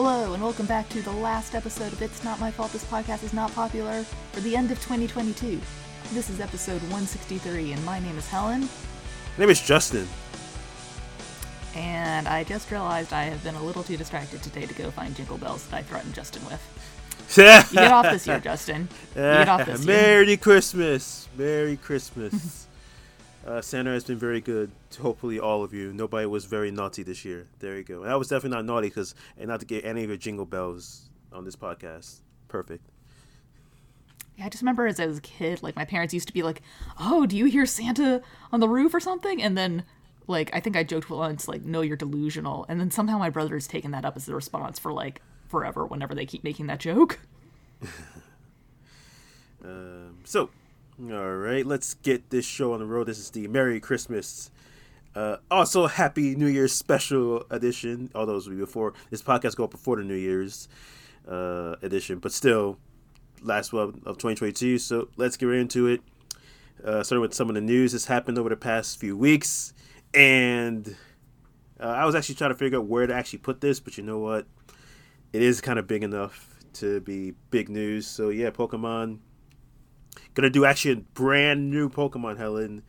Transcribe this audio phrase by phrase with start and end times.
[0.00, 3.24] Hello, and welcome back to the last episode of It's Not My Fault This Podcast
[3.24, 5.60] Is Not Popular for the end of 2022.
[6.12, 8.60] This is episode 163, and my name is Helen.
[8.60, 8.68] My
[9.38, 10.06] name is Justin.
[11.74, 15.16] And I just realized I have been a little too distracted today to go find
[15.16, 16.62] jingle bells that I threatened Justin with.
[17.36, 18.88] You get off this year, Justin.
[19.16, 19.96] You get off this year.
[19.96, 21.28] Merry Christmas.
[21.36, 22.67] Merry Christmas.
[23.48, 25.92] uh, Santa has been very good to hopefully all of you.
[25.92, 27.46] Nobody was very naughty this year.
[27.60, 28.02] There you go.
[28.02, 30.44] And I was definitely not naughty because and not to get any of your jingle
[30.44, 32.20] bells on this podcast.
[32.48, 32.84] Perfect.
[34.36, 36.42] Yeah, I just remember as I was a kid, like my parents used to be
[36.42, 36.62] like,
[37.00, 39.84] "Oh, do you hear Santa on the roof or something?" And then,
[40.26, 43.66] like, I think I joked once, like, "No, you're delusional." And then somehow my brother's
[43.66, 47.18] taken that up as the response for like forever whenever they keep making that joke.
[49.64, 50.50] Um, so,
[51.00, 53.06] all right, let's get this show on the road.
[53.06, 54.50] This is the Merry Christmas.
[55.14, 58.10] Uh, also, Happy New Year's special edition.
[58.16, 60.68] Although this will be before this podcast go up before the New Year's
[61.28, 62.78] uh, edition, but still,
[63.42, 64.78] last one of 2022.
[64.78, 66.00] So let's get right into it.
[66.84, 69.74] Uh, starting with some of the news that's happened over the past few weeks,
[70.14, 70.96] and
[71.80, 74.02] uh, I was actually trying to figure out where to actually put this, but you
[74.02, 74.46] know what?
[75.32, 78.06] It is kind of big enough to be big news.
[78.06, 79.18] So yeah, Pokemon
[80.34, 82.82] gonna do actually a brand new Pokemon Helen.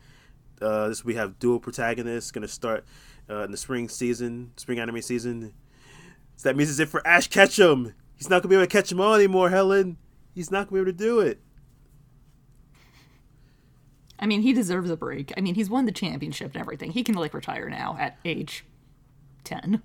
[0.60, 2.84] Uh, this we have dual protagonists gonna start
[3.28, 5.52] uh, in the spring season, spring anime season.
[6.36, 7.94] So that means it's it for Ash Ketchum.
[8.14, 9.96] He's not gonna be able to catch him all anymore, Helen.
[10.34, 11.40] He's not gonna be able to do it.
[14.18, 15.32] I mean, he deserves a break.
[15.36, 16.92] I mean, he's won the championship and everything.
[16.92, 18.64] He can like retire now at age
[19.44, 19.82] ten.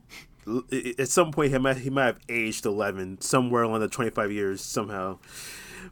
[1.00, 4.32] At some point, he might he might have aged eleven, somewhere along the twenty five
[4.32, 5.20] years somehow.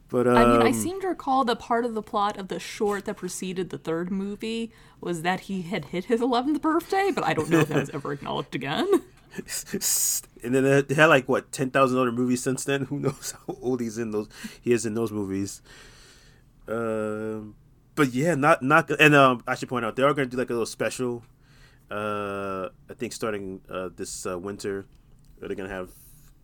[0.09, 2.59] But um, I mean, I seem to recall that part of the plot of the
[2.59, 7.23] short that preceded the third movie was that he had hit his 11th birthday, but
[7.23, 8.87] I don't know if that was ever acknowledged again.
[10.43, 12.85] and then they had like what ten thousand other movies since then.
[12.85, 14.27] Who knows how old he's in those?
[14.61, 15.61] He is in those movies.
[16.67, 17.55] Um,
[17.95, 20.37] but yeah, not not and um, I should point out they are going to do
[20.37, 21.23] like a little special.
[21.89, 24.85] Uh, I think starting uh, this uh, winter,
[25.39, 25.89] they're going to have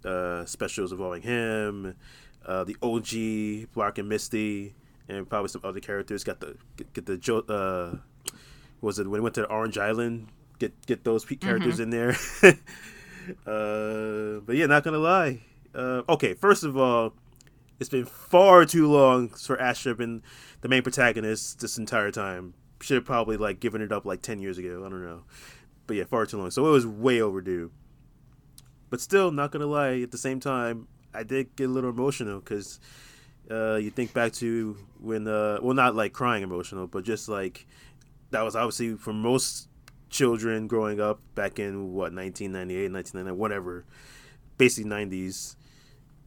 [0.06, 1.96] uh, specials involving him,
[2.50, 4.74] uh, the OG Brock and Misty,
[5.08, 6.24] and probably some other characters.
[6.24, 7.98] Got the get, get the Jo- uh,
[8.82, 10.30] was it when he went to the Orange Island?
[10.58, 12.18] Get get those characters in there.
[13.46, 15.42] uh, but yeah, not gonna lie.
[15.76, 17.14] Uh, okay, first of all,
[17.80, 20.24] it's been far too long for Ash to have been
[20.62, 22.56] the main protagonist this entire time.
[22.82, 24.84] Should have probably like given it up like ten years ago.
[24.84, 25.22] I don't know,
[25.86, 26.50] but yeah, far too long.
[26.50, 27.70] So it was way overdue.
[28.90, 30.02] But still, not gonna lie.
[30.02, 32.80] At the same time, I did get a little emotional because
[33.50, 37.66] uh, you think back to when, uh, well, not like crying emotional, but just like
[38.32, 39.68] that was obviously for most
[40.10, 43.86] children growing up back in what 1998, 1999, whatever,
[44.58, 45.56] basically 90s.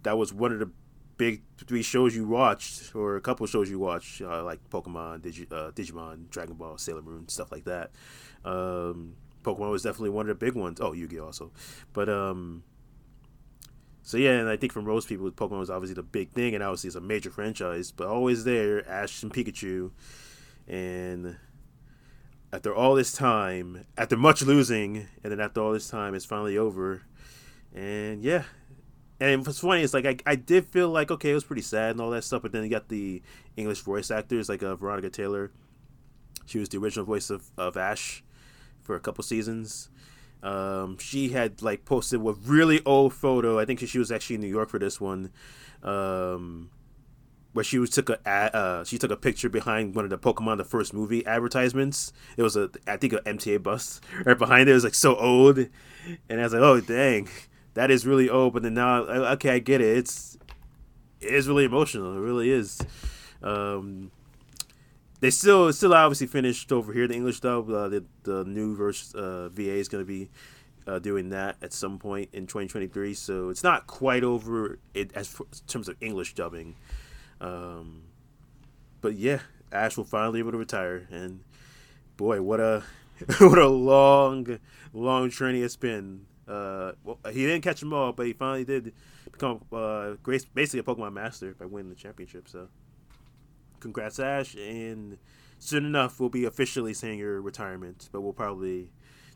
[0.02, 0.70] That was one of the
[1.16, 5.52] big three shows you watched, or a couple shows you watched, uh, like Pokemon, Digi-
[5.52, 7.92] uh, Digimon, Dragon Ball, Sailor Moon, stuff like that.
[8.44, 9.14] Um,
[9.44, 10.80] Pokemon was definitely one of the big ones.
[10.80, 11.52] Oh, Yu-Gi-Oh also,
[11.92, 12.64] but um,
[14.02, 16.62] so yeah, and I think for most people, Pokemon was obviously the big thing, and
[16.62, 19.90] obviously it's a major franchise, but always there, Ash and Pikachu,
[20.66, 21.36] and
[22.52, 26.58] after all this time, after much losing, and then after all this time, it's finally
[26.58, 27.02] over,
[27.74, 28.44] and yeah,
[29.20, 31.92] and what's funny is like I, I did feel like okay, it was pretty sad
[31.92, 33.22] and all that stuff, but then you got the
[33.56, 35.52] English voice actors like uh, Veronica Taylor,
[36.46, 38.22] she was the original voice of, of Ash
[38.82, 39.88] for a couple seasons.
[40.42, 43.58] Um, she had like posted a really old photo.
[43.58, 45.30] I think she was actually in New York for this one,
[45.82, 46.70] um,
[47.52, 50.56] where she was took a uh, she took a picture behind one of the Pokemon
[50.56, 52.12] the first movie advertisements.
[52.36, 54.72] It was a I think an MTA bus right behind it.
[54.72, 57.28] It was like so old, and I was like, oh dang,
[57.74, 58.52] that is really old.
[58.54, 59.96] But then now, okay, I get it.
[59.96, 60.38] It's
[61.20, 62.16] it is really emotional.
[62.16, 62.80] It really is.
[63.42, 64.10] Um,
[65.22, 67.70] they still still obviously finished over here the English dub.
[67.70, 70.28] Uh, the the new verse uh, VA is going to be
[70.84, 73.14] uh, doing that at some point in 2023.
[73.14, 76.74] So it's not quite over it as in terms of English dubbing.
[77.40, 78.02] Um,
[79.00, 79.38] but yeah,
[79.70, 81.44] Ash will finally be able to retire, and
[82.16, 82.82] boy, what a
[83.38, 84.58] what a long
[84.92, 86.26] long journey it's been.
[86.48, 88.92] Uh, well, he didn't catch them all, but he finally did
[89.30, 92.48] become uh, basically a Pokemon master by winning the championship.
[92.48, 92.66] So
[93.82, 95.18] congrats ash and
[95.58, 98.90] soon enough we'll be officially saying your retirement but we'll probably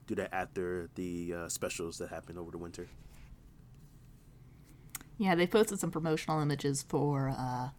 [0.07, 2.87] do that after the uh, specials that happen over the winter
[5.19, 7.31] Yeah, they posted some promotional images for.
[7.31, 7.71] Uh,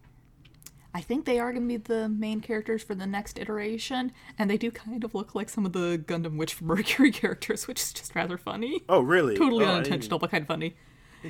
[0.93, 4.49] I think they are going to be the main characters for the next iteration, and
[4.49, 7.79] they do kind of look like some of the Gundam Witch from Mercury characters, which
[7.79, 8.81] is just rather funny.
[8.89, 10.75] oh really Totally Oh, unintentional, but kind of funny.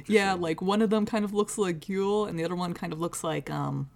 [0.06, 2.94] Yeah, like one of them kind of looks like Yule, and the other one kind
[2.94, 3.90] of looks like um,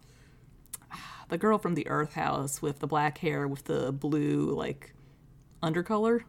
[1.31, 4.93] the girl from the Earth House with the black hair with the blue like
[5.63, 6.23] undercolor.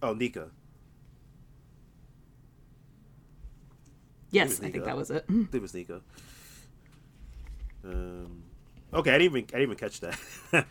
[0.00, 0.50] Oh, Nika.
[4.30, 5.24] Yes, I think that was it.
[5.28, 6.00] I think it was Nika.
[7.84, 8.44] Um,
[8.94, 10.18] okay, I didn't even I didn't even catch that.
[10.52, 10.66] didn't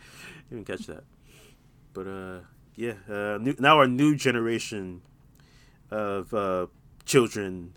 [0.50, 1.04] even catch that.
[1.92, 2.38] But uh,
[2.76, 5.02] yeah, uh, new, now our new generation
[5.90, 6.68] of uh,
[7.04, 7.76] children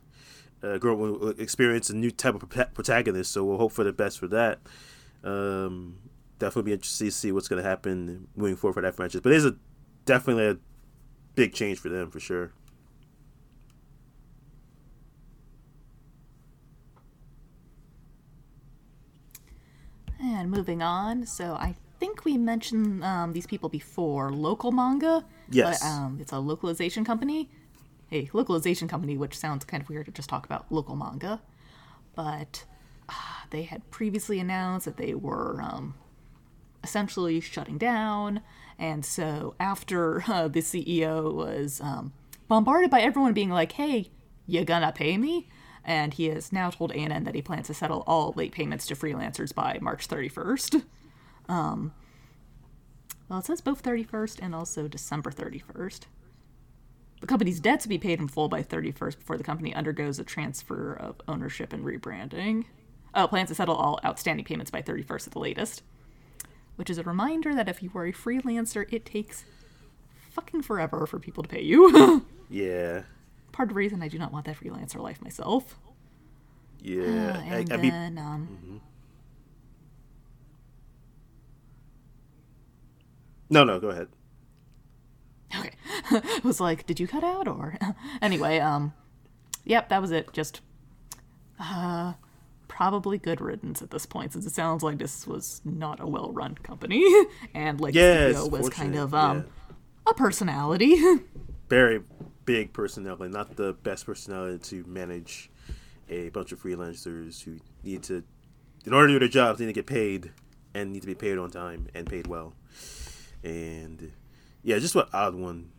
[0.64, 3.34] uh, grow will experience a new type of prota- protagonist.
[3.34, 4.60] So we'll hope for the best for that.
[5.24, 5.98] Um,
[6.40, 9.22] definitely be interested to see what's going to happen moving forward for that franchise.
[9.22, 9.56] But it's a
[10.06, 10.58] definitely a
[11.36, 12.52] big change for them for sure.
[20.22, 24.32] And moving on, so I think we mentioned um, these people before.
[24.32, 25.80] Local manga, Yes.
[25.80, 27.50] but um, it's a localization company.
[28.12, 31.42] A localization company, which sounds kind of weird to just talk about local manga,
[32.16, 32.66] but
[33.52, 35.96] they had previously announced that they were um,
[36.84, 38.42] essentially shutting down.
[38.78, 42.14] And so after uh, the CEO was um,
[42.48, 44.12] bombarded by everyone being like, "Hey,
[44.48, 45.50] you gonna pay me?"
[45.84, 48.96] and he has now told ANN that he plans to settle all late payments to
[48.96, 50.84] freelancers by March 31st.
[51.48, 51.94] Um,
[53.28, 56.02] well, it says both 31st and also December 31st.
[57.22, 60.24] The company's debts will be paid in full by 31st before the company undergoes a
[60.24, 62.66] transfer of ownership and rebranding.
[63.16, 65.82] Oh, plans to settle all outstanding payments by 31st at the latest.
[66.76, 69.44] Which is a reminder that if you are a freelancer, it takes
[70.30, 72.26] fucking forever for people to pay you.
[72.52, 73.04] Yeah.
[73.52, 75.78] Part of the reason I do not want that freelancer life myself.
[76.82, 77.04] Yeah.
[77.04, 78.82] Uh, and I mean, then, um,
[83.52, 84.08] no, no, go ahead.
[85.56, 85.72] okay,
[86.10, 87.78] I was like, did you cut out or?
[88.22, 88.94] anyway, um,
[89.66, 90.32] yep, that was it.
[90.34, 90.62] Just,
[91.60, 92.14] uh,
[92.80, 96.56] probably good riddance at this point, since it sounds like this was not a well-run
[96.64, 97.04] company,
[97.54, 100.12] and like the CEO was kind of um yeah.
[100.12, 100.96] a personality.
[101.70, 102.02] very
[102.46, 105.52] big personality, not the best personality to manage
[106.08, 108.24] a bunch of freelancers who need to,
[108.86, 110.32] in order to do their jobs, they need to get paid
[110.74, 112.54] and need to be paid on time and paid well.
[113.44, 114.14] And
[114.64, 115.70] yeah, just what odd one,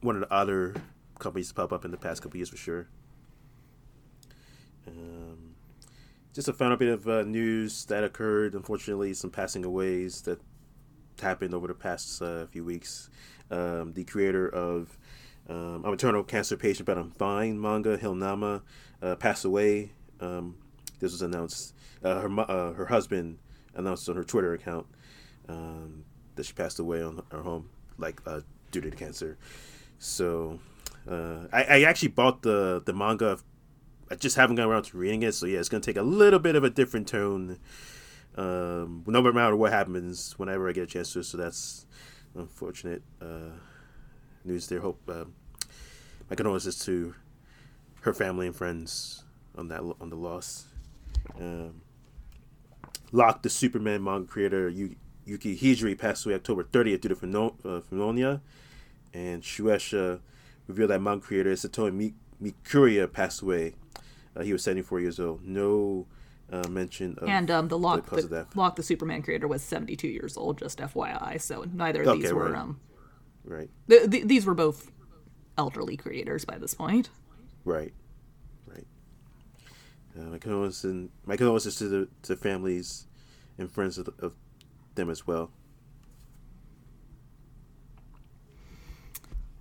[0.00, 0.74] one of the other
[1.20, 2.88] companies to pop up in the past couple years for sure.
[4.88, 5.37] Um,
[6.38, 8.54] just a final bit of uh, news that occurred.
[8.54, 10.40] Unfortunately, some passing aways that
[11.20, 13.10] happened over the past uh, few weeks.
[13.50, 14.96] Um, the creator of
[15.48, 17.60] um, I'm a terminal cancer patient, but I'm fine.
[17.60, 18.62] Manga Hilnama
[19.02, 19.90] uh, passed away.
[20.20, 20.54] Um,
[21.00, 21.74] this was announced.
[22.04, 23.40] Uh, her uh, her husband
[23.74, 24.86] announced on her Twitter account
[25.48, 26.04] um,
[26.36, 27.68] that she passed away on her home,
[27.98, 29.36] like uh, due to cancer.
[29.98, 30.60] So
[31.10, 33.40] I, I actually bought the the manga.
[34.10, 36.38] I just haven't gotten around to reading it, so yeah, it's gonna take a little
[36.38, 37.58] bit of a different tone.
[38.36, 41.22] Um, no matter what happens, whenever I get a chance to.
[41.22, 41.86] So that's
[42.34, 43.50] unfortunate uh,
[44.44, 44.80] news there.
[44.80, 45.24] Hope uh,
[46.30, 47.14] my condolences to
[48.02, 49.24] her family and friends
[49.56, 50.66] on that on the loss.
[51.38, 51.82] Um,
[53.12, 57.80] Locke, the Superman manga creator Yu- Yuki Hijiri, passed away October 30th due to uh,
[57.90, 58.40] pneumonia,
[59.14, 60.20] and Shueisha
[60.66, 63.74] revealed that manga creator Satomi Mi- Mikuriya passed away.
[64.36, 65.44] Uh, he was 74 years old.
[65.44, 66.06] No
[66.52, 68.56] uh, mention of and um, the Locke, the, death.
[68.56, 70.58] Locke, the Superman creator, was 72 years old.
[70.58, 71.40] Just FYI.
[71.40, 72.60] So neither of Okay, these were right.
[72.60, 72.80] um,
[73.44, 74.90] Right, th- th- these were both
[75.56, 77.08] elderly creators by this point.
[77.64, 77.92] right,
[78.66, 78.86] right.
[80.18, 83.06] Uh, my condolences, my condolences to the to families
[83.56, 84.32] and friends of, of
[84.96, 85.50] them as well.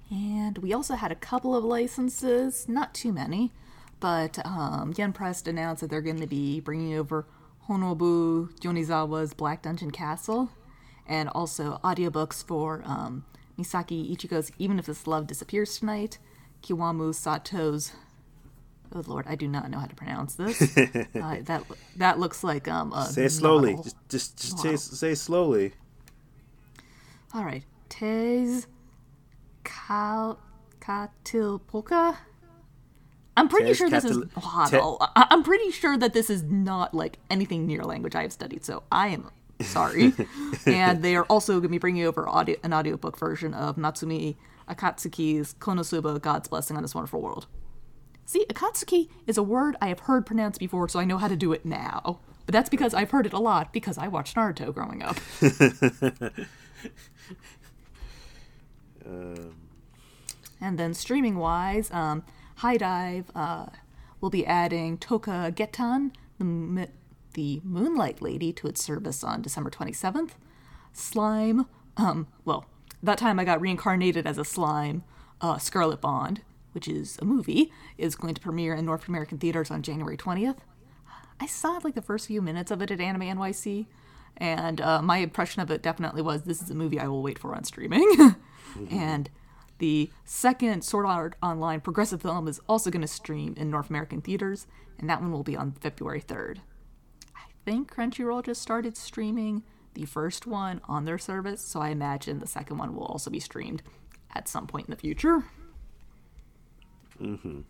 [0.09, 3.51] And we also had a couple of licenses, not too many,
[3.99, 7.25] but um, Yen Press announced that they're going to be bringing over
[7.69, 10.49] Honobu Yonezawa's Black Dungeon Castle,
[11.07, 13.25] and also audiobooks for um,
[13.57, 16.19] Misaki Ichijo's Even If This Love Disappears Tonight,
[16.61, 17.91] Kiwamu Sato's.
[18.95, 20.61] Oh lord, I do not know how to pronounce this.
[20.77, 21.63] uh, that
[21.97, 22.93] that looks like um.
[23.09, 23.71] Say it slowly.
[23.71, 23.83] novel.
[23.83, 25.73] Just just just say, say it slowly.
[27.33, 28.67] All right, Tez
[29.65, 30.39] Kal
[30.79, 32.15] Katilpolka.
[33.37, 34.17] I'm pretty sure this is.
[34.17, 38.15] Katil- Hold Te- I- I'm pretty sure that this is not like anything near language
[38.15, 39.29] I have studied, so I am
[39.61, 40.13] sorry.
[40.65, 44.35] and they are also going to be bringing over audio, an audiobook version of Natsumi
[44.67, 47.47] Akatsuki's Konosuba God's Blessing on This Wonderful World.
[48.25, 51.37] See, Akatsuki is a word I have heard pronounced before, so I know how to
[51.37, 52.19] do it now.
[52.45, 55.17] But that's because I've heard it a lot because I watched Naruto growing up.
[59.05, 59.55] Um,
[60.59, 62.23] And then streaming wise, um,
[62.57, 63.67] HIDIVE uh,
[64.19, 66.89] will be adding Touka Gettan, the,
[67.33, 70.31] the Moonlight Lady, to its service on December 27th.
[70.93, 72.65] Slime, um, well,
[73.03, 75.03] that time I got reincarnated as a slime.
[75.39, 79.69] Uh, Scarlet Bond, which is a movie, is going to premiere in North American theaters
[79.69, 80.57] on January 20th.
[81.39, 83.85] I saw like the first few minutes of it at Anime NYC,
[84.37, 87.37] and uh, my impression of it definitely was this is a movie I will wait
[87.37, 88.07] for on streaming.
[88.17, 88.33] mm-hmm.
[88.91, 89.29] And
[89.79, 94.21] the second Sword Art Online progressive film is also going to stream in North American
[94.21, 94.67] theaters,
[94.97, 96.57] and that one will be on February 3rd.
[97.35, 102.39] I think Crunchyroll just started streaming the first one on their service, so I imagine
[102.39, 103.81] the second one will also be streamed
[104.33, 105.43] at some point in the future.
[107.21, 107.61] Mm-hmm.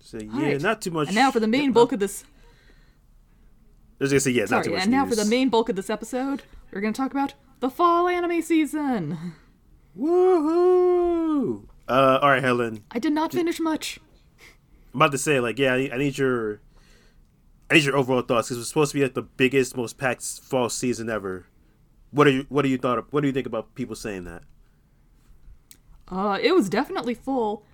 [0.00, 0.60] So yeah, right.
[0.60, 1.08] not too much.
[1.08, 2.24] And now for the main bulk of this.
[4.00, 4.82] I was gonna say yeah, Sorry, not too much.
[4.82, 4.98] And news.
[5.00, 8.42] now for the main bulk of this episode, we're gonna talk about the fall anime
[8.42, 9.34] season.
[9.98, 11.64] Woohoo!
[11.88, 12.84] Uh, all right, Helen.
[12.90, 13.98] I did not finish much.
[14.92, 16.60] I'm about to say, like, yeah, I need, I need your,
[17.70, 20.22] I need your overall thoughts because it's supposed to be like the biggest, most packed
[20.22, 21.46] fall season ever.
[22.10, 22.98] What are you, what do you thought?
[22.98, 24.42] Of, what do you think about people saying that?
[26.08, 27.64] Uh, it was definitely full.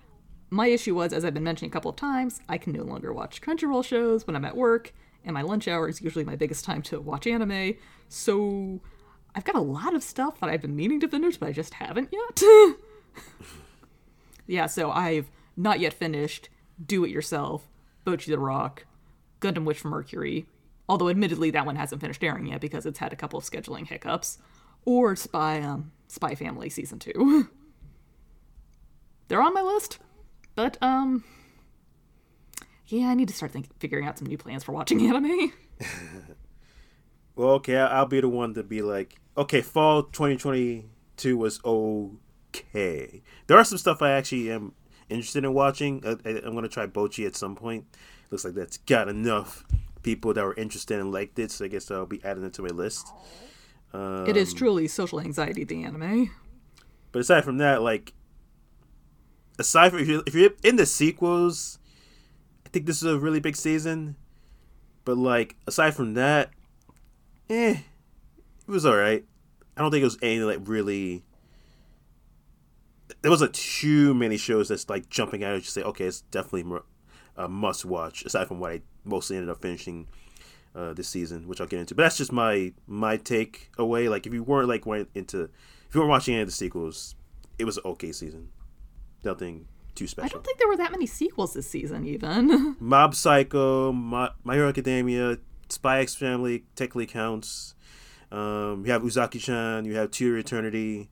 [0.49, 3.11] My issue was, as I've been mentioning a couple of times, I can no longer
[3.13, 6.65] watch Crunchyroll shows when I'm at work, and my lunch hour is usually my biggest
[6.65, 7.75] time to watch anime.
[8.09, 8.81] So
[9.35, 11.75] I've got a lot of stuff that I've been meaning to finish, but I just
[11.75, 12.41] haven't yet.
[14.47, 16.49] yeah, so I've not yet finished
[16.83, 17.67] Do It Yourself,
[18.05, 18.85] Bocchi the Rock,
[19.41, 20.45] Gundam Witch from Mercury,
[20.87, 23.87] although admittedly that one hasn't finished airing yet because it's had a couple of scheduling
[23.87, 24.37] hiccups,
[24.85, 27.49] or Spy um, Spy Family season two.
[29.29, 29.97] They're on my list,
[30.55, 31.23] but um,
[32.87, 35.51] yeah, I need to start think- figuring out some new plans for watching anime.
[37.35, 43.21] well, okay, I'll be the one to be like, okay, fall 2022 was okay.
[43.47, 44.73] There are some stuff I actually am
[45.09, 46.03] interested in watching.
[46.05, 47.85] I, am gonna try Bocchi at some point.
[48.29, 49.65] Looks like that's got enough
[50.01, 52.61] people that were interested and liked it, so I guess I'll be adding it to
[52.61, 53.07] my list.
[53.93, 56.31] Um, it is um, truly social anxiety, the anime.
[57.11, 58.13] But aside from that, like,
[59.59, 61.79] aside from if you're, if you're in the sequels,
[62.65, 64.15] I think this is a really big season.
[65.05, 66.49] But like, aside from that,
[67.49, 67.77] eh,
[68.67, 69.23] it was all right.
[69.75, 71.23] I don't think it was anything like really.
[73.21, 75.55] There wasn't too many shows that's like jumping out.
[75.55, 76.79] You say, okay, it's definitely
[77.37, 78.25] a must watch.
[78.25, 80.07] Aside from what I mostly ended up finishing
[80.75, 81.95] uh, this season, which I'll get into.
[81.95, 84.09] But that's just my my take away.
[84.09, 85.43] Like if you weren't like went into,
[85.87, 87.15] if you weren't watching any of the sequels,
[87.59, 88.49] it was an okay season.
[89.23, 90.25] Nothing too special.
[90.25, 92.75] I don't think there were that many sequels this season, even.
[92.79, 95.37] Mob Psycho, My, My Hero Academia,
[95.69, 97.72] Spy X Family technically counts.
[98.33, 101.09] Um, you have Uzaki-chan, you have To Your Eternity.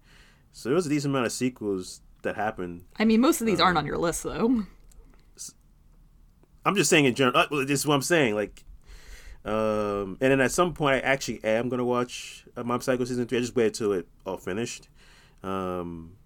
[0.53, 2.83] So there was a decent amount of sequels that happened.
[2.97, 4.63] I mean, most of these um, aren't on your list, though.
[6.65, 7.37] I'm just saying in general.
[7.37, 8.33] Uh, this is what I'm saying.
[8.33, 8.63] Like,
[9.45, 13.27] um, and then at some point, I actually am gonna watch uh, Mob Psycho season
[13.27, 13.37] three.
[13.37, 14.89] I just waited till it all finished.
[15.43, 16.17] Um,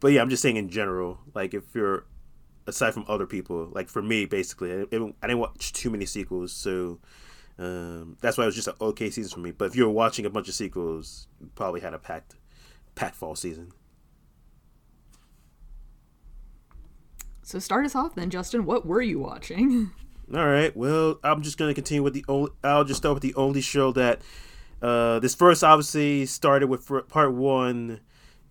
[0.00, 1.18] but yeah, I'm just saying in general.
[1.34, 2.06] Like, if you're
[2.66, 6.52] aside from other people, like for me, basically, I, I didn't watch too many sequels,
[6.52, 6.98] so
[7.58, 9.50] um, that's why it was just an okay season for me.
[9.50, 12.36] But if you were watching a bunch of sequels, you probably had a packed,
[12.94, 13.72] packed fall season.
[17.42, 18.64] So start us off then, Justin.
[18.64, 19.90] What were you watching?
[20.34, 20.76] All right.
[20.76, 22.50] Well, I'm just gonna continue with the only.
[22.62, 24.20] I'll just start with the only show that.
[24.80, 27.98] Uh, this first obviously started with part one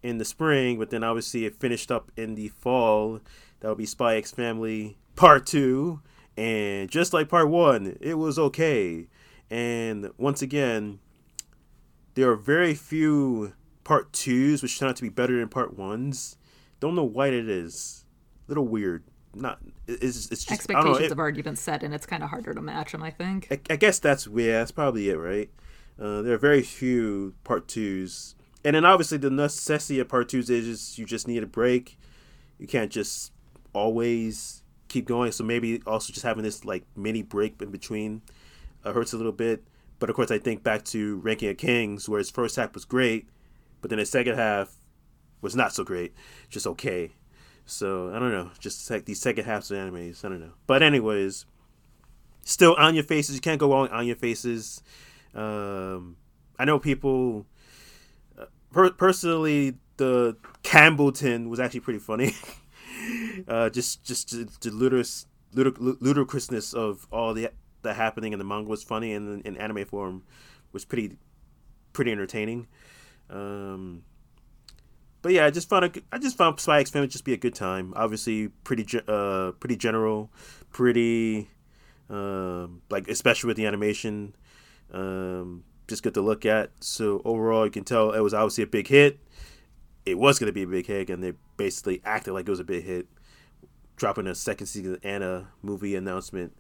[0.04, 3.22] in the spring, but then obviously it finished up in the fall.
[3.62, 6.02] That would be Spy X Family Part Two.
[6.38, 9.08] And just like part one, it was okay.
[9.50, 11.00] And once again,
[12.14, 13.54] there are very few
[13.84, 16.38] part twos which turn out to be better than part ones.
[16.80, 18.06] Don't know why it is.
[18.48, 19.04] A little weird.
[19.34, 22.30] Not it's, it's just expectations know, it, have already been set, and it's kind of
[22.30, 23.04] harder to match them.
[23.04, 23.48] I think.
[23.52, 25.50] I, I guess that's yeah, that's probably it, right?
[26.00, 30.50] Uh, there are very few part twos, and then obviously the necessity of part twos
[30.50, 32.00] is just, you just need a break.
[32.58, 33.32] You can't just
[33.74, 35.32] always keep going.
[35.32, 38.22] So maybe also just having this like mini break in between
[38.84, 39.64] uh, hurts a little bit.
[40.00, 42.86] But of course, I think back to Ranking of Kings, where his first half was
[42.86, 43.28] great,
[43.82, 44.76] but then his second half
[45.42, 46.14] was not so great,
[46.50, 47.12] just okay.
[47.66, 50.54] So I don't know, just like these second halves of animes, I don't know.
[50.68, 51.46] But anyways,
[52.44, 53.36] still on your faces.
[53.36, 54.82] You can't go wrong on your faces.
[55.36, 56.16] Um,
[56.58, 57.46] I know people.
[58.40, 62.34] Uh, per- personally, the Campbelldon was actually pretty funny.
[63.48, 67.50] uh, just just the, the ludicrous, ludic- ludicrousness of all the
[67.84, 70.24] that happening in the manga was funny, and in anime form
[70.72, 71.18] was pretty
[71.94, 72.68] pretty entertaining.
[73.30, 74.04] Um,
[75.22, 77.38] but yeah, I just found a, I just found Spy X Family just be a
[77.38, 77.94] good time.
[77.96, 80.32] Obviously, pretty uh pretty general,
[80.72, 81.50] pretty
[82.10, 84.36] um like especially with the animation,
[84.94, 86.72] um just good to look at.
[86.80, 89.20] So overall, you can tell it was obviously a big hit.
[90.08, 92.62] It was going to be a big hit, and they basically acted like it was
[92.62, 93.08] a big hit,
[93.98, 96.56] dropping a second season and a movie announcement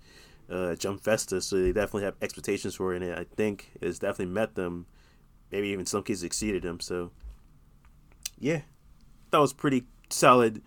[0.51, 1.41] uh, Jump Festa.
[1.41, 4.85] So they definitely have expectations for it, and I think it's definitely met them.
[5.51, 6.81] Maybe even some cases exceeded them.
[6.81, 7.11] So
[8.37, 8.61] yeah,
[9.31, 10.61] that was pretty solid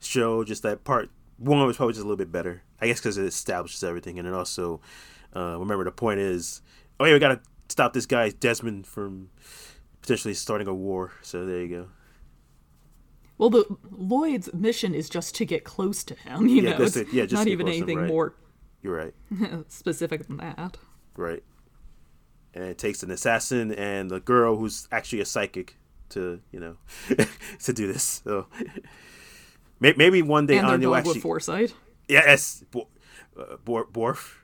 [0.00, 0.44] show.
[0.44, 2.62] Just that part one was probably just a little bit better.
[2.80, 4.82] I guess because it establishes everything, and it also
[5.34, 6.60] uh, remember the point is,
[7.00, 9.30] oh yeah, we gotta stop this guy Desmond from
[10.02, 11.12] potentially starting a war.
[11.22, 11.88] So there you go.
[13.38, 16.46] Well, the Lloyd's mission is just to get close to him.
[16.48, 17.08] You Yeah, know, it's it.
[17.12, 18.08] Yeah, just not to get even close to him, anything right.
[18.08, 18.34] more
[18.82, 19.14] You're right.
[19.70, 20.76] specific than that.
[21.16, 21.42] Right.
[22.54, 25.76] And it takes an assassin and a girl who's actually a psychic
[26.08, 26.76] to you know
[27.64, 28.22] to do this.
[28.24, 28.46] So
[29.80, 31.74] maybe one day and Anya will actually with foresight.
[32.08, 32.88] yes Bo-
[33.38, 34.36] uh, Bor- Borf.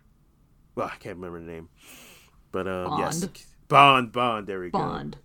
[0.74, 1.68] Well, I can't remember the name,
[2.50, 3.32] but um, yes, Bond.
[3.68, 4.46] Bond Bond.
[4.46, 4.78] There we go.
[4.78, 5.16] Bond,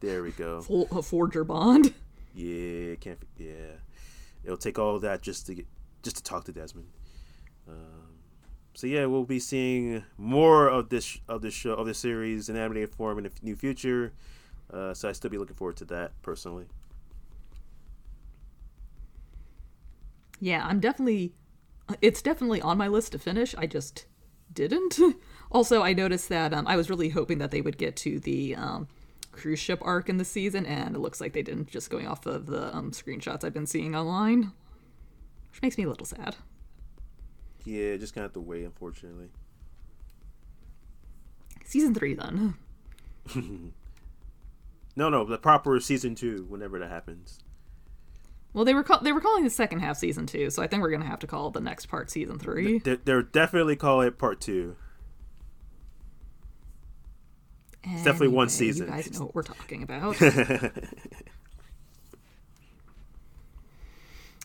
[0.00, 0.62] There we go.
[0.62, 1.92] For- a forger Bond.
[2.34, 3.18] Yeah, can't.
[3.36, 3.76] Yeah,
[4.44, 5.66] it'll take all that just to get
[6.02, 6.88] just to talk to Desmond.
[7.68, 8.12] Um,
[8.74, 12.56] so yeah, we'll be seeing more of this of this show of this series in
[12.56, 14.12] animated form in the near future.
[14.72, 16.66] Uh, so I still be looking forward to that personally.
[20.40, 21.34] Yeah, I'm definitely.
[22.00, 23.54] It's definitely on my list to finish.
[23.58, 24.06] I just
[24.52, 24.98] didn't.
[25.52, 28.56] also, I noticed that um, I was really hoping that they would get to the
[28.56, 28.88] um,
[29.32, 31.68] cruise ship arc in the season, and it looks like they didn't.
[31.68, 34.52] Just going off of the um, screenshots I've been seeing online,
[35.50, 36.36] which makes me a little sad.
[37.64, 39.28] Yeah, just kind of have to wait, unfortunately.
[41.64, 42.54] Season three, then.
[44.94, 47.38] No, no, the proper season two, whenever that happens.
[48.52, 50.82] Well, they were call- they were calling the second half season two, so I think
[50.82, 52.78] we're gonna have to call the next part season three.
[52.78, 54.76] They're, they're definitely call it part two.
[57.84, 58.86] It's definitely one season.
[58.86, 60.16] You guys know what we're talking about.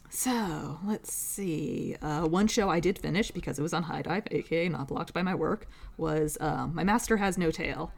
[0.09, 1.95] so let's see.
[2.01, 5.21] Uh, one show I did finish because it was on HIDIVE, aka not blocked by
[5.21, 7.91] my work, was um, My Master Has No Tail,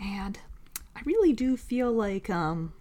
[0.00, 0.38] and
[0.94, 2.72] I really do feel like um,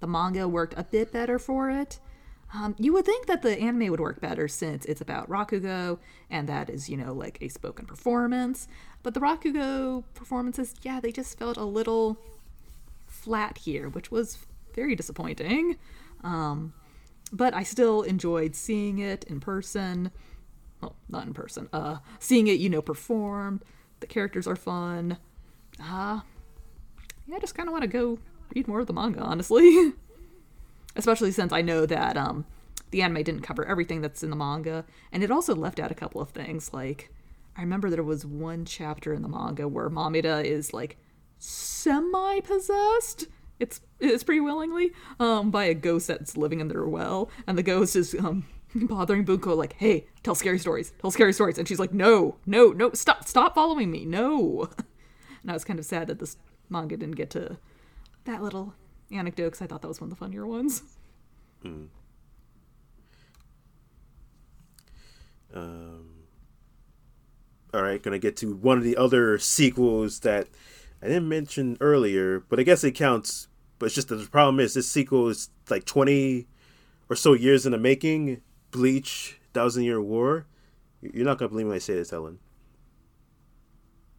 [0.00, 2.00] the manga worked a bit better for it.
[2.54, 5.98] Um, you would think that the anime would work better since it's about Rakugo,
[6.30, 8.68] and that is, you know, like a spoken performance.
[9.02, 12.18] But the Rakugo performances, yeah, they just felt a little
[13.06, 14.38] flat here, which was
[14.74, 15.76] very disappointing.
[16.24, 16.72] Um,
[17.32, 20.10] but I still enjoyed seeing it in person.
[20.80, 21.68] Well, not in person.
[21.72, 23.62] Uh, seeing it, you know, performed.
[24.00, 25.18] The characters are fun.
[25.80, 26.20] Uh,
[27.26, 28.18] yeah, I just kind of want to go
[28.54, 29.92] read more of the manga, honestly.
[30.96, 32.44] Especially since I know that um,
[32.90, 35.94] the anime didn't cover everything that's in the manga, and it also left out a
[35.94, 36.72] couple of things.
[36.72, 37.12] Like,
[37.56, 40.96] I remember there was one chapter in the manga where Mameda is like
[41.38, 43.26] semi possessed.
[43.58, 47.62] It's it's pretty willingly um, by a ghost that's living in their well, and the
[47.62, 51.80] ghost is um, bothering Bunko like, "Hey, tell scary stories, tell scary stories," and she's
[51.80, 54.70] like, "No, no, no, stop, stop following me, no."
[55.40, 56.36] And I was kind of sad that this
[56.68, 57.58] manga didn't get to
[58.24, 58.74] that little
[59.10, 60.82] anecdote because I thought that was one of the funnier ones.
[65.54, 66.24] Um,
[67.72, 70.48] all right, gonna get to one of the other sequels that
[71.02, 73.48] I didn't mention earlier, but I guess it counts.
[73.78, 76.46] But it's just the problem is this sequel is like twenty
[77.08, 78.42] or so years in the making.
[78.70, 80.46] Bleach, Thousand Year War.
[81.00, 82.38] You're not gonna believe me when I say this, Helen.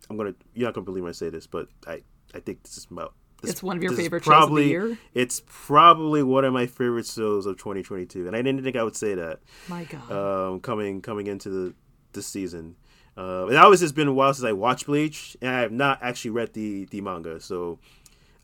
[0.10, 0.34] I'm gonna.
[0.54, 2.02] You're not gonna believe me when I say this, but I.
[2.34, 3.14] I think this is about.
[3.42, 4.98] This, It's one of your favorite shows of the probably, year?
[5.14, 8.96] It's probably one of my favorite shows of 2022, and I didn't think I would
[8.98, 10.12] say that My God.
[10.12, 11.74] um, coming coming into the
[12.14, 12.76] this season.
[13.18, 16.00] Uh, it always has been a while since I watched Bleach, and I have not
[16.02, 17.40] actually read the the manga.
[17.40, 17.80] So,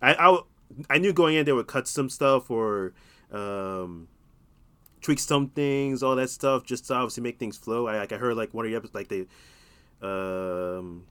[0.02, 0.40] I
[0.90, 2.94] I knew going in they would cut some stuff or
[3.32, 4.08] um,
[5.02, 7.88] tweak some things, all that stuff, just to obviously make things flow.
[7.88, 9.28] I like I heard like one of the episodes, like they,
[10.02, 11.06] um,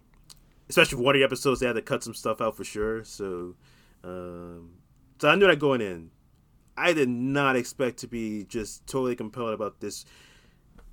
[0.68, 3.04] especially for one of the episodes, they had to cut some stuff out for sure.
[3.04, 3.54] So,
[4.04, 4.70] um,
[5.18, 6.10] so I knew that going in.
[6.76, 10.04] I did not expect to be just totally compelled about this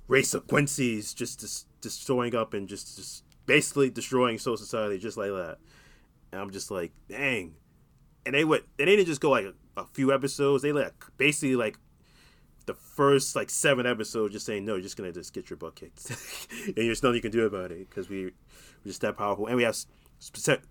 [0.08, 5.16] race of Quincy's just dis- destroying up and just, just basically destroying Soul Society just
[5.16, 5.58] like that.
[6.30, 7.54] And I'm just like, dang.
[8.24, 10.62] And they went, they didn't just go like a, a few episodes.
[10.62, 11.76] They like basically like
[12.66, 15.74] the first like seven episodes just saying no, you're just gonna just get your butt
[15.74, 16.10] kicked,
[16.66, 18.32] and there's nothing you can do about it because we we're
[18.86, 19.76] just that powerful and we have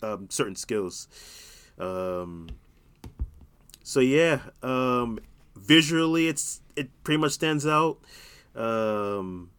[0.01, 1.09] um, certain skills.
[1.77, 2.49] Um,
[3.83, 5.19] so yeah, um,
[5.55, 7.99] visually, it's it pretty much stands out.
[8.55, 9.49] Um,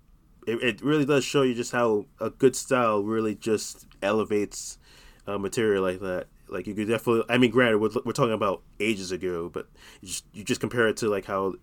[0.46, 4.78] it, it really does show you just how a good style really just elevates
[5.26, 6.26] uh, material like that.
[6.48, 7.24] Like you could definitely.
[7.28, 9.68] I mean, granted, we're, we're talking about ages ago, but
[10.00, 11.54] you just you just compare it to like how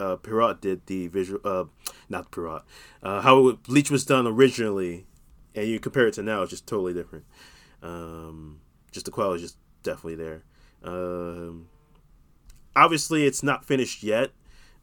[0.00, 1.64] uh, Pierrot did the visual, uh,
[2.08, 2.62] not Pirat,
[3.02, 5.06] uh, how Bleach was done originally,
[5.54, 7.24] and you compare it to now, it's just totally different.
[7.82, 8.60] Um,
[8.90, 10.42] just the quality just definitely there.
[10.82, 11.68] Um,
[12.74, 14.30] obviously, it's not finished yet.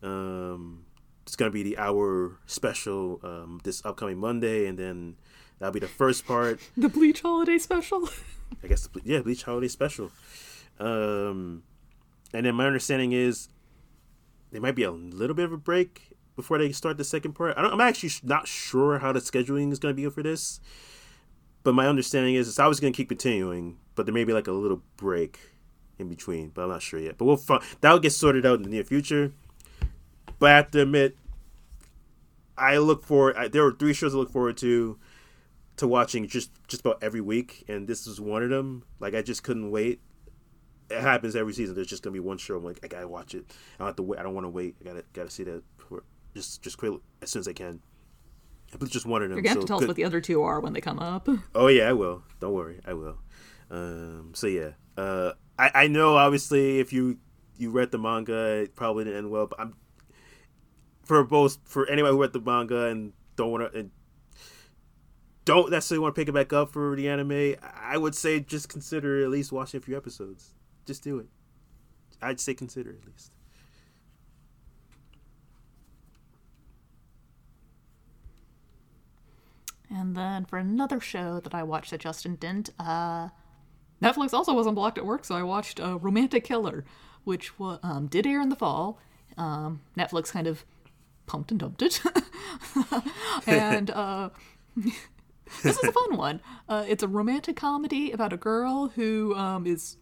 [0.02, 0.86] Um,
[1.24, 5.16] it's gonna be the hour special um, this upcoming Monday, and then
[5.60, 6.60] that'll be the first part.
[6.78, 8.10] the Bleach Holiday Special.
[8.64, 10.12] I guess the, yeah, Bleach Holiday Special.
[10.80, 11.64] Um,
[12.34, 13.50] and then my understanding is
[14.52, 17.58] there might be a little bit of a break before they start the second part.
[17.58, 20.60] I am actually not sure how the scheduling is going to be for this,
[21.64, 24.48] but my understanding is it's always going to keep continuing, but there may be like
[24.48, 25.38] a little break
[25.98, 27.18] in between, but I'm not sure yet.
[27.18, 29.34] But we'll find, that'll get sorted out in the near future.
[30.40, 31.18] But I have to admit,
[32.58, 33.36] I look forward.
[33.36, 34.98] I, there were three shows I look forward to
[35.76, 38.86] to watching just just about every week, and this was one of them.
[39.02, 40.00] Like I just couldn't wait
[40.90, 41.76] it happens every season.
[41.76, 42.56] There's just gonna be one show.
[42.56, 43.46] I'm like, I gotta watch it.
[43.76, 44.20] I don't have to wait.
[44.20, 44.76] I don't want to wait.
[44.82, 47.82] I gotta gotta see that for, just just quick as soon as I can.
[48.78, 49.38] But just one of them.
[49.38, 49.86] You're gonna have so to tell good.
[49.86, 51.28] us what the other two are when they come up.
[51.56, 52.24] Oh yeah, I will.
[52.40, 53.18] Don't worry, I will.
[53.72, 57.20] Um, so yeah, uh, I I know obviously if you
[57.58, 59.48] you read the manga, it probably didn't end well.
[59.48, 59.76] But I'm
[61.04, 63.90] for both for anyone who read the manga and don't want to
[65.46, 67.56] don't necessarily want to pick it back up for the anime.
[67.82, 70.54] I would say just consider at least watching a few episodes.
[70.86, 71.28] Just do it.
[72.22, 73.32] I'd say consider at least.
[79.90, 83.30] And then for another show that I watched that Justin didn't, uh,
[84.02, 86.86] Netflix also wasn't blocked at work, so I watched uh, Romantic Killer,
[87.24, 89.00] which um, did air in the fall.
[89.38, 90.66] Um, Netflix kind of
[91.26, 92.02] pumped and dumped it.
[93.48, 94.30] and uh,
[94.76, 96.42] this is a fun one.
[96.68, 99.98] Uh, it's a romantic comedy about a girl who um, is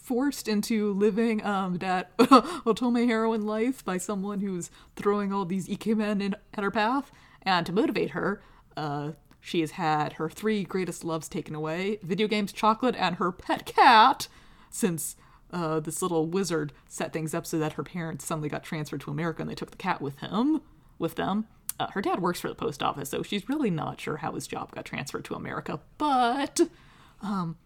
[0.00, 6.20] forced into living um, that otome heroine life by someone who's throwing all these ikemen
[6.20, 7.12] in at her path.
[7.42, 8.42] And to motivate her,
[8.76, 13.32] uh, she has had her three greatest loves taken away video games, chocolate, and her
[13.32, 14.28] pet cat,
[14.70, 15.16] since
[15.52, 19.10] uh, this little wizard set things up so that her parents suddenly got transferred to
[19.10, 20.60] America and they took the cat with him,
[20.98, 21.46] with them.
[21.78, 24.46] Uh, her dad works for the post office, so she's really not sure how his
[24.46, 25.80] job got transferred to America.
[25.96, 26.60] But
[27.22, 27.56] um,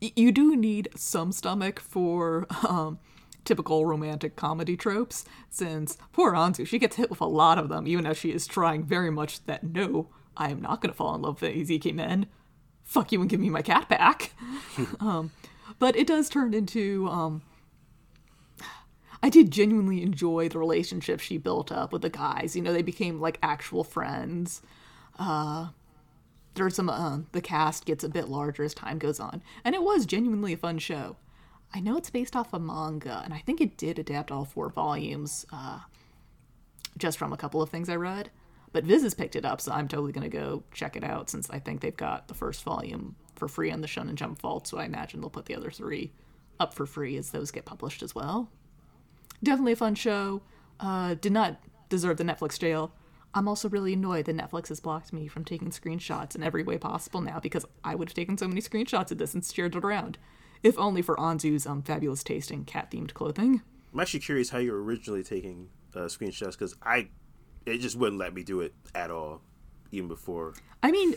[0.00, 2.98] you do need some stomach for um,
[3.44, 7.88] typical romantic comedy tropes, since poor Anzu, she gets hit with a lot of them,
[7.88, 11.14] even as she is trying very much that no, I am not going to fall
[11.14, 12.26] in love with these ikemen.
[12.84, 14.32] Fuck you and give me my cat back.
[15.00, 15.32] um,
[15.78, 17.08] but it does turn into.
[17.08, 17.42] Um,
[19.22, 22.54] I did genuinely enjoy the relationship she built up with the guys.
[22.54, 24.62] You know, they became like actual friends.
[25.18, 25.68] Uh,
[26.54, 29.82] there's some uh, the cast gets a bit larger as time goes on, and it
[29.82, 31.16] was genuinely a fun show.
[31.74, 34.70] I know it's based off a manga, and I think it did adapt all four
[34.70, 35.80] volumes, uh,
[36.96, 38.30] just from a couple of things I read.
[38.72, 41.48] But Viz has picked it up, so I'm totally gonna go check it out since
[41.50, 44.66] I think they've got the first volume for free on the Shonen Jump Vault.
[44.66, 46.12] So I imagine they'll put the other three
[46.60, 48.50] up for free as those get published as well.
[49.42, 50.42] Definitely a fun show.
[50.80, 52.92] Uh, did not deserve the Netflix jail.
[53.34, 56.78] I'm also really annoyed that Netflix has blocked me from taking screenshots in every way
[56.78, 59.84] possible now because I would have taken so many screenshots of this and shared it
[59.84, 60.18] around.
[60.62, 63.62] If only for Anzu's um, fabulous taste in cat themed clothing.
[63.92, 67.08] I'm actually curious how you were originally taking uh, screenshots because I,
[67.68, 69.42] it just wouldn't let me do it at all,
[69.92, 70.54] even before.
[70.82, 71.14] I mean,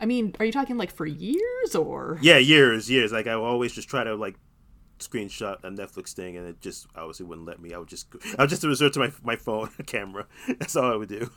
[0.00, 2.18] I mean, are you talking like for years or?
[2.20, 3.12] Yeah, years, years.
[3.12, 4.36] Like I always just try to like
[4.98, 7.74] screenshot a Netflix thing, and it just obviously wouldn't let me.
[7.74, 8.06] I would just
[8.38, 10.26] I would just resort to my my phone camera.
[10.46, 11.30] That's all I would do.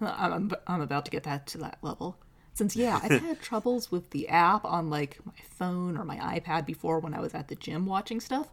[0.00, 2.18] I'm I'm about to get that to that level.
[2.54, 6.66] Since yeah, I've had troubles with the app on like my phone or my iPad
[6.66, 8.48] before when I was at the gym watching stuff,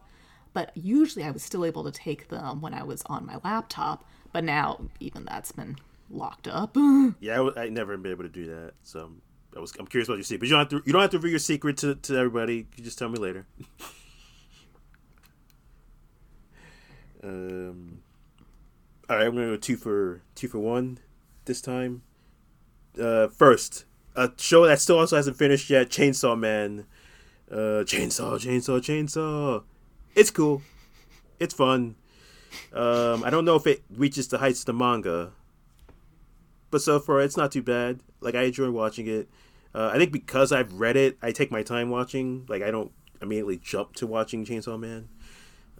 [0.54, 4.04] but usually I was still able to take them when I was on my laptop.
[4.32, 5.76] But now even that's been
[6.10, 6.74] locked up.
[7.20, 8.72] yeah, I, w- I never been able to do that.
[8.82, 9.12] So
[9.54, 11.10] I was I'm curious what you see, but you don't have to you don't have
[11.10, 12.66] to reveal your secret to, to everybody.
[12.76, 13.46] You just tell me later.
[17.22, 18.00] um,
[19.08, 20.98] all right, I'm gonna go two for two for one
[21.44, 22.02] this time.
[23.00, 26.86] Uh, first, a show that still also hasn't finished yet, Chainsaw Man.
[27.50, 29.62] Uh, chainsaw, chainsaw, chainsaw.
[30.14, 30.62] It's cool.
[31.40, 31.96] It's fun.
[32.72, 35.32] Um, I don't know if it reaches the heights of the manga,
[36.70, 38.00] but so far it's not too bad.
[38.20, 39.28] Like I enjoy watching it.
[39.74, 42.46] Uh, I think because I've read it, I take my time watching.
[42.48, 45.08] Like I don't immediately jump to watching Chainsaw Man.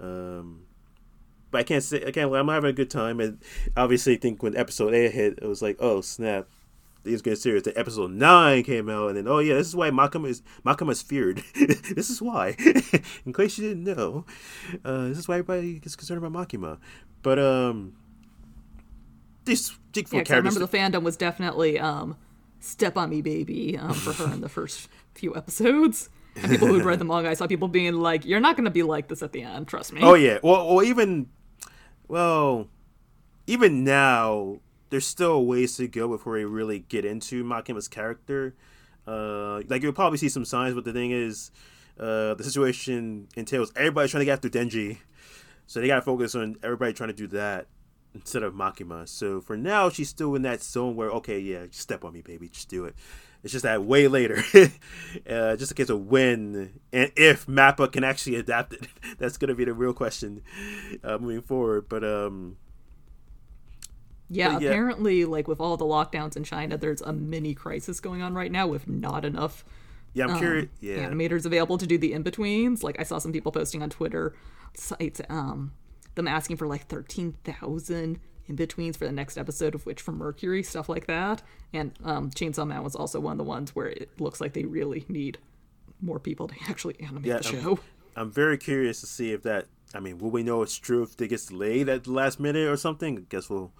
[0.00, 0.66] Um,
[1.50, 2.34] but I can't say I can't.
[2.34, 3.38] I'm having a good time, and
[3.76, 6.48] obviously, I think when episode eight hit, it was like, oh snap,
[7.04, 7.62] things get serious.
[7.62, 10.92] The episode nine came out, and then oh yeah, this is why Makima is Makima
[10.92, 11.44] is feared.
[11.54, 12.56] this is why,
[13.26, 14.24] in case you didn't know,
[14.84, 16.78] uh, this is why everybody gets concerned about Makima.
[17.22, 17.94] But um,
[19.44, 22.16] these Jig yeah, I remember the fandom was definitely um,
[22.60, 26.08] "Step on Me, Baby" um, for her in the first few episodes.
[26.36, 28.70] And people who'd read the manga, I saw people being like, "You're not going to
[28.70, 31.28] be like this at the end, trust me." Oh yeah, well, well, even,
[32.08, 32.68] well,
[33.46, 34.58] even now,
[34.90, 38.54] there's still ways to go before we really get into Makima's character.
[39.06, 41.50] Uh, like you'll probably see some signs, but the thing is,
[41.98, 44.98] uh, the situation entails everybody trying to get after Denji,
[45.66, 47.66] so they gotta focus on everybody trying to do that
[48.14, 49.08] instead of Makima.
[49.08, 52.48] So for now, she's still in that zone where okay, yeah, step on me, baby,
[52.48, 52.94] just do it.
[53.42, 54.42] It's just that way later,
[55.28, 58.88] uh, just in case of when and if Mappa can actually adapt it.
[59.18, 60.42] That's gonna be the real question
[61.02, 61.88] uh, moving forward.
[61.88, 62.56] But um,
[64.30, 68.22] yeah, yeah, apparently, like with all the lockdowns in China, there's a mini crisis going
[68.22, 69.64] on right now with not enough.
[70.12, 70.68] Yeah, I'm um, curious.
[70.80, 72.82] Yeah, animators available to do the in betweens.
[72.82, 74.34] Like I saw some people posting on Twitter
[74.74, 75.72] sites, um,
[76.14, 80.18] them asking for like thirteen thousand in betweens for the next episode of Witch from
[80.18, 81.42] Mercury, stuff like that.
[81.72, 84.64] And um, Chainsaw Man was also one of the ones where it looks like they
[84.64, 85.38] really need
[86.00, 87.72] more people to actually animate yeah, the show.
[88.16, 89.66] I'm, I'm very curious to see if that.
[89.94, 92.66] I mean, will we know it's true if it gets delayed at the last minute
[92.66, 93.18] or something?
[93.18, 93.72] I guess we'll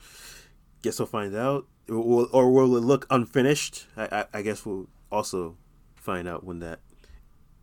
[0.82, 1.66] guess we'll find out.
[1.88, 3.86] Will, or will it look unfinished?
[3.96, 5.56] I, I, I guess we'll also
[5.96, 6.80] find out when that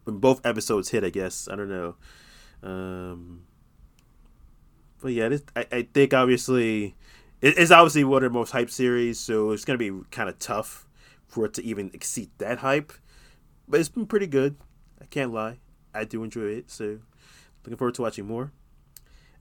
[0.04, 1.04] when both episodes hit.
[1.04, 1.96] I guess I don't know.
[2.62, 3.44] Um,
[5.02, 6.96] but yeah, this, I, I think obviously
[7.42, 10.38] it, it's obviously one of the most hyped series, so it's gonna be kind of
[10.40, 10.88] tough
[11.26, 12.92] for it to even exceed that hype.
[13.68, 14.58] But it's been pretty good.
[15.02, 15.60] I can't lie.
[15.94, 17.00] I do enjoy it, so
[17.63, 18.52] looking forward to watching more.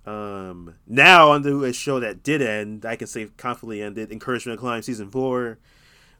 [0.06, 2.86] Um, now onto a show that did end.
[2.86, 4.10] I can say confidently ended.
[4.10, 5.58] Encouragement to Climb season four.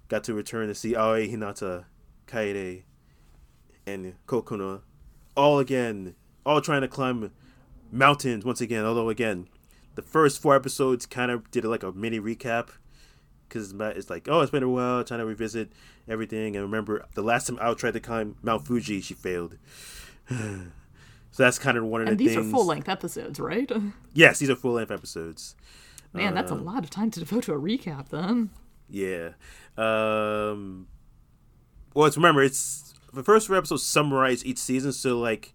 [0.09, 1.85] Got to return to see Aoi Hinata,
[2.27, 2.83] Kaede,
[3.87, 4.81] and Kokona,
[5.37, 7.31] all again, all trying to climb
[7.93, 8.85] mountains once again.
[8.85, 9.49] Although again,
[9.95, 12.71] the first four episodes kind of did like a mini recap
[13.49, 15.73] because it's like, oh, it's been a while, trying to revisit
[16.09, 16.57] everything.
[16.57, 19.59] And remember, the last time I tried to climb Mount Fuji, she failed.
[21.31, 22.11] so that's kind of one of the.
[22.13, 22.47] and the these things.
[22.47, 23.71] are full length episodes, right?
[24.13, 25.55] yes, these are full length episodes.
[26.13, 28.51] Man, that's a um, lot of time to devote to a recap, then.
[28.89, 29.31] Yeah.
[29.77, 30.89] Um,
[31.95, 35.55] well, it's remember it's the first four episodes summarize each season, so like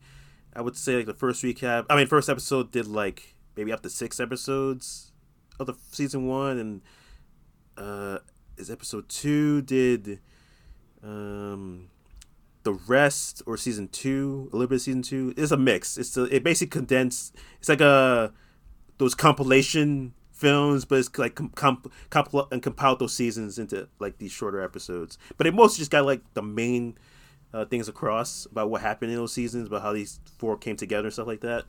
[0.55, 1.85] I would say like the first recap.
[1.89, 5.11] I mean, first episode did like maybe up to six episodes
[5.59, 6.81] of the season one, and
[7.77, 8.19] uh,
[8.57, 10.19] is episode two did
[11.03, 11.89] um
[12.65, 15.34] the rest or season two, a little bit of season two.
[15.38, 15.97] It's a mix.
[15.97, 17.36] It's a, it basically condensed.
[17.60, 18.34] It's like a
[18.97, 24.32] those compilation films, but it's like comp, comp, and compiled those seasons into like these
[24.32, 25.17] shorter episodes.
[25.38, 26.97] But it mostly just got like the main
[27.54, 31.08] uh, things across about what happened in those seasons, about how these four came together
[31.08, 31.65] and stuff like that.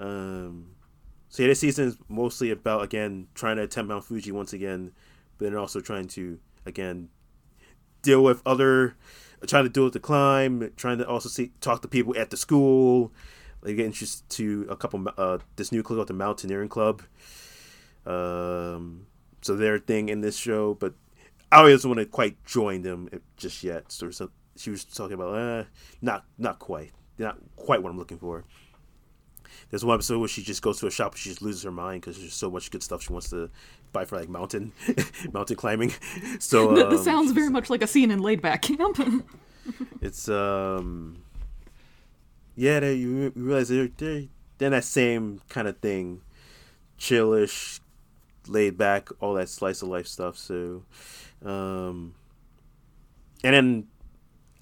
[0.00, 0.72] Um,
[1.28, 4.92] so yeah, this season is mostly about again trying to attempt Mount Fuji once again,
[5.38, 7.10] but then also trying to again
[8.02, 8.96] deal with other,
[9.46, 12.36] trying to deal with the climb, trying to also see talk to people at the
[12.36, 13.12] school,
[13.62, 17.02] They get introduced to a couple uh this new club called the Mountaineering Club.
[18.06, 19.06] Um,
[19.42, 20.94] so their thing in this show, but
[21.52, 23.90] I always want to quite join them just yet.
[23.90, 25.64] So, so she was talking about, uh,
[26.00, 28.44] not not quite, not quite what I'm looking for.
[29.70, 31.70] There's one episode where she just goes to a shop and she just loses her
[31.70, 33.50] mind because there's so much good stuff she wants to
[33.92, 34.72] buy for like mountain
[35.32, 35.92] mountain climbing.
[36.38, 38.98] So um, this sounds very much like a scene in Laid Back Camp.
[40.00, 41.22] it's um,
[42.56, 44.24] yeah, they, you realize they're they're,
[44.58, 46.22] they're that same kind of thing,
[46.98, 47.80] chillish,
[48.46, 50.36] laid back, all that slice of life stuff.
[50.36, 50.84] So,
[51.44, 52.14] um,
[53.42, 53.86] and then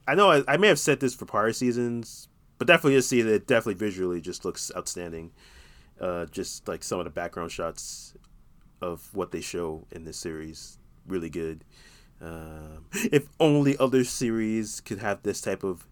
[0.06, 3.32] I know I, I, may have said this for prior seasons, but definitely this season
[3.32, 5.32] it definitely visually just looks outstanding.
[6.00, 8.14] Uh, just like some of the background shots
[8.80, 11.64] of what they show in this series, really good.
[12.20, 15.86] Um, if only other series could have this type of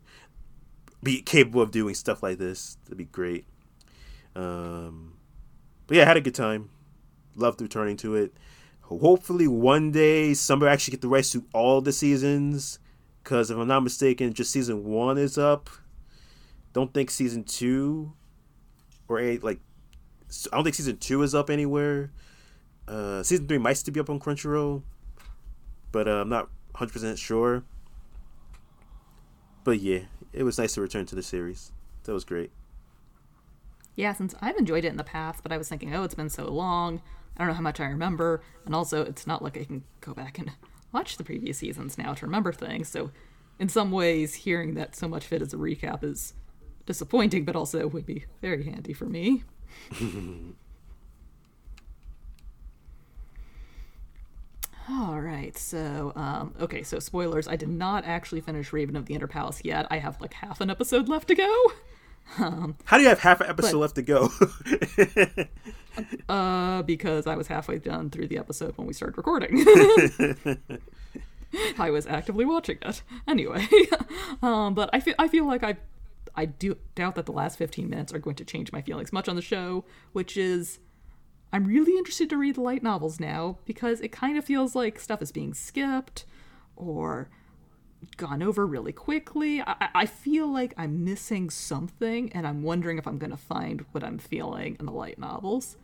[1.03, 3.46] be capable of doing stuff like this, that'd be great.
[4.35, 5.14] Um,
[5.87, 6.70] but yeah, I had a good time.
[7.37, 8.35] Loved returning to it.
[8.83, 12.79] Hopefully, one day somebody actually get the rights to all the seasons
[13.22, 15.68] because if I'm not mistaken, just season one is up.
[16.72, 18.12] Don't think season two
[19.09, 19.61] or eight like
[20.53, 22.12] I don't think season two is up anywhere.
[22.88, 24.83] Uh, season three might still be up on Crunchyroll,
[25.92, 27.64] but uh, I'm not 100 percent sure.
[29.64, 30.01] but yeah,
[30.33, 31.72] it was nice to return to the series.
[32.05, 32.51] That was great.
[33.96, 36.29] Yeah, since I've enjoyed it in the past, but I was thinking, oh, it's been
[36.31, 37.01] so long.
[37.37, 40.14] I don't know how much I remember, and also it's not like I can go
[40.14, 40.53] back and
[40.92, 42.88] watch the previous seasons now to remember things.
[42.88, 43.11] So,
[43.59, 46.35] in some ways, hearing that so much of it as a recap is
[46.85, 49.42] disappointing, but also would be very handy for me.
[54.88, 57.49] All right, so um, okay, so spoilers.
[57.49, 59.87] I did not actually finish Raven of the Inner Palace yet.
[59.90, 61.72] I have like half an episode left to go.
[62.38, 64.29] Um, How do you have half an episode but, left to go?
[66.29, 69.64] uh, because I was halfway done through the episode when we started recording.
[71.79, 73.68] I was actively watching it anyway.
[74.42, 75.77] um, but I feel I feel like I
[76.35, 79.29] I do doubt that the last 15 minutes are going to change my feelings much
[79.29, 80.81] on the show, which is
[81.53, 84.99] I'm really interested to read the light novels now because it kind of feels like
[84.99, 86.25] stuff is being skipped
[86.75, 87.29] or
[88.17, 89.63] gone over really quickly.
[89.63, 93.85] I, I feel like I'm missing something, and I'm wondering if I'm going to find
[93.93, 95.77] what I'm feeling in the light novels.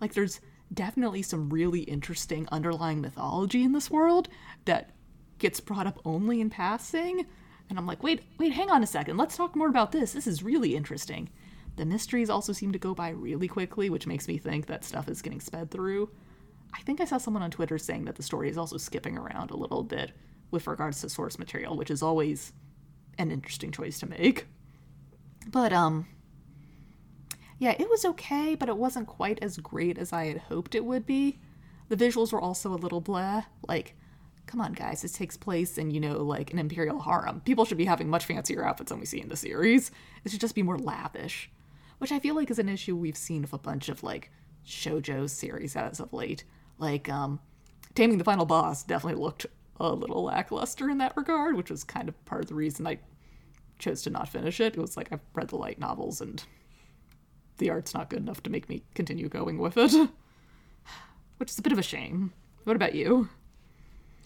[0.00, 0.40] Like, there's
[0.72, 4.28] definitely some really interesting underlying mythology in this world
[4.64, 4.90] that
[5.38, 7.26] gets brought up only in passing.
[7.68, 9.16] And I'm like, wait, wait, hang on a second.
[9.16, 10.12] Let's talk more about this.
[10.12, 11.30] This is really interesting.
[11.76, 15.08] The mysteries also seem to go by really quickly, which makes me think that stuff
[15.08, 16.10] is getting sped through.
[16.74, 19.50] I think I saw someone on Twitter saying that the story is also skipping around
[19.50, 20.12] a little bit
[20.50, 22.52] with regards to source material, which is always
[23.18, 24.46] an interesting choice to make.
[25.50, 26.06] But, um,
[27.58, 30.84] yeah, it was okay, but it wasn't quite as great as I had hoped it
[30.84, 31.40] would be.
[31.88, 33.44] The visuals were also a little blah.
[33.68, 33.94] Like,
[34.46, 37.40] come on, guys, this takes place in, you know, like an imperial harem.
[37.40, 39.90] People should be having much fancier outfits than we see in the series.
[40.24, 41.50] It should just be more lavish
[42.02, 44.32] which I feel like is an issue we've seen with a bunch of like
[44.66, 46.42] shojo series as of late.
[46.76, 47.38] Like um,
[47.94, 49.46] Taming the Final Boss definitely looked
[49.78, 52.98] a little lackluster in that regard, which was kind of part of the reason I
[53.78, 54.74] chose to not finish it.
[54.76, 56.42] It was like I've read the light novels and
[57.58, 59.92] the art's not good enough to make me continue going with it,
[61.36, 62.32] which is a bit of a shame.
[62.64, 63.28] What about you?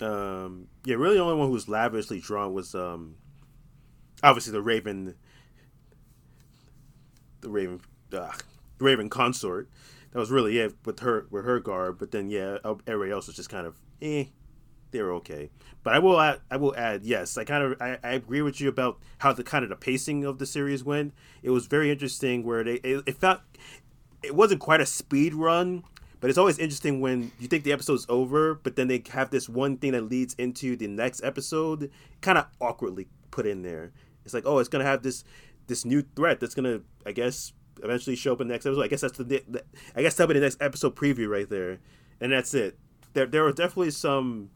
[0.00, 3.16] Um, yeah, really, the only one who was lavishly drawn was um,
[4.22, 5.14] obviously the Raven
[7.46, 7.80] the Raven,
[8.10, 8.32] the
[8.80, 9.68] Raven consort.
[10.12, 11.98] That was really it with her with her garb.
[11.98, 14.24] But then yeah, everybody else was just kind of eh.
[14.90, 15.50] they were okay,
[15.82, 16.40] but I will add.
[16.50, 17.04] I will add.
[17.04, 19.76] Yes, I kind of I, I agree with you about how the kind of the
[19.76, 21.14] pacing of the series went.
[21.42, 23.40] It was very interesting where they it, it felt
[24.22, 25.84] it wasn't quite a speed run,
[26.20, 29.48] but it's always interesting when you think the episode's over, but then they have this
[29.48, 33.92] one thing that leads into the next episode, kind of awkwardly put in there.
[34.24, 35.22] It's like, oh, it's gonna have this
[35.66, 37.52] this new threat that's gonna, I guess,
[37.82, 38.82] eventually show up in the next episode.
[38.82, 41.78] I guess that's the, the I guess that'll be the next episode preview right there,
[42.20, 42.78] and that's it.
[43.12, 44.50] There, there were definitely some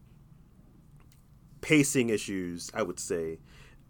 [1.60, 3.38] pacing issues, I would say,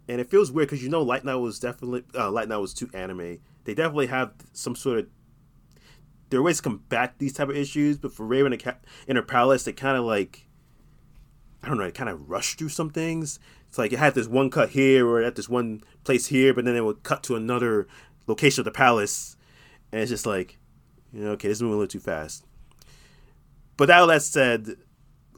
[0.09, 2.75] and it feels weird because you know, Light Night was definitely uh, Light Night was
[2.75, 3.39] too anime.
[3.65, 5.07] They definitely have some sort of
[6.31, 8.57] there are ways to combat these type of issues, but for Raven
[9.09, 10.47] in her palace, they kind of like
[11.63, 13.39] I don't know, it kind of rushed through some things.
[13.71, 16.65] It's like it had this one cut here or at this one place here, but
[16.65, 17.87] then it would cut to another
[18.27, 19.37] location of the palace,
[19.93, 20.59] and it's just like,
[21.13, 22.45] you know, okay, this is moving a little too fast.
[23.77, 24.75] But all that said,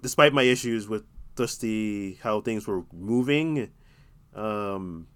[0.00, 1.04] despite my issues with
[1.36, 3.70] the how things were moving,
[4.34, 5.08] um,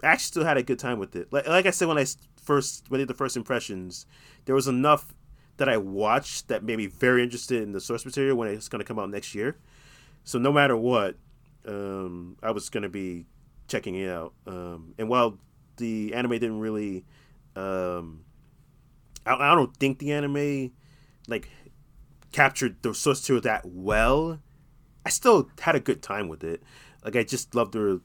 [0.00, 1.32] I actually still had a good time with it.
[1.32, 2.06] Like, like I said when I
[2.40, 4.06] first when I did the first impressions,
[4.44, 5.12] there was enough
[5.56, 8.78] that I watched that made me very interested in the source material when it's going
[8.78, 9.56] to come out next year.
[10.22, 11.16] So no matter what,
[11.66, 13.26] um, I was going to be
[13.68, 14.32] checking it out.
[14.46, 15.38] Um, and while
[15.76, 17.04] the anime didn't really,
[17.56, 18.24] um,
[19.26, 20.72] I, I, don't think the anime
[21.28, 21.48] like
[22.32, 24.40] captured the source material that well.
[25.04, 26.62] I still had a good time with it.
[27.04, 28.00] Like I just loved the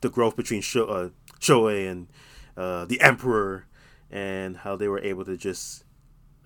[0.00, 1.08] the growth between Sho- uh,
[1.40, 2.08] Shoei and
[2.56, 3.66] uh, the Emperor,
[4.10, 5.84] and how they were able to just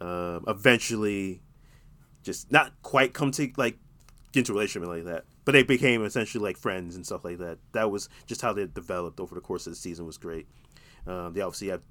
[0.00, 1.42] uh, eventually
[2.22, 3.78] just not quite come to like
[4.32, 7.38] get into a relationship like that but they became essentially like friends and stuff like
[7.38, 7.58] that.
[7.72, 10.46] That was just how they developed over the course of the season was great.
[11.06, 11.82] Um, they obviously have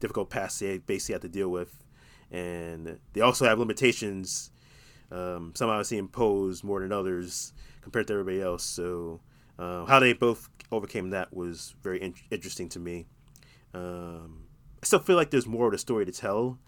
[0.00, 1.84] difficult past they basically have to deal with,
[2.30, 4.50] and they also have limitations.
[5.10, 8.64] Um, some obviously imposed more than others compared to everybody else.
[8.64, 9.20] So
[9.58, 13.06] uh, how they both overcame that was very in- interesting to me.
[13.74, 14.44] Um,
[14.82, 16.58] I still feel like there's more of the story to tell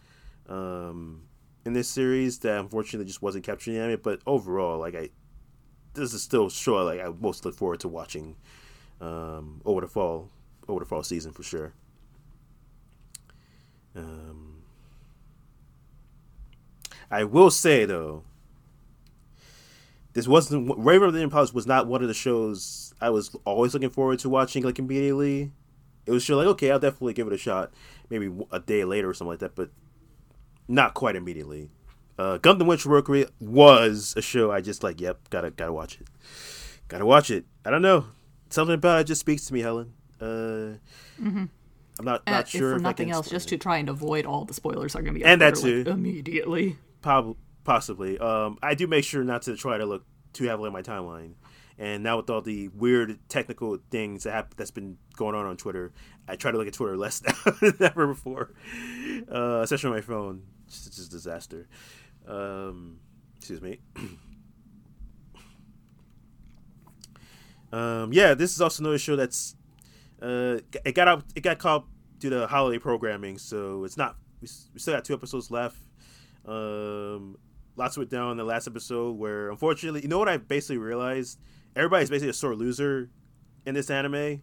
[0.48, 1.22] um,
[1.64, 4.02] in this series that unfortunately just wasn't captured in it.
[4.02, 5.10] But overall, like I,
[5.94, 8.36] this is still sure like I most look forward to watching
[9.00, 10.30] um, over the fall
[10.68, 11.72] over the fall season for sure.
[13.96, 14.62] Um,
[17.10, 18.24] I will say though,
[20.12, 23.74] this wasn't Raven of the Impulse was not one of the shows I was always
[23.74, 25.52] looking forward to watching like immediately.
[26.06, 27.72] It was sure like okay, I'll definitely give it a shot,
[28.10, 29.70] maybe a day later or something like that, but
[30.66, 31.70] not quite immediately.
[32.18, 35.00] Uh, Gundam Witch from Mercury was a show I just like.
[35.00, 36.06] Yep, gotta gotta watch it.
[36.88, 37.44] Gotta watch it.
[37.64, 38.06] I don't know.
[38.50, 39.94] Something about it just speaks to me, Helen.
[40.20, 40.24] Uh,
[41.20, 41.44] mm-hmm.
[41.98, 42.70] I'm not not Uh, sure.
[42.72, 45.18] if for nothing else, just to try and avoid all the spoilers are going to
[45.20, 45.90] be And that there, like, too.
[45.90, 46.76] immediately.
[47.02, 48.18] Prob- possibly.
[48.18, 51.34] Um, I do make sure not to try to look too heavily at my timeline.
[51.78, 55.56] And now with all the weird technical things that hap- that's been going on on
[55.56, 55.92] Twitter,
[56.28, 58.52] I try to look at Twitter less now than ever before,
[59.32, 60.42] uh, especially on my phone.
[60.66, 61.68] It's just a disaster.
[62.26, 62.98] Um,
[63.36, 63.80] excuse me.
[67.72, 69.56] um, yeah, this is also another show that's
[70.22, 71.24] uh, it got out.
[71.34, 71.86] It got caught
[72.18, 74.16] due to holiday programming, so it's not.
[74.40, 75.76] We, still got two episodes left.
[76.46, 77.36] Um,
[77.76, 81.38] lots went down in the last episode where, unfortunately, you know what I basically realized?
[81.76, 83.10] Everybody's basically a sore loser
[83.66, 84.42] in this anime.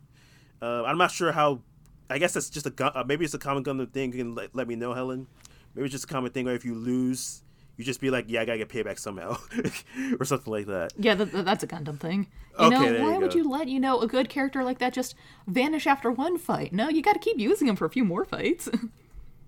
[0.62, 1.62] Uh, I'm not sure how.
[2.10, 4.12] I guess that's just a gu- uh, maybe it's a common Gundam thing.
[4.12, 5.28] You can let, let me know, Helen.
[5.74, 7.42] Maybe it's just a common thing where if you lose,
[7.78, 9.38] you just be like, yeah, I gotta get payback somehow,
[10.19, 10.93] or something like that.
[10.97, 12.28] Yeah, th- th- that's a Gundam thing.
[12.59, 14.80] You Okay, know, there you why would you let you know a good character like
[14.80, 15.15] that just
[15.47, 16.74] vanish after one fight?
[16.74, 18.69] No, you got to keep using him for a few more fights.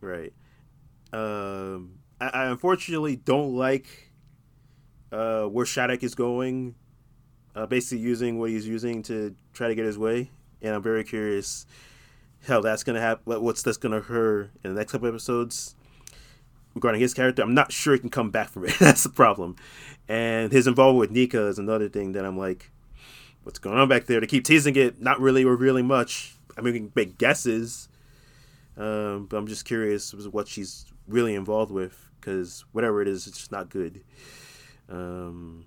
[0.01, 0.33] Right.
[1.13, 4.11] Um, I, I unfortunately don't like
[5.11, 6.75] uh, where Shaddiq is going.
[7.55, 10.29] Uh, basically, using what he's using to try to get his way,
[10.61, 11.65] and I'm very curious
[12.47, 13.41] how that's gonna happen.
[13.41, 15.75] What's that's gonna occur in the next couple episodes
[16.73, 17.41] regarding his character.
[17.41, 18.75] I'm not sure he can come back from it.
[18.79, 19.55] that's the problem.
[20.07, 22.71] And his involvement with Nika is another thing that I'm like,
[23.43, 24.19] what's going on back there?
[24.19, 26.35] To keep teasing it, not really revealing much.
[26.57, 27.89] I mean, we can make guesses.
[28.75, 33.37] Um, but I'm just curious what she's really involved with because whatever it is, it's
[33.37, 34.01] just not good.
[34.89, 35.65] Um,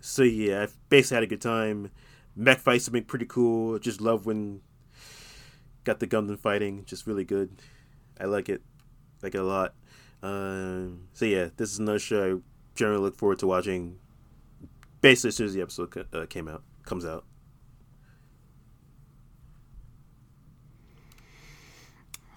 [0.00, 1.90] so yeah, I basically had a good time.
[2.34, 3.78] Mech fights have been pretty cool.
[3.78, 4.60] Just love when
[5.84, 7.50] got the Gundam fighting, just really good.
[8.20, 8.60] I like it,
[9.26, 9.74] like it a lot.
[10.22, 12.40] Um, so yeah, this is another show I
[12.76, 13.98] generally look forward to watching.
[15.00, 17.24] Basically, as soon as the episode uh, came out, comes out.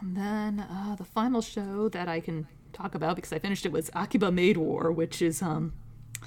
[0.02, 3.72] And then uh, the final show that I can talk about because I finished it
[3.72, 5.74] was Akiba Maid War, which is um,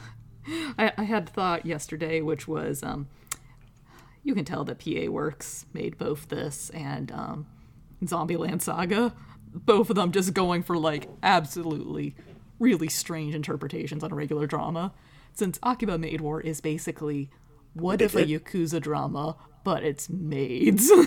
[0.79, 3.09] I, I had thought yesterday, which was um,
[4.23, 7.47] you can tell that PA Works made both this and um,
[8.05, 9.15] Zombieland Saga,
[9.55, 12.15] both of them just going for like absolutely
[12.59, 14.93] really strange interpretations on a regular drama.
[15.35, 17.31] Since Akiba Maid War is basically
[17.75, 20.91] what if a yakuza drama, but it's maids.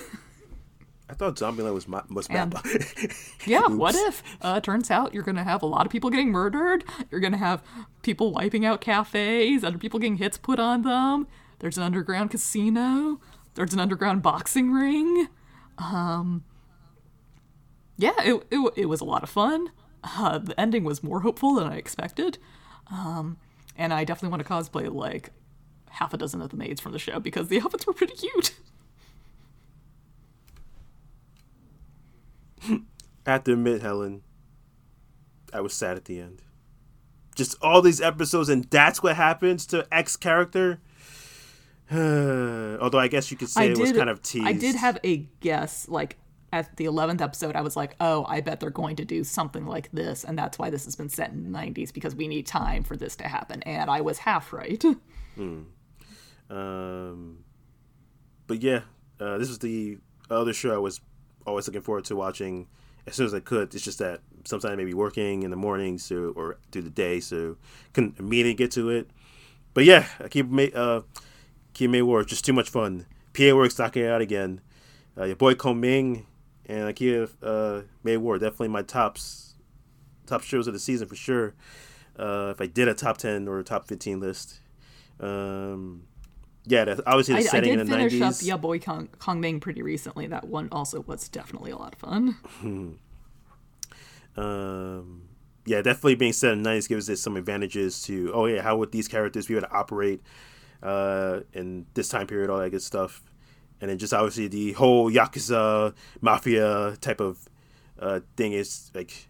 [1.07, 2.65] I thought Zombieland was my, was And- map.
[3.45, 4.23] Yeah, what if?
[4.41, 6.83] Uh, turns out you're gonna have a lot of people getting murdered.
[7.11, 7.61] You're gonna have
[8.01, 11.27] people wiping out cafes, other people getting hits put on them.
[11.59, 13.19] There's an underground casino.
[13.53, 15.27] There's an underground boxing ring.
[15.77, 16.43] Um,
[17.97, 19.71] yeah, it, it, it was a lot of fun.
[20.03, 22.37] Uh, the ending was more hopeful than I expected.
[22.91, 23.37] Um,
[23.75, 25.31] and I definitely want to cosplay like
[25.89, 28.53] half a dozen of the maids from the show because the outfits were pretty cute.
[33.25, 34.21] I have to admit, Helen,
[35.53, 36.41] I was sad at the end.
[37.35, 40.79] Just all these episodes, and that's what happens to X character.
[41.91, 44.45] Although I guess you could say it was kind of teased.
[44.45, 46.17] I did have a guess, like
[46.55, 49.65] at the eleventh episode, I was like, "Oh, I bet they're going to do something
[49.65, 52.47] like this, and that's why this has been set in the '90s because we need
[52.47, 54.83] time for this to happen." And I was half right.
[56.47, 57.39] Um,
[58.45, 58.81] but yeah,
[59.19, 59.97] uh, this was the
[60.29, 61.01] other show I was
[61.47, 62.67] always looking forward to watching
[63.07, 63.73] as soon as I could.
[63.73, 66.91] It's just that sometimes I may be working in the morning, so or through the
[66.91, 67.57] day, so
[67.93, 69.09] couldn't immediately get to it.
[69.73, 71.01] But yeah, I keep uh,
[71.71, 73.07] Akiba Maid War just too much fun.
[73.33, 74.61] PA Works knocking it out again.
[75.17, 76.25] Uh, your boy Kong Ming
[76.67, 79.55] and Akiba uh, Maid War definitely my tops
[80.25, 81.53] top shows of the season for sure.
[82.17, 84.59] Uh, if I did a top ten or a top fifteen list,
[85.19, 86.03] um,
[86.65, 88.47] yeah, that's obviously the I, I setting did in the finish up nineties.
[88.47, 90.27] Yeah Boy Kong, Kong Ming pretty recently.
[90.27, 92.99] That one also was definitely a lot of fun.
[94.37, 95.23] um,
[95.65, 98.77] yeah, definitely being set in the 90s gives it some advantages to, oh, yeah, how
[98.77, 100.21] would these characters be able to operate
[100.83, 103.23] uh, in this time period, all that good stuff.
[103.81, 107.49] And then just obviously the whole Yakuza Mafia type of
[107.99, 109.27] uh, thing is like,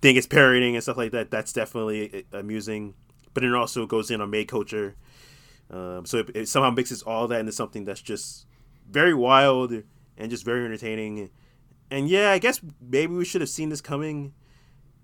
[0.00, 1.30] thing is parodying and stuff like that.
[1.30, 2.94] That's definitely uh, amusing.
[3.34, 4.96] But it also goes in on maid culture.
[5.70, 8.46] Um, so it, it somehow mixes all that into something that's just
[8.90, 9.72] very wild
[10.18, 11.30] and just very entertaining.
[11.90, 14.34] And yeah, I guess maybe we should have seen this coming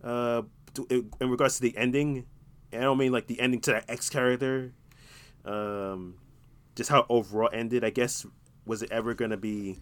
[0.02, 0.42] uh,
[0.90, 2.26] in regards to the ending.
[2.72, 4.72] and I don't mean like the ending to that X character.
[5.44, 6.16] Um,
[6.79, 7.83] just how overall ended.
[7.83, 8.24] I guess
[8.64, 9.81] was it ever gonna be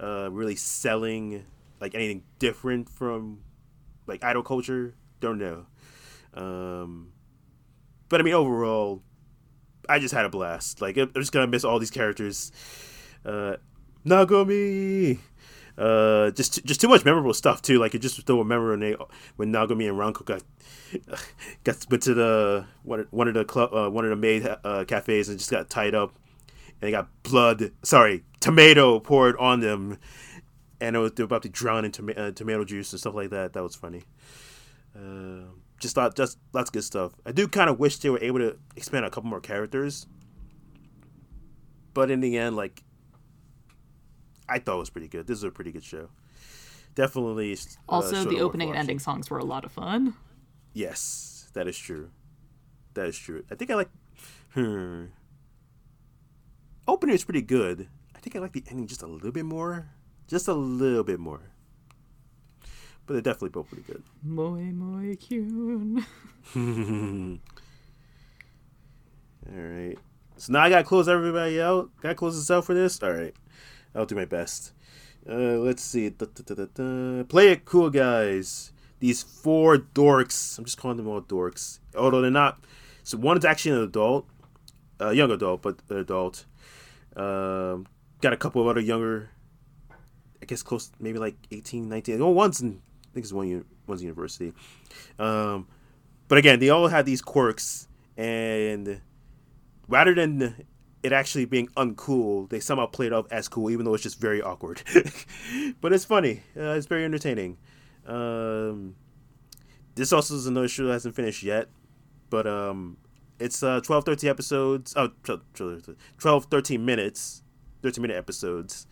[0.00, 1.44] uh, really selling
[1.80, 3.40] like anything different from
[4.06, 4.94] like idol culture?
[5.20, 5.66] Don't know.
[6.32, 7.12] Um,
[8.08, 9.02] but I mean, overall,
[9.88, 10.80] I just had a blast.
[10.80, 12.52] Like I'm just gonna miss all these characters.
[13.26, 13.56] Uh,
[14.04, 15.18] Nagomi.
[15.78, 17.78] Uh, just just too much memorable stuff too.
[17.78, 18.96] Like it just still remember when they
[19.36, 20.42] when Nagomi and Ranko got
[21.64, 24.84] got went to the one one of the club uh, one of the maid uh,
[24.86, 26.12] cafes and just got tied up
[26.46, 29.98] and they got blood sorry tomato poured on them
[30.82, 33.14] and it was, they were about to drown in toma- uh, tomato juice and stuff
[33.14, 33.52] like that.
[33.52, 34.02] That was funny.
[34.96, 35.44] Uh,
[35.80, 37.12] just thought just lots of good stuff.
[37.24, 40.06] I do kind of wish they were able to expand a couple more characters,
[41.94, 42.82] but in the end, like
[44.48, 45.26] I thought it was pretty good.
[45.26, 46.08] This is a pretty good show.
[46.94, 47.52] Definitely.
[47.54, 47.56] uh,
[47.88, 50.14] Also, the opening and ending songs were a lot of fun.
[50.74, 52.10] Yes, that is true.
[52.94, 53.44] That is true.
[53.50, 53.90] I think I like.
[54.54, 55.06] Hmm.
[56.86, 57.88] Opening is pretty good.
[58.14, 59.88] I think I like the ending just a little bit more.
[60.28, 61.50] Just a little bit more.
[63.06, 64.02] But they're definitely both pretty good.
[64.22, 66.04] Moi moi kyun.
[69.48, 69.98] All right.
[70.36, 71.90] So now I gotta close everybody out.
[72.00, 73.02] Gotta close this out for this.
[73.02, 73.34] All right.
[73.94, 74.72] I'll do my best.
[75.28, 76.08] Uh, let's see.
[76.10, 77.22] Da, da, da.
[77.24, 78.72] Play it cool, guys.
[79.00, 80.58] These four dorks.
[80.58, 81.80] I'm just calling them all dorks.
[81.96, 82.64] Although they're not.
[83.04, 84.28] So one is actually an adult,
[85.00, 86.44] a young adult, but an adult.
[87.16, 87.86] Um,
[88.20, 89.30] got a couple of other younger.
[90.40, 92.20] I guess close, maybe like 18, 19.
[92.20, 92.80] Oh, one's in.
[93.10, 93.48] I think it's one.
[93.48, 94.52] year, One's university.
[95.18, 95.66] Um,
[96.28, 99.00] but again, they all had these quirks, and
[99.88, 100.64] rather than
[101.02, 104.40] it actually being uncool, they somehow played off as cool, even though it's just very
[104.40, 104.82] awkward.
[105.80, 106.42] but it's funny.
[106.56, 107.58] Uh, it's very entertaining.
[108.06, 108.94] Um,
[109.94, 111.68] this also is another show that hasn't finished yet,
[112.30, 112.96] but um,
[113.38, 114.94] it's uh, 12, 13 episodes.
[114.96, 117.42] Oh, 12, 12, 13 minutes,
[117.82, 118.86] 13 minute episodes,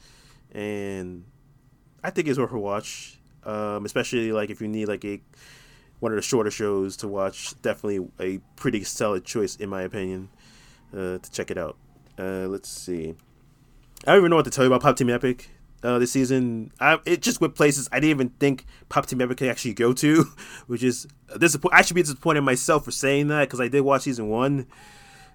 [0.53, 1.25] and
[2.03, 3.17] I think it's worth a watch.
[3.43, 5.19] Um, especially like if you need like a
[6.01, 7.55] one of the shorter shows to watch.
[7.63, 10.29] Definitely a pretty solid choice in my opinion.
[10.93, 11.77] Uh, to check it out.
[12.21, 13.15] Uh, let's see.
[14.07, 15.49] I don't even know what to tell you about Pop Team Epic
[15.83, 16.71] uh, this season.
[16.79, 19.95] I, it just went places I didn't even think Pop Team Epic could actually go
[19.95, 20.25] to,
[20.67, 21.07] which is
[21.39, 21.75] disappoint.
[21.75, 24.67] I should be disappointed in myself for saying that because I did watch season one.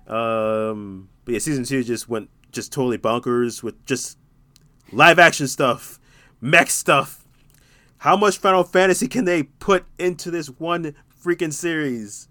[0.07, 4.19] Um, but yeah, season two just went just totally bonkers with just
[4.91, 5.99] live action stuff,
[6.39, 7.25] mech stuff.
[7.97, 12.27] How much Final Fantasy can they put into this one freaking series?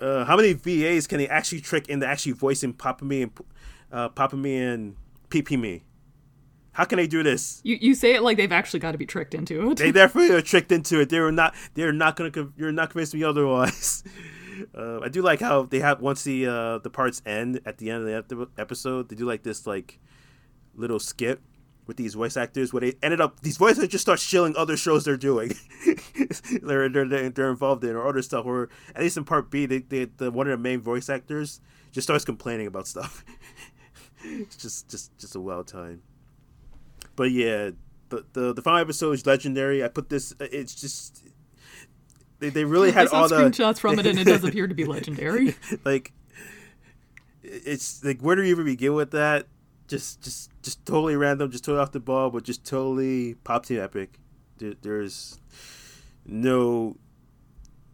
[0.00, 3.32] Uh, how many VAs can they actually trick into actually voicing Papa Me and
[3.90, 4.96] uh, Papa Me and
[5.30, 5.82] Pipimi?
[6.72, 7.62] How can they do this?
[7.64, 9.78] You you say it like they've actually got to be tricked into it.
[9.78, 11.08] They definitely are tricked into it.
[11.08, 11.54] They were not.
[11.72, 12.30] They're not gonna.
[12.56, 14.04] You're not convinced me otherwise.
[14.74, 17.90] Uh, I do like how they have once the uh, the parts end at the
[17.90, 19.10] end of the episode.
[19.10, 20.00] They do like this like
[20.74, 21.42] little skit
[21.86, 24.76] with these voice actors where they ended up these voice actors just start shilling other
[24.76, 25.52] shows they're doing.
[26.62, 28.44] they're, they're they're involved in or other stuff.
[28.44, 31.60] Or at least in part B, they, they the one of the main voice actors
[31.92, 33.24] just starts complaining about stuff.
[34.24, 36.02] it's just just just a wild time.
[37.14, 37.70] But yeah,
[38.08, 39.84] the, the the final episode is legendary.
[39.84, 40.32] I put this.
[40.40, 41.22] Uh, it's just
[42.38, 44.66] they, they really I had saw all the screenshots from it, and it does appear
[44.66, 45.54] to be legendary.
[45.84, 46.12] like
[47.42, 49.46] it's like where do you even begin with that?
[49.88, 53.80] Just just just totally random, just totally off the ball, but just totally pop team
[53.80, 54.18] epic.
[54.58, 55.40] There, there's
[56.24, 56.96] no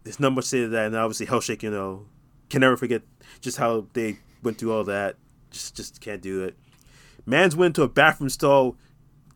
[0.03, 2.05] there's not much to say to that, and obviously Hellshake, you know,
[2.49, 3.03] can never forget
[3.41, 5.17] just how they went through all that.
[5.51, 6.57] Just just can't do it.
[7.25, 8.75] Man's went to a bathroom stall,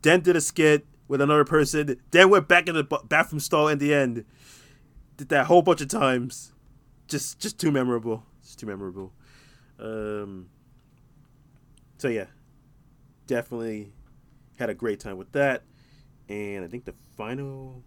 [0.01, 3.78] then did a skit with another person, then went back in the bathroom stall in
[3.78, 4.26] the end.
[5.16, 6.53] Did that whole bunch of times.
[7.08, 8.24] Just just too memorable.
[8.43, 9.14] Just too memorable.
[9.80, 10.49] Um
[11.97, 12.26] so yeah.
[13.28, 13.91] Definitely
[14.57, 15.63] had a great time with that.
[16.30, 17.84] And I think the final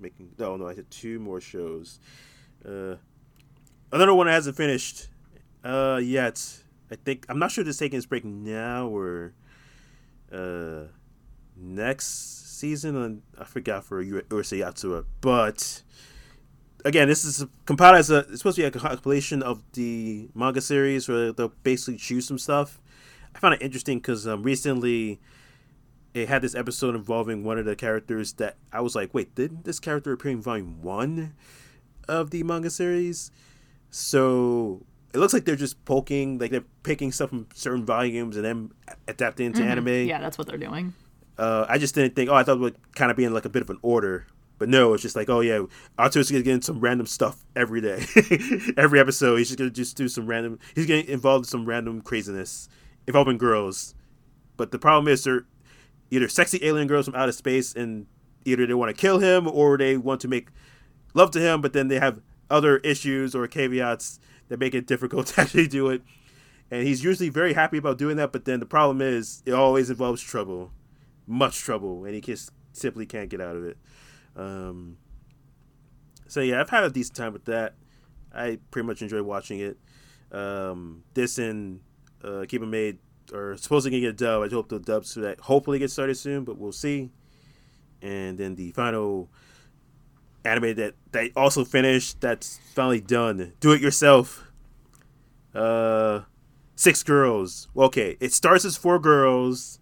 [0.00, 2.00] making oh no I had two more shows.
[2.64, 2.96] Uh
[3.92, 5.08] another one hasn't finished
[5.64, 6.62] uh yet.
[6.90, 9.34] I think I'm not sure if it's taking its break now or
[10.32, 10.84] uh
[11.56, 15.82] next season on I forgot for Urusei Yatsura, but
[16.84, 20.60] again, this is compiled as a it's supposed to be a compilation of the manga
[20.60, 22.80] series where they'll basically choose some stuff.
[23.36, 25.20] I found it interesting because um, recently
[26.14, 29.64] it had this episode involving one of the characters that I was like, wait, didn't
[29.64, 31.34] this character appear in volume one
[32.08, 33.30] of the manga series?
[33.90, 38.44] So it looks like they're just poking, like they're picking stuff from certain volumes and
[38.46, 38.70] then
[39.06, 39.84] adapting into anime.
[39.84, 40.08] Mm-hmm.
[40.08, 40.94] Yeah, that's what they're doing.
[41.36, 42.30] Uh, I just didn't think.
[42.30, 44.26] Oh, I thought it would kind of be in like a bit of an order,
[44.56, 45.60] But no, it's just like, oh yeah,
[45.98, 48.02] Ataru's gonna get in some random stuff every day,
[48.78, 49.36] every episode.
[49.36, 50.58] He's just gonna just do some random.
[50.74, 52.70] He's getting involved in some random craziness
[53.06, 53.94] involving girls.
[54.56, 55.46] But the problem is, they're
[56.10, 58.06] either sexy alien girls from outer space, and
[58.44, 60.48] either they want to kill him or they want to make
[61.14, 65.26] love to him, but then they have other issues or caveats that make it difficult
[65.28, 66.02] to actually do it.
[66.70, 69.88] And he's usually very happy about doing that, but then the problem is it always
[69.90, 70.72] involves trouble,
[71.26, 73.76] much trouble, and he just simply can't get out of it.
[74.34, 74.98] Um,
[76.26, 77.74] so yeah, I've had a decent time with that.
[78.34, 79.78] I pretty much enjoy watching it.
[80.32, 81.80] Um, this and
[82.24, 82.98] uh, Keep It Made
[83.32, 84.42] or supposedly gonna get a dub.
[84.42, 87.10] I hope the dubs so that hopefully get started soon, but we'll see.
[88.02, 89.30] And then the final
[90.44, 93.52] anime that they also finished that's finally done.
[93.60, 94.50] Do it yourself.
[95.54, 96.20] Uh,
[96.76, 97.68] six girls.
[97.76, 99.80] Okay, it starts as four girls.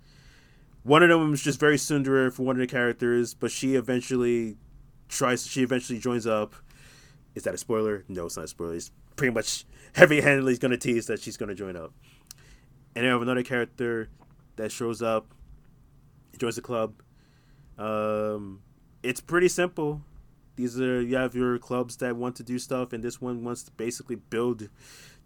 [0.83, 4.57] One of them is just very tsundere for one of the characters, but she eventually
[5.09, 5.47] tries.
[5.47, 6.55] She eventually joins up.
[7.35, 8.05] Is that a spoiler?
[8.09, 8.75] No, it's not a spoiler.
[8.75, 9.65] It's pretty much
[9.95, 11.93] heavy-handedly going to tease that she's going to join up.
[12.97, 14.09] And then have another character
[14.57, 15.35] that shows up,
[16.39, 16.95] joins the club.
[17.79, 18.61] Um,
[19.03, 20.03] it's pretty simple.
[20.57, 23.65] These are you have your clubs that want to do stuff, and this one wants
[23.65, 24.69] to basically build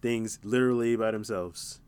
[0.01, 1.81] things literally by themselves,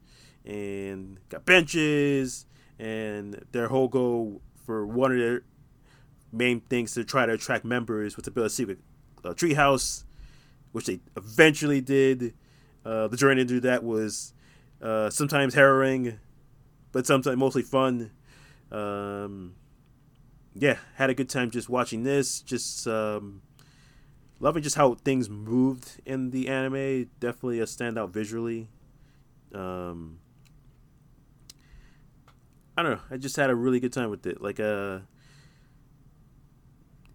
[0.45, 2.45] and got benches,
[2.79, 5.43] and their whole goal for one of their
[6.33, 8.79] main things to try to attract members was to build a secret
[9.23, 10.05] treehouse,
[10.73, 12.35] which they eventually did.
[12.85, 14.33] Uh, the journey to do that was
[14.83, 16.19] uh, sometimes harrowing,
[16.93, 18.11] but sometimes mostly fun.
[18.71, 19.55] Um,
[20.55, 22.41] yeah, had a good time just watching this.
[22.41, 23.43] Just um,
[24.39, 27.11] loving just how things moved in the anime.
[27.21, 28.69] Definitely a standout visually.
[29.55, 30.19] Um,
[32.77, 33.01] I don't know.
[33.11, 34.41] I just had a really good time with it.
[34.41, 35.01] Like, uh,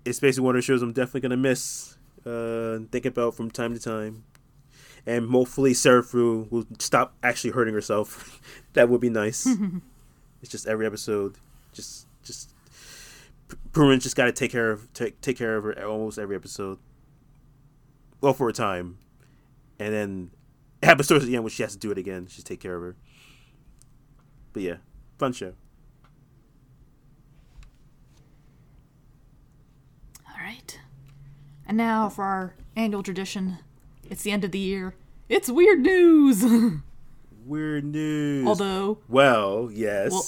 [0.05, 1.97] it's basically one of the shows I'm definitely gonna miss.
[2.25, 4.23] Uh, think about from time to time,
[5.05, 8.41] and hopefully Serufu will stop actually hurting herself.
[8.73, 9.45] that would be nice.
[10.41, 11.35] it's just every episode,
[11.73, 12.51] just just
[13.71, 16.79] Purin just got to take care of take take care of her almost every episode.
[18.21, 18.97] Well, for a time,
[19.77, 20.31] and then
[20.81, 22.27] it happens towards the end when she has to do it again.
[22.27, 22.95] Just take care of her.
[24.53, 24.75] But yeah,
[25.17, 25.53] fun show.
[30.27, 30.79] All right.
[31.67, 33.57] And now for our annual tradition.
[34.09, 34.95] It's the end of the year.
[35.29, 36.43] It's weird news.
[37.45, 38.47] Weird news.
[38.47, 40.11] Although, well, yes.
[40.11, 40.25] Well,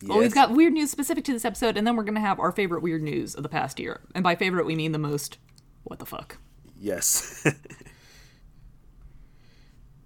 [0.00, 0.08] yes.
[0.08, 2.52] well, we've got weird news specific to this episode, and then we're gonna have our
[2.52, 4.00] favorite weird news of the past year.
[4.14, 5.36] And by favorite, we mean the most.
[5.84, 6.38] What the fuck?
[6.78, 7.46] Yes.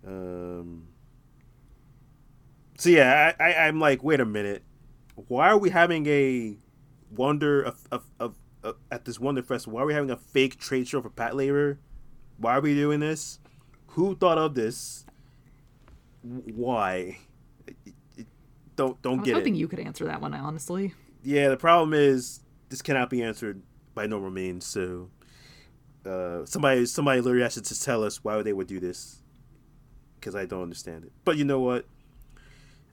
[0.07, 0.89] um.
[2.77, 4.65] So yeah, I, I I'm like, wait a minute,
[5.15, 6.57] why are we having a
[7.15, 8.35] wonder of of, of,
[8.65, 9.69] of at this Wonder Fest?
[9.69, 11.79] Why are we having a fake trade show for Patlabor?
[12.39, 13.39] Why are we doing this?
[13.89, 15.05] Who thought of this?
[16.22, 17.18] Why?
[17.66, 18.26] It-
[18.76, 19.59] Don't I don't was get hoping it.
[19.59, 20.95] you could answer that one, honestly.
[21.22, 23.62] Yeah, the problem is this cannot be answered
[23.95, 24.66] by normal means.
[24.66, 25.11] So,
[26.05, 29.22] uh, somebody somebody literally has to tell us why they would do this,
[30.18, 31.12] because I don't understand it.
[31.24, 31.87] But you know what?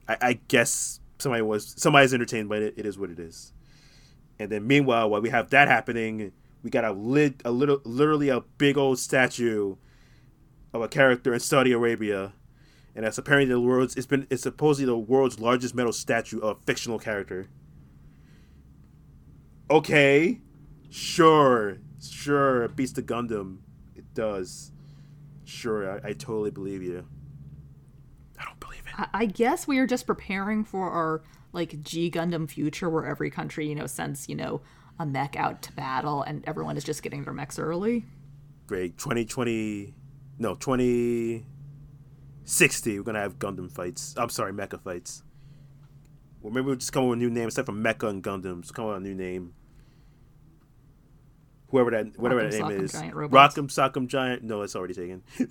[0.08, 2.74] I, I guess somebody was somebody's entertained by it.
[2.76, 3.52] It is what it is.
[4.38, 6.32] And then meanwhile, while we have that happening,
[6.62, 9.76] we got a lit a little literally a big old statue
[10.72, 12.32] of a character in Saudi Arabia.
[12.94, 16.58] And that's apparently the world's it's been it's supposedly the world's largest metal statue of
[16.58, 17.48] a fictional character
[19.72, 20.40] okay,
[20.90, 23.58] sure, sure, it beats the Gundam.
[23.96, 24.70] It does.
[25.44, 27.06] Sure, I, I totally believe you.
[28.38, 28.94] I don't believe it.
[28.96, 33.30] I, I guess we are just preparing for our like G Gundam future, where every
[33.30, 34.60] country you know sends you know
[35.02, 38.04] a mech out to battle, and everyone is just getting their mechs early.
[38.66, 38.96] Great.
[38.96, 39.92] 2020,
[40.38, 44.14] no, 2060, we're going to have Gundam fights.
[44.16, 45.22] I'm sorry, mecha fights.
[46.42, 48.72] Or maybe we'll just come up with a new name instead from Mecha and Gundams.
[48.72, 49.52] Come up with a new name.
[51.68, 52.92] Whoever that, whatever Rock'em that name Sock'em is.
[52.92, 53.54] Giant Robots.
[53.54, 54.42] Rock'em Sock'em Giant.
[54.42, 55.22] No, it's already taken.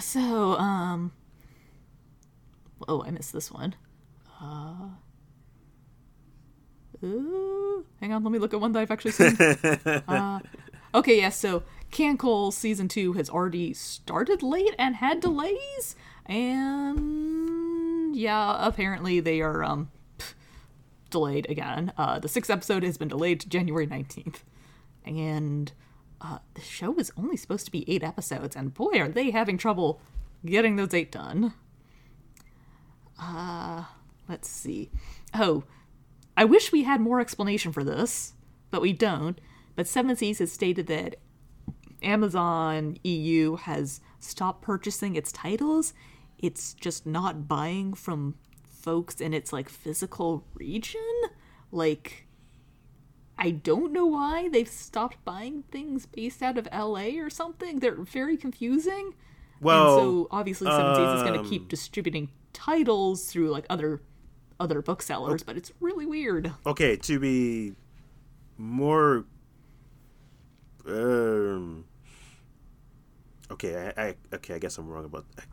[0.00, 1.12] So, um,
[2.86, 3.74] oh, I missed this one.
[4.40, 4.90] Uh,
[7.04, 9.36] ooh, hang on, let me look at one that I've actually seen.
[10.08, 10.40] uh,
[10.94, 11.30] okay, yeah.
[11.30, 19.40] So, Cancel season two has already started late and had delays, and yeah, apparently they
[19.40, 19.90] are um
[21.10, 21.92] delayed again.
[21.96, 24.44] Uh, the sixth episode has been delayed to January nineteenth,
[25.04, 25.72] and
[26.20, 29.56] uh, the show is only supposed to be eight episodes, and boy, are they having
[29.56, 30.00] trouble
[30.44, 31.54] getting those eight done.
[34.28, 34.90] Let's see.
[35.34, 35.64] Oh,
[36.36, 38.34] I wish we had more explanation for this,
[38.70, 39.40] but we don't.
[39.74, 41.16] But Seven Seas has stated that
[42.02, 45.94] Amazon EU has stopped purchasing its titles.
[46.38, 51.00] It's just not buying from folks in its like physical region.
[51.72, 52.26] Like
[53.38, 57.78] I don't know why they've stopped buying things based out of LA or something.
[57.78, 59.14] They're very confusing.
[59.60, 63.64] Well, and so obviously Seven Seas is going to um, keep distributing titles through like
[63.70, 64.00] other
[64.60, 66.52] other booksellers, but it's really weird.
[66.66, 67.74] okay, to be
[68.56, 69.24] more
[70.86, 71.84] um
[73.50, 75.46] okay, I, I okay, I guess I'm wrong about that.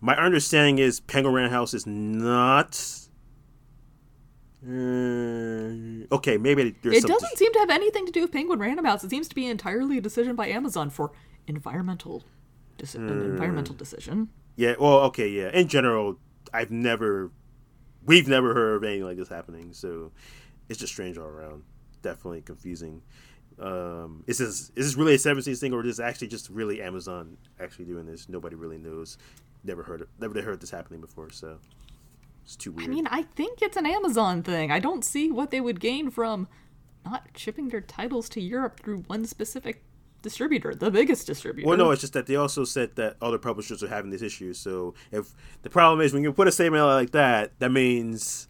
[0.00, 2.72] My understanding is Penguin Random House is not
[4.66, 8.84] uh, okay, maybe there's It doesn't seem to have anything to do with Penguin Random
[8.84, 9.04] House.
[9.04, 11.12] It seems to be entirely a decision by Amazon for
[11.46, 12.24] environmental
[12.78, 13.22] deci- Hmm.
[13.22, 14.30] environmental decision.
[14.58, 15.50] Yeah, well, okay, yeah.
[15.50, 16.16] In general,
[16.52, 17.30] I've never,
[18.04, 19.72] we've never heard of anything like this happening.
[19.72, 20.10] So
[20.68, 21.62] it's just strange all around.
[22.02, 23.00] Definitely confusing.
[23.60, 26.50] Um, is this is this really a seven seas thing, or is this actually just
[26.50, 28.28] really Amazon actually doing this?
[28.28, 29.16] Nobody really knows.
[29.62, 30.08] Never heard it.
[30.18, 31.30] Never heard this happening before.
[31.30, 31.58] So
[32.42, 32.90] it's too weird.
[32.90, 34.72] I mean, I think it's an Amazon thing.
[34.72, 36.48] I don't see what they would gain from
[37.04, 39.84] not shipping their titles to Europe through one specific
[40.22, 41.68] distributor, the biggest distributor.
[41.68, 44.52] Well, no, it's just that they also said that other publishers are having this issue.
[44.52, 48.48] So if the problem is when you put a statement out like that, that means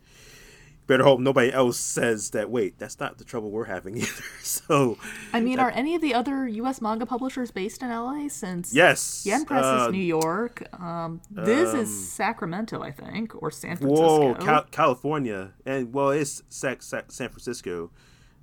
[0.89, 2.51] better hope nobody else says that.
[2.51, 4.23] Wait, that's not the trouble we're having either.
[4.43, 4.99] So
[5.33, 6.81] I mean, are any of the other U.S.
[6.81, 8.29] manga publishers based in LA?
[8.29, 13.51] Since yes, Yen Press uh, is New York, um, this is Sacramento, I think, or
[13.53, 14.33] San Francisco.
[14.33, 17.91] Whoa, Cal- California, and well, it's Sac- Sac- San Francisco.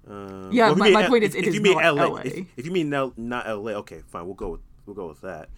[0.08, 1.56] Um, Yeah, well, if you my- mean my L- point is if, it if is
[1.56, 2.22] you mean not LA, LA.
[2.22, 5.22] If, if you mean L- not LA, okay, fine, we'll go with we'll go with
[5.22, 5.50] that.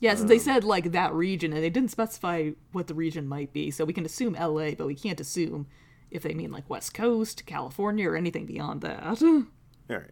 [0.00, 3.52] Yeah, since they said like that region, and they didn't specify what the region might
[3.54, 5.66] be, so we can assume LA, but we can't assume
[6.10, 9.22] if they mean like West Coast, California, or anything beyond that.
[9.22, 9.44] All
[9.88, 10.10] right.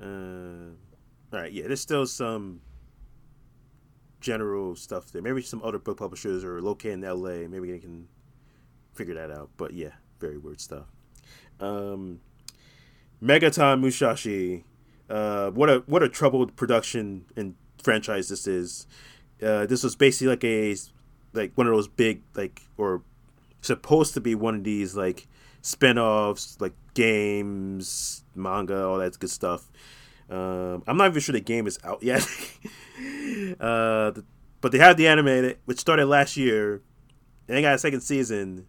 [0.00, 0.70] Uh,
[1.32, 1.52] all right.
[1.52, 2.60] Yeah, there's still some
[4.20, 5.22] general stuff there.
[5.22, 7.48] Maybe some other book publishers are located in L.A.
[7.48, 8.08] Maybe they can
[8.94, 9.50] figure that out.
[9.56, 10.86] But yeah, very weird stuff.
[11.60, 12.20] Um,
[13.22, 14.64] Megaton Musashi.
[15.08, 18.86] Uh, what a what a troubled production and franchise this is.
[19.42, 20.76] Uh, this was basically like a
[21.32, 23.02] like one of those big like or
[23.60, 25.26] supposed to be one of these like
[25.62, 29.68] spin-offs like games manga all that good stuff
[30.30, 32.22] um, i'm not even sure the game is out yet
[33.60, 34.24] uh, the-
[34.60, 36.80] but they have the animated which started last year
[37.48, 38.66] and they got a second season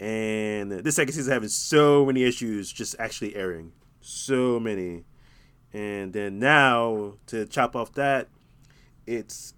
[0.00, 5.04] and this second season is having so many issues just actually airing so many
[5.72, 8.28] and then now to chop off that
[9.06, 9.54] it's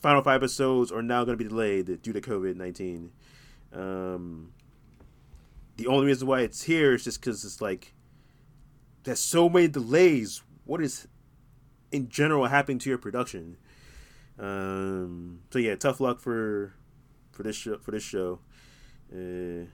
[0.00, 3.10] final five episodes are now going to be delayed due to covid-19
[3.72, 4.52] um,
[5.76, 7.94] the only reason why it's here is just because it's like
[9.04, 10.42] there's so many delays.
[10.64, 11.08] What is
[11.90, 13.56] in general happening to your production?
[14.38, 16.74] Um, so yeah, tough luck for
[17.32, 17.78] for this show.
[17.78, 18.40] For this show,
[19.12, 19.66] uh,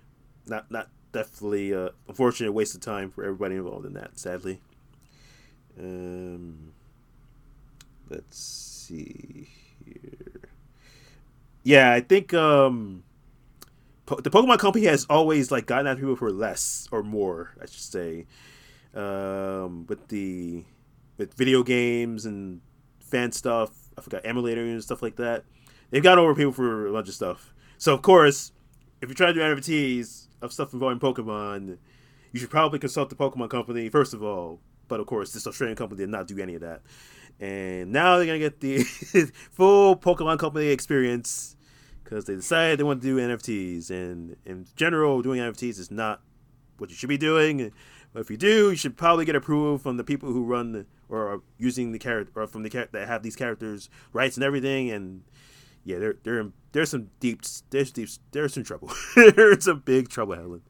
[0.46, 4.18] not not definitely uh, unfortunate waste of time for everybody involved in that.
[4.18, 4.60] Sadly.
[5.78, 6.72] Um,
[8.08, 9.48] let's see
[9.84, 10.40] here.
[11.62, 13.04] Yeah, I think um,
[14.06, 17.66] po- the Pokemon Company has always like gotten at people for less or more, I
[17.66, 18.26] should say.
[18.94, 20.64] Um, with the
[21.16, 22.60] with video games and
[23.00, 25.44] fan stuff, I forgot emulators and stuff like that.
[25.90, 27.54] They've gotten over people for a bunch of stuff.
[27.78, 28.52] So of course,
[29.04, 31.76] if you're trying to do NFTs of stuff involving Pokemon,
[32.32, 34.60] you should probably consult the Pokemon Company first of all.
[34.88, 36.82] But of course, this Australian company did not do any of that.
[37.38, 38.78] And now they're gonna get the
[39.50, 41.56] full Pokemon Company experience
[42.02, 43.90] because they decided they want to do NFTs.
[43.90, 46.22] And in general, doing NFTs is not
[46.78, 47.72] what you should be doing.
[48.12, 50.86] But if you do, you should probably get approval from the people who run the,
[51.08, 54.44] or are using the character or from the character that have these characters' rights and
[54.44, 54.90] everything.
[54.90, 55.24] And
[55.84, 58.90] yeah, there there there's some deep there's deep there's some trouble.
[59.16, 60.62] there's some big trouble, Helen.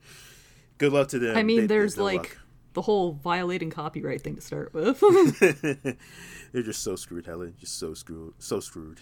[0.79, 1.37] Good luck to them.
[1.37, 2.39] I mean, They- there's like luck.
[2.75, 5.01] the whole violating copyright thing to start with.
[6.53, 7.55] They're just so screwed, Helen.
[7.59, 8.35] Just so screwed.
[8.39, 9.01] So screwed.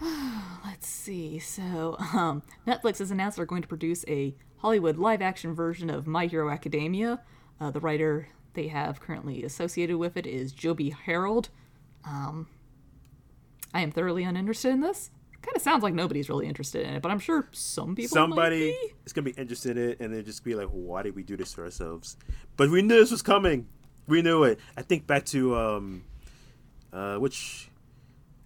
[0.64, 1.38] Let's see.
[1.38, 6.06] So, um, Netflix has announced they're going to produce a Hollywood live action version of
[6.06, 7.20] My Hero Academia.
[7.62, 11.48] Uh, the writer they have currently associated with it is Joby Harold.
[12.04, 12.48] Um,
[13.72, 15.12] I am thoroughly uninterested in this.
[15.42, 18.14] Kind of sounds like nobody's really interested in it, but I'm sure some people.
[18.14, 21.22] Somebody is gonna be interested in it, and they just be like, "Why did we
[21.22, 22.16] do this to ourselves?"
[22.56, 23.68] But we knew this was coming.
[24.08, 24.58] We knew it.
[24.76, 26.04] I think back to um,
[26.92, 27.68] uh, which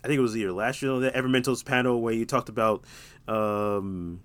[0.04, 2.84] I think it was either last year the Evermentos panel where you talked about
[3.26, 4.20] um,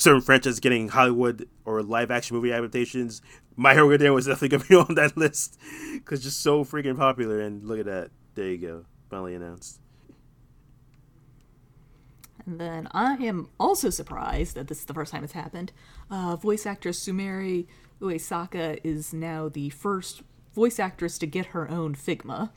[0.00, 3.20] certain franchises getting Hollywood or live action movie adaptations.
[3.54, 5.58] My Hero Academia was definitely gonna be on that list
[5.92, 7.40] because just so freaking popular.
[7.40, 9.80] And look at that, there you go, finally announced.
[12.46, 15.72] And then I am also surprised that this is the first time it's happened.
[16.10, 17.66] Uh, voice actress Sumire
[18.00, 20.22] Uesaka is now the first
[20.54, 22.50] voice actress to get her own Figma.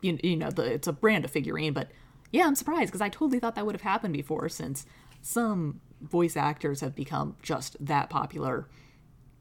[0.00, 1.90] You, you know, the, it's a brand of figurine, but
[2.30, 4.86] yeah, I'm surprised because I totally thought that would have happened before since
[5.20, 8.68] some voice actors have become just that popular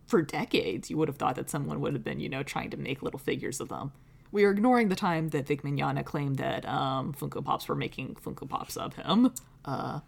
[0.05, 0.89] for decades.
[0.89, 3.19] You would have thought that someone would have been, you know, trying to make little
[3.19, 3.91] figures of them.
[4.31, 8.15] We are ignoring the time that Vic Mignogna claimed that um, Funko Pops were making
[8.15, 9.33] Funko Pops of him,
[9.63, 10.01] uh,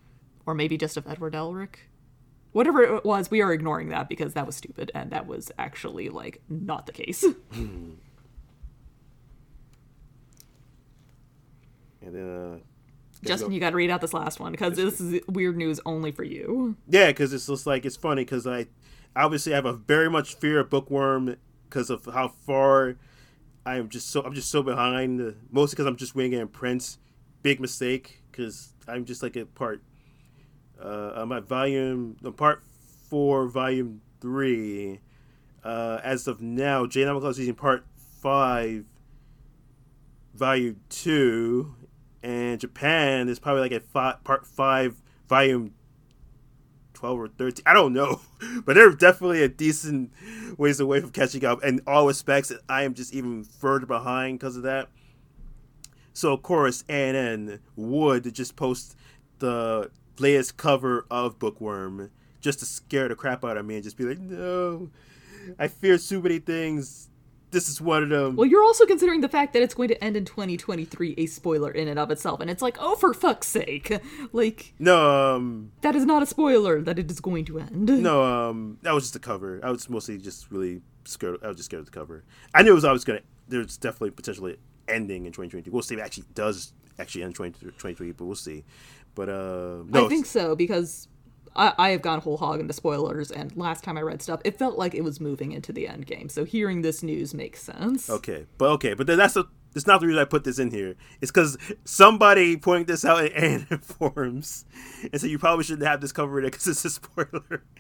[0.46, 1.76] or maybe just of Edward Elric.
[2.52, 6.10] Whatever it was, we are ignoring that because that was stupid and that was actually
[6.10, 7.24] like not the case.
[12.02, 12.58] And then, uh,
[13.24, 16.12] Justin, you got to read out this last one because this is weird news only
[16.12, 16.76] for you.
[16.88, 18.68] yeah, because it's just like it's funny because I
[19.16, 21.36] obviously I have a very much fear of bookworm
[21.68, 22.96] because of how far
[23.66, 25.22] I am just so I'm just so behind.
[25.22, 26.98] uh, Mostly because I'm just waiting in Prince.
[27.44, 29.82] Big mistake because I'm just like a part.
[30.82, 32.64] Uh, I'm at volume no, part
[33.10, 35.02] four, volume three.
[35.62, 37.86] Uh, as of now, J Novel Club is using part
[38.22, 38.86] five,
[40.34, 41.76] volume two,
[42.24, 45.74] and Japan is probably like at fi- part five, volume
[46.94, 48.20] 12 or 13 i don't know.
[48.66, 50.12] But they're definitely a decent
[50.58, 51.64] ways away from catching up.
[51.64, 54.90] In all respects i am just even further behind because of that.
[56.14, 58.96] So of course ANN would just post
[59.40, 62.12] the latest cover of bookworm
[62.42, 64.90] just to scare the crap out of me and just be like no.
[65.58, 67.09] I fear too many things
[67.52, 70.04] this is one of them Well, you're also considering the fact that it's going to
[70.04, 73.48] end in 2023, a spoiler in and of itself, and it's like, oh, for fuck's
[73.48, 74.00] sake,
[74.34, 77.88] like no um that is not a spoiler that it is going to end.
[78.04, 79.60] No, um, that was just the cover.
[79.64, 81.38] I was mostly just really scared.
[81.44, 82.24] I was just scared of the cover.
[82.54, 83.22] I knew it was always gonna.
[83.48, 85.72] There's definitely potentially ending in 2022.
[85.72, 88.64] We'll see if it actually does actually end 2023, but we'll see.
[89.16, 91.08] But uh, no, I think so because
[91.56, 94.58] I, I have gone whole hog into spoilers, and last time I read stuff, it
[94.58, 96.30] felt like it was moving into the end game.
[96.30, 98.10] So hearing this news makes sense.
[98.10, 99.46] okay, but okay, but that's a.
[99.76, 100.96] It's not the reason I put this in here.
[101.22, 103.32] It's because somebody pointed this out in
[103.70, 104.66] ANN forums,
[105.12, 107.64] and so you probably shouldn't have this cover because it's a spoiler.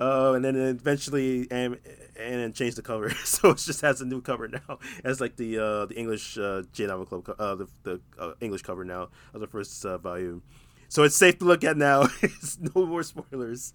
[0.00, 1.78] Uh, and then eventually, and
[2.18, 4.78] and changed the cover, so it just has a new cover now.
[5.04, 8.62] As like the uh, the English uh, J Novel Club, uh, the the uh, English
[8.62, 10.42] cover now of the first uh, volume.
[10.88, 12.08] So it's safe to look at now.
[12.22, 13.72] it's no more spoilers.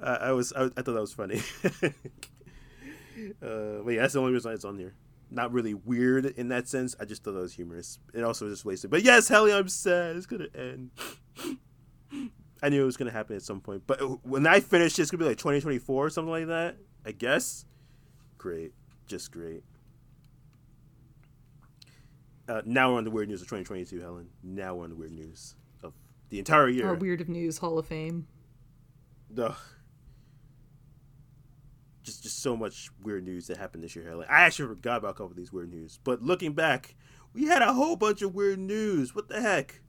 [0.00, 1.40] Uh, I was I, I thought that was funny.
[3.42, 4.94] uh, but yeah, that's the only reason it's on here.
[5.30, 6.94] Not really weird in that sense.
[7.00, 7.98] I just thought that was humorous.
[8.12, 8.90] It also just wasted.
[8.90, 10.16] But yes, Helly, I'm sad.
[10.16, 10.90] It's gonna end.
[12.62, 13.82] I knew it was gonna happen at some point.
[13.86, 16.76] But when I finish, it's gonna be like 2024 or something like that.
[17.04, 17.64] I guess.
[18.38, 18.72] Great,
[19.06, 19.64] just great.
[22.48, 24.28] Uh, now we're on the weird news of 2022, Helen.
[24.42, 25.54] Now we're on the weird news
[26.32, 26.88] the entire year.
[26.88, 28.26] Our Weird of News Hall of Fame.
[29.38, 29.54] Ugh.
[32.02, 34.26] Just, just so much weird news that happened this year, Helen.
[34.30, 36.94] I actually forgot about a couple of these weird news, but looking back,
[37.34, 39.14] we had a whole bunch of weird news.
[39.14, 39.82] What the heck?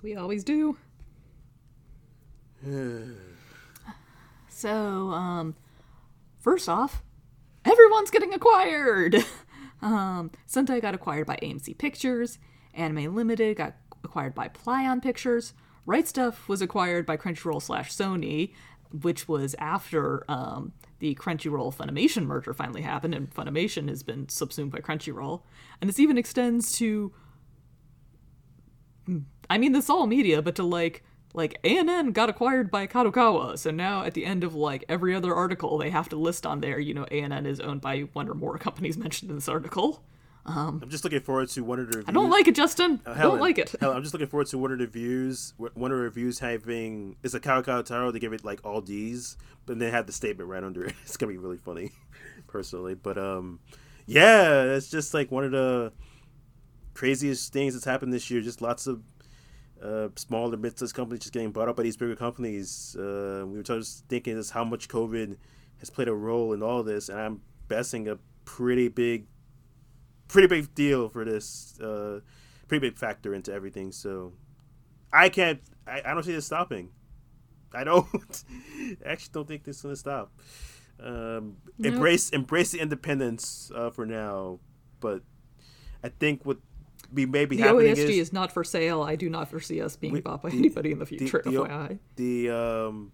[0.00, 0.76] We always do.
[4.52, 5.54] So, um,
[6.38, 7.02] first off,
[7.64, 9.16] everyone's getting acquired.
[9.82, 12.38] um, Sentai got acquired by AMC Pictures.
[12.74, 15.54] Anime Limited got acquired by Plaion Pictures.
[15.86, 18.52] Right Stuf was acquired by Crunchyroll slash Sony,
[19.02, 24.72] which was after um, the Crunchyroll Funimation merger finally happened, and Funimation has been subsumed
[24.72, 25.42] by Crunchyroll.
[25.80, 27.12] And this even extends to
[29.50, 31.02] I mean, this all media, but to like,
[31.32, 35.34] like ANN got acquired by Kadokawa, so now at the end of like every other
[35.34, 38.34] article, they have to list on there, you know, ANN is owned by one or
[38.34, 40.02] more companies mentioned in this article.
[40.46, 42.08] Um, I'm just looking forward to one of the reviews.
[42.08, 43.00] I don't like it, Justin.
[43.04, 43.74] I Helen, don't like it.
[43.78, 45.52] Helen, I'm just looking forward to one of the reviews.
[45.58, 48.10] One of the reviews having it's a Kadokawa Taro.
[48.10, 50.94] They give it like all D's, but they have the statement right under it.
[51.02, 51.92] It's gonna be really funny,
[52.46, 52.94] personally.
[52.94, 53.60] But um,
[54.06, 55.92] yeah, it's just like one of the
[56.94, 58.40] craziest things that's happened this year.
[58.40, 59.02] Just lots of
[59.82, 62.96] uh, smaller mid-sized companies just getting bought up by these bigger companies.
[62.96, 65.36] Uh, we were just thinking just how much COVID
[65.78, 69.26] has played a role in all this, and I'm guessing a pretty big,
[70.28, 72.20] pretty big deal for this, uh,
[72.68, 73.92] pretty big factor into everything.
[73.92, 74.32] So
[75.12, 76.90] I can't, I, I don't see this stopping.
[77.74, 78.06] I don't.
[79.06, 80.32] I actually don't think this is gonna stop.
[81.02, 81.94] Um, nope.
[81.94, 84.58] Embrace embrace the independence uh, for now,
[85.00, 85.22] but
[86.02, 86.58] I think what
[87.12, 89.02] be the happening OASG is, is, not for sale.
[89.02, 91.42] I do not foresee us being we, bought by the, anybody in the future.
[91.44, 91.98] The, FYI.
[92.16, 93.12] the um,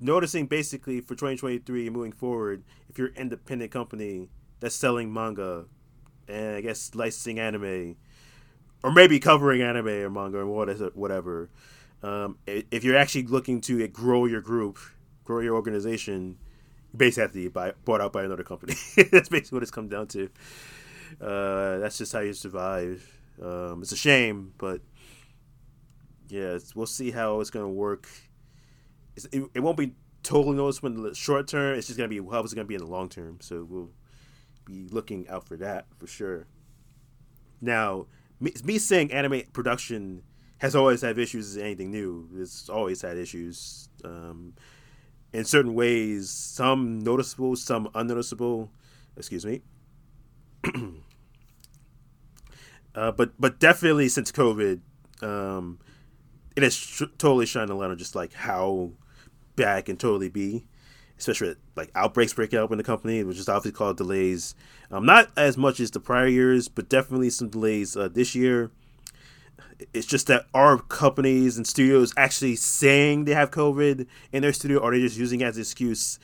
[0.00, 4.28] noticing basically for 2023 moving forward, if you're an independent company
[4.60, 5.66] that's selling manga
[6.28, 7.96] and I guess licensing anime,
[8.82, 10.46] or maybe covering anime or manga or
[10.94, 11.50] whatever,
[12.02, 14.78] um, if you're actually looking to grow your group,
[15.24, 16.36] grow your organization,
[16.92, 18.74] you basically have to be bought out by another company.
[19.10, 20.28] that's basically what it's come down to.
[21.20, 23.06] Uh, that's just how you survive.
[23.40, 24.80] Um, it's a shame, but
[26.28, 28.08] yeah, we'll see how it's gonna work.
[29.16, 31.76] It, it, won't be totally noticeable in the short term.
[31.76, 33.38] It's just gonna be how it's gonna be in the long term.
[33.40, 33.90] So we'll
[34.64, 36.46] be looking out for that for sure.
[37.60, 38.06] Now,
[38.40, 40.22] me, me saying anime production
[40.58, 42.28] has always had issues is anything new.
[42.36, 43.88] It's always had issues.
[44.04, 44.54] Um,
[45.32, 48.70] in certain ways, some noticeable, some unnoticeable.
[49.16, 49.62] Excuse me.
[52.94, 54.80] uh, but but definitely since COVID,
[55.22, 55.78] um,
[56.56, 58.90] it has totally shined a light on just like how
[59.56, 60.66] bad it can totally be,
[61.18, 64.54] especially like outbreaks breaking out in the company, which is obviously called delays.
[64.90, 68.70] Um, not as much as the prior years, but definitely some delays uh, this year.
[69.92, 74.78] It's just that our companies and studios actually saying they have COVID in their studio,
[74.78, 76.18] or they just using as an excuse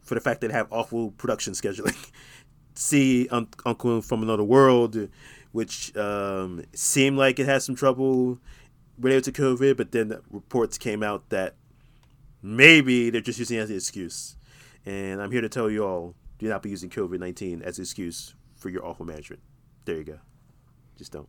[0.00, 1.96] for the fact that they have awful production scheduling.
[2.74, 5.08] See um, Uncle from Another World,
[5.52, 8.38] which um, seemed like it had some trouble
[8.98, 11.54] related to COVID, but then reports came out that
[12.42, 14.36] maybe they're just using it as an excuse.
[14.86, 17.82] And I'm here to tell you all do not be using COVID 19 as an
[17.82, 19.42] excuse for your awful management.
[19.84, 20.18] There you go.
[20.96, 21.28] Just don't.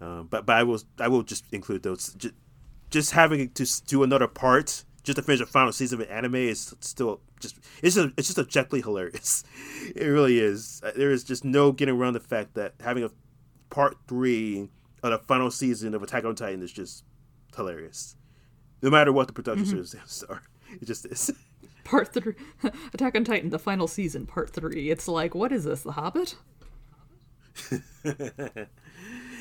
[0.00, 2.14] um, but but I will I will just include those.
[2.14, 2.34] Just,
[2.90, 6.36] just having to do another part just to finish the final season of an anime
[6.36, 9.44] is still just it's just it's just objectively hilarious.
[9.94, 10.80] It really is.
[10.96, 13.10] There is just no getting around the fact that having a
[13.68, 14.70] part three
[15.02, 17.04] of the final season of Attack on Titan is just
[17.54, 18.16] hilarious.
[18.80, 20.32] No matter what the production mm-hmm.
[20.32, 20.42] are,
[20.80, 21.30] it just is.
[21.84, 22.34] Part three,
[22.94, 24.90] Attack on Titan, the final season, part three.
[24.90, 26.34] It's like, what is this, The Hobbit?
[28.02, 28.68] and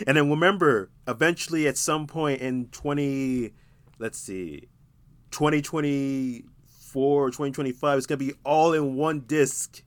[0.06, 3.54] then remember, eventually, at some point in twenty,
[3.98, 4.68] let's see,
[6.94, 9.82] 2024 or 2025 it's going to be all in one disc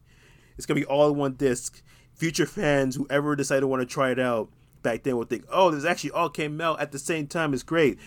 [0.56, 1.82] it's going to be all in one disc
[2.14, 4.48] future fans whoever decided to want to try it out
[4.82, 7.62] back then will think oh this actually all came out at the same time it's
[7.62, 7.98] great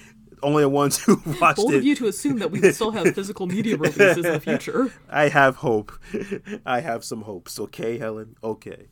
[0.41, 1.77] only the ones who watched Bold it.
[1.77, 4.93] of you to assume that we can still have physical media releases in the future.
[5.09, 5.91] I have hope.
[6.65, 7.59] I have some hopes.
[7.59, 8.37] Okay, Helen.
[8.41, 8.87] Okay.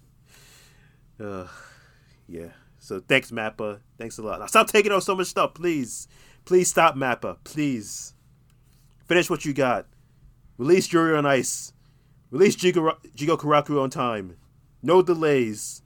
[1.18, 1.48] Uh,
[2.28, 2.50] yeah.
[2.80, 3.80] So thanks, Mappa.
[3.98, 4.42] Thanks a lot.
[4.42, 6.10] Now stop taking on so much stuff, please.
[6.44, 7.38] Please stop, Mappa.
[7.46, 8.14] Please.
[9.08, 9.88] Finish what you got.
[10.58, 11.74] Release Yuri on Ice.
[12.32, 14.38] Release Jigo, Jigokuraku on time.
[14.82, 15.82] No delays.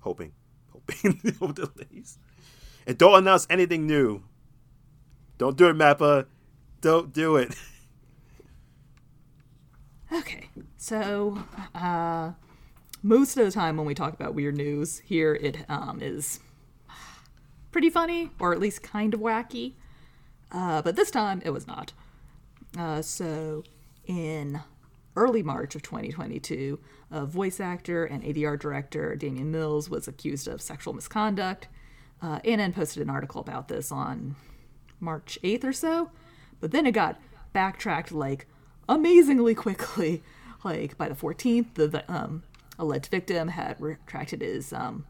[0.00, 0.32] Hoping.
[0.72, 1.20] Hoping.
[1.40, 2.18] no delays.
[2.86, 4.22] And don't announce anything new.
[5.36, 6.26] Don't do it, Mappa.
[6.80, 7.54] Don't do it.
[10.10, 10.48] Okay.
[10.78, 11.38] So,
[11.74, 12.32] uh,
[13.02, 16.40] most of the time when we talk about weird news here, it um, is
[17.72, 19.74] pretty funny, or at least kind of wacky.
[20.50, 21.92] Uh, but this time it was not.
[22.76, 23.64] Uh, so
[24.06, 24.60] in
[25.16, 26.78] early March of 2022,
[27.10, 31.68] a voice actor and ADR director Damian Mills was accused of sexual misconduct.
[32.20, 34.36] Uh, ANN posted an article about this on
[35.00, 36.10] March 8th or so,
[36.60, 37.20] but then it got
[37.52, 38.46] backtracked like
[38.88, 40.22] amazingly quickly.
[40.64, 42.42] Like by the 14th, the um,
[42.80, 45.06] alleged victim had retracted his um,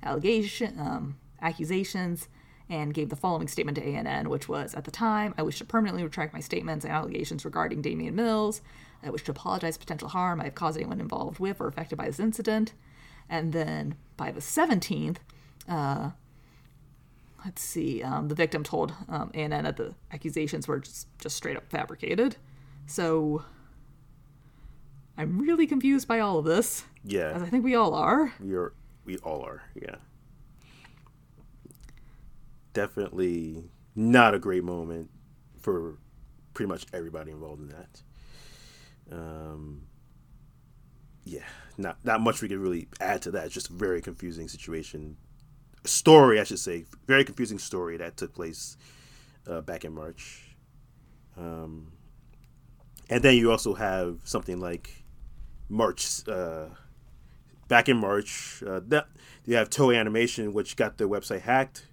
[0.00, 2.28] allegation um, accusations
[2.72, 5.64] and gave the following statement to ANN, which was At the time, I wish to
[5.64, 8.62] permanently retract my statements and allegations regarding Damian Mills.
[9.02, 11.98] I wish to apologize for potential harm I have caused anyone involved with or affected
[11.98, 12.72] by this incident.
[13.28, 15.18] And then by the 17th,
[15.68, 16.12] uh,
[17.44, 21.58] let's see, um, the victim told um, ANN that the accusations were just, just straight
[21.58, 22.36] up fabricated.
[22.86, 23.44] So
[25.18, 26.86] I'm really confused by all of this.
[27.04, 27.32] Yeah.
[27.32, 28.32] As I think we all are.
[28.40, 28.72] We're,
[29.04, 29.96] we all are, yeah
[32.72, 33.64] definitely
[33.94, 35.10] not a great moment
[35.60, 35.98] for
[36.54, 38.02] pretty much everybody involved in that.
[39.10, 39.82] Um,
[41.24, 41.44] yeah,
[41.76, 43.46] not not much we can really add to that.
[43.46, 45.16] It's just a very confusing situation,
[45.84, 48.76] story I should say, very confusing story that took place
[49.46, 50.56] uh, back in March.
[51.36, 51.92] Um,
[53.08, 55.04] and then you also have something like
[55.68, 56.66] March, uh,
[57.68, 58.62] back in March.
[58.66, 59.08] Uh, that
[59.44, 61.86] you have Toei Animation, which got their website hacked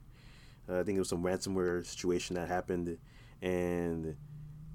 [0.70, 2.98] Uh, I think it was some ransomware situation that happened,
[3.42, 4.16] and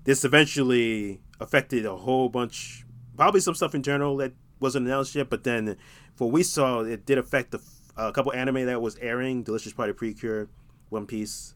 [0.04, 2.84] this eventually affected a whole bunch,
[3.16, 5.30] probably some stuff in general that wasn't announced yet.
[5.30, 5.76] But then,
[6.14, 7.54] for we saw, it did affect
[7.96, 10.48] a couple anime that was airing: Delicious Party Precure,
[10.88, 11.54] One Piece,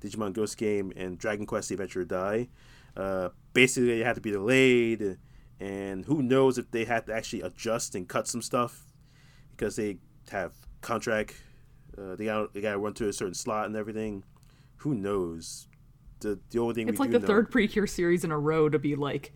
[0.00, 2.48] Digimon Ghost Game, and Dragon Quest: The Adventure Dai.
[2.96, 5.18] Uh, basically, it had to be delayed,
[5.58, 8.84] and who knows if they had to actually adjust and cut some stuff
[9.50, 9.98] because they
[10.30, 10.52] have
[10.82, 11.34] contract.
[11.98, 14.24] Uh, they got they got to run to a certain slot and everything.
[14.78, 15.68] Who knows?
[16.20, 18.78] The the only thing It's like the know, third Precure series in a row to
[18.78, 19.32] be like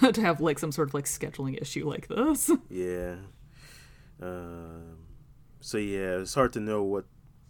[0.12, 2.50] to have like some sort of like scheduling issue like this.
[2.68, 3.16] Yeah.
[4.20, 4.98] Um,
[5.60, 7.06] so yeah, it's hard to know what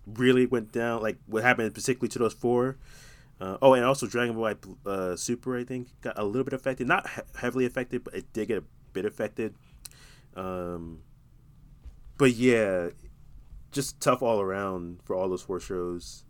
[0.06, 2.78] really went down, like what happened particularly to those four.
[3.40, 4.54] Uh, oh, and also Dragon Ball
[4.86, 6.86] uh, Super, I think, got a little bit affected.
[6.86, 9.54] Not he- heavily affected, but it did get a bit affected.
[10.36, 11.00] Um,
[12.18, 12.90] but yeah,
[13.72, 16.24] just tough all around for all those four shows.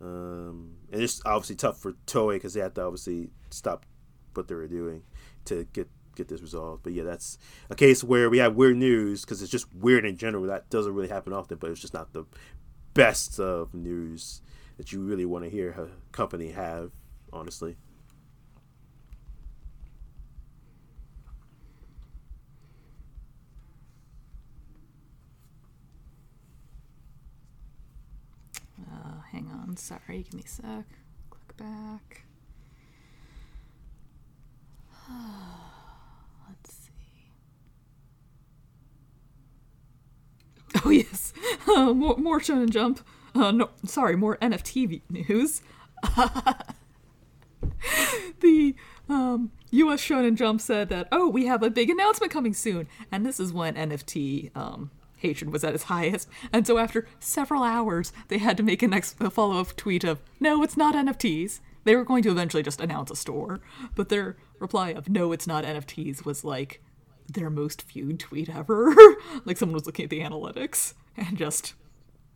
[0.00, 3.86] Um, and it's obviously tough for Toei because they have to obviously stop
[4.34, 5.02] what they were doing
[5.46, 6.82] to get get this resolved.
[6.82, 7.38] But yeah, that's
[7.70, 10.44] a case where we have weird news because it's just weird in general.
[10.44, 12.24] That doesn't really happen often, but it's just not the
[12.94, 14.42] best of news
[14.76, 16.90] that you really want to hear a company have,
[17.32, 17.76] honestly.
[28.90, 30.84] Uh, hang on, sorry, give me a sec.
[31.30, 32.24] Click back.
[36.48, 36.92] Let's see.
[40.84, 41.32] Oh yes,
[41.68, 43.00] uh, more more Shonen Jump.
[43.34, 45.62] Uh, no, sorry, more NFT news.
[48.40, 48.74] the
[49.08, 50.00] um, U.S.
[50.02, 53.52] Shonen Jump said that oh, we have a big announcement coming soon, and this is
[53.52, 54.90] when NFT um,
[55.22, 56.28] hatred was at its highest.
[56.52, 60.04] And so after several hours, they had to make a next a follow up tweet
[60.04, 61.60] of no, it's not NFTs.
[61.84, 63.60] They were going to eventually just announce a store,
[63.94, 66.80] but their reply of no, it's not NFTs was like
[67.28, 68.94] their most viewed tweet ever.
[69.44, 71.74] like someone was looking at the analytics and just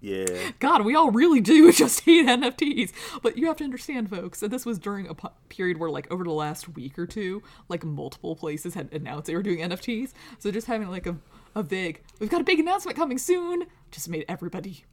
[0.00, 2.92] Yeah, God, we all really do just hate NFTs.
[3.22, 6.10] But you have to understand, folks, that this was during a po- period where, like,
[6.12, 10.12] over the last week or two, like, multiple places had announced they were doing NFTs.
[10.38, 11.16] So just having, like, a,
[11.56, 14.84] a big, we've got a big announcement coming soon, just made everybody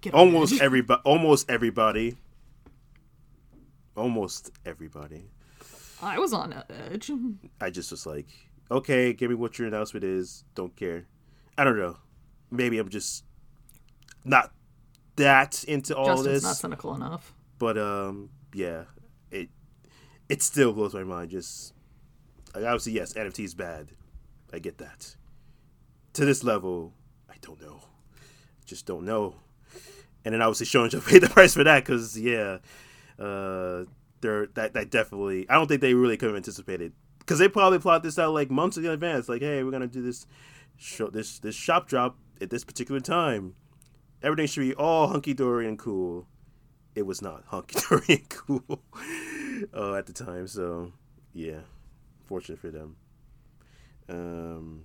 [0.00, 1.00] get almost everybody.
[1.04, 2.16] Almost everybody.
[3.94, 5.30] Almost everybody.
[6.02, 6.52] I was on
[6.90, 7.10] edge.
[7.60, 8.26] I just was like,
[8.70, 10.44] okay, give me what your announcement is.
[10.54, 11.06] Don't care.
[11.56, 11.96] I don't know.
[12.50, 13.24] Maybe I'm just
[14.24, 14.52] not
[15.16, 16.42] that into all Justin's this.
[16.42, 17.34] not cynical enough.
[17.58, 18.84] but um yeah
[19.30, 19.50] it
[20.28, 21.74] it still blows my mind just
[22.54, 23.88] like obviously yes nft is bad
[24.54, 25.14] i get that
[26.12, 26.92] to this level
[27.30, 27.80] i don't know.
[28.64, 29.34] Just don't know.
[30.24, 32.58] And then obviously showing you paid the price for that because yeah
[33.18, 33.84] uh
[34.20, 36.92] they're that, that definitely i don't think they really could have anticipated.
[37.18, 40.02] Because they probably plot this out like months in advance like hey we're gonna do
[40.02, 40.26] this
[40.76, 43.54] show this this shop drop at this particular time.
[44.22, 46.26] Everything should be all hunky-dory and cool.
[46.94, 48.82] It was not hunky dory and cool
[49.74, 50.46] uh, at the time.
[50.46, 50.92] So
[51.32, 51.60] yeah,
[52.26, 52.96] fortunate for them.
[54.08, 54.84] Um,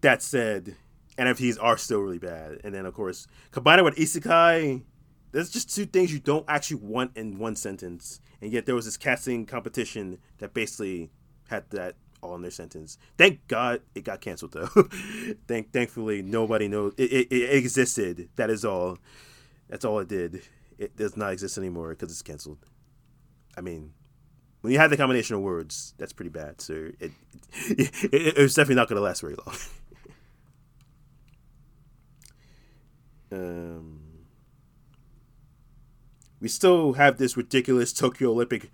[0.00, 0.76] that said,
[1.18, 4.82] NFTs are still really bad, and then of course combined with isekai.
[5.32, 8.84] There's just two things you don't actually want in one sentence, and yet there was
[8.84, 11.10] this casting competition that basically
[11.48, 12.98] had that all in their sentence.
[13.18, 14.66] Thank God it got canceled though.
[15.48, 18.28] Thank, thankfully nobody knows it, it, it existed.
[18.36, 18.98] That is all.
[19.68, 20.42] That's all it did.
[20.78, 22.58] It does not exist anymore because it's canceled.
[23.56, 23.92] I mean,
[24.60, 26.60] when you have the combination of words, that's pretty bad.
[26.60, 27.12] So it
[27.52, 29.56] it, it, it was definitely not going to last very long.
[33.36, 34.00] um,
[36.40, 38.70] we still have this ridiculous Tokyo Olympic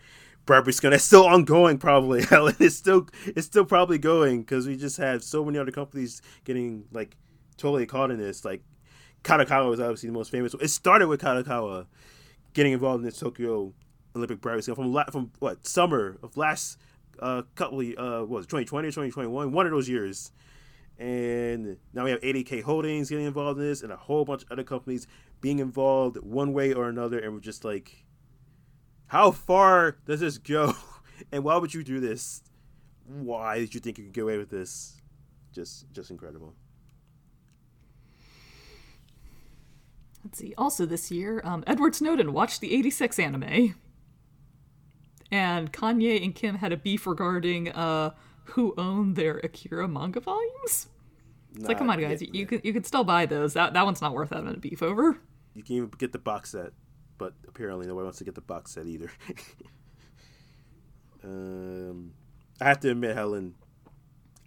[0.47, 1.79] bribery scam that's still ongoing.
[1.79, 6.23] Probably it's still it's still probably going because we just have so many other companies
[6.45, 7.17] getting like
[7.57, 8.45] totally caught in this.
[8.45, 8.63] Like
[9.25, 10.55] Kadokawa was obviously the most famous.
[10.55, 11.87] It started with Kadokawa
[12.55, 13.73] getting involved in this Tokyo
[14.15, 16.79] Olympic bribery scam from la- from what summer of last
[17.21, 20.33] uh couple of, uh what was it, 2020 or 2021 one of those years
[21.03, 24.53] and now we have ADK holdings getting involved in this and a whole bunch of
[24.53, 25.09] other companies
[25.41, 28.05] being involved one way or another and we're just like
[29.09, 30.73] how far does this go
[31.33, 32.45] and why would you do this
[33.05, 35.01] why did you think you could get away with this
[35.53, 36.55] just just incredible
[40.25, 40.55] Let's see.
[40.57, 43.75] Also this year, um, Edward Snowden watched the 86 anime.
[45.33, 48.11] And Kanye and Kim had a beef regarding uh,
[48.45, 50.87] who owned their Akira manga volumes.
[51.55, 53.55] It's like, come on, guys, you, you could you could still buy those.
[53.55, 55.19] That that one's not worth having a beef over.
[55.55, 56.73] You can even get the box set,
[57.19, 59.11] but apparently nobody wants to get the box set either.
[61.25, 62.13] um,
[62.61, 63.55] I have to admit, Helen,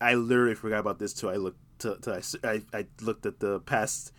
[0.01, 1.29] I literally forgot about this too.
[1.29, 4.11] I looked to, to I, I looked at the past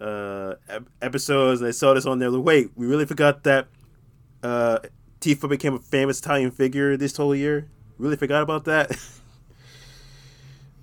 [0.00, 0.54] uh,
[1.02, 2.30] episodes and I saw this on there.
[2.30, 3.68] Like, Wait, we really forgot that
[4.42, 4.78] uh,
[5.20, 7.68] Tifa became a famous Italian figure this whole year.
[7.98, 8.96] Really forgot about that.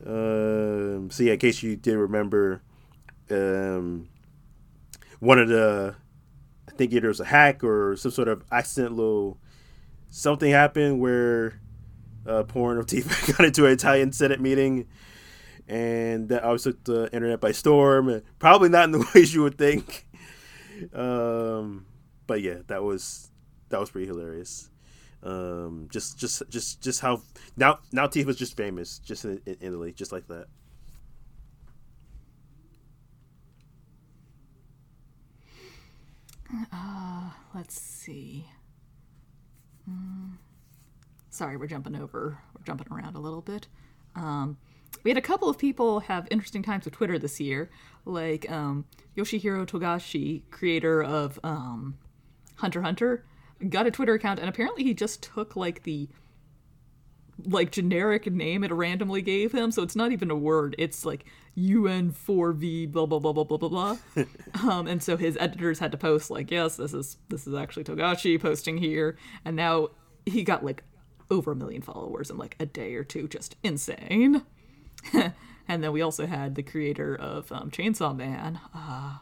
[0.06, 2.62] um, so yeah, in case you did remember,
[3.30, 4.10] um,
[5.20, 5.96] one of the
[6.68, 9.38] I think either it was a hack or some sort of accidental
[10.10, 11.60] something happened where
[12.26, 14.88] uh, porn of Tifa got into an Italian Senate meeting,
[15.68, 18.22] and that obviously took the internet by storm.
[18.40, 20.08] Probably not in the ways you would think.
[20.94, 21.86] Um,
[22.28, 23.30] but yeah, that was
[23.70, 24.70] that was pretty hilarious.
[25.24, 27.22] Um, just just just just how
[27.56, 30.48] now now Tifa's just famous just in, in Italy, just like that.
[36.72, 38.46] Uh, let's see.
[39.90, 40.34] Mm.
[41.30, 42.38] Sorry, we're jumping over.
[42.56, 43.68] We're jumping around a little bit.
[44.16, 44.58] Um,
[45.04, 47.72] we had a couple of people have interesting times with Twitter this year,
[48.06, 48.86] like um,
[49.18, 51.98] Yoshihiro Togashi, creator of um,
[52.56, 53.26] Hunter Hunter,
[53.70, 56.10] got a Twitter account, and apparently he just took like the
[57.46, 60.76] like generic name it randomly gave him, so it's not even a word.
[60.78, 61.26] It's like
[61.58, 63.98] UN4V blah blah blah blah blah blah blah.
[64.70, 67.84] um, and so his editors had to post like, yes, this is this is actually
[67.84, 69.90] Togashi posting here, and now
[70.26, 70.84] he got like
[71.32, 74.44] over a million followers in like a day or two, just insane.
[75.14, 79.18] and then we also had the creator of um, Chainsaw Man, uh,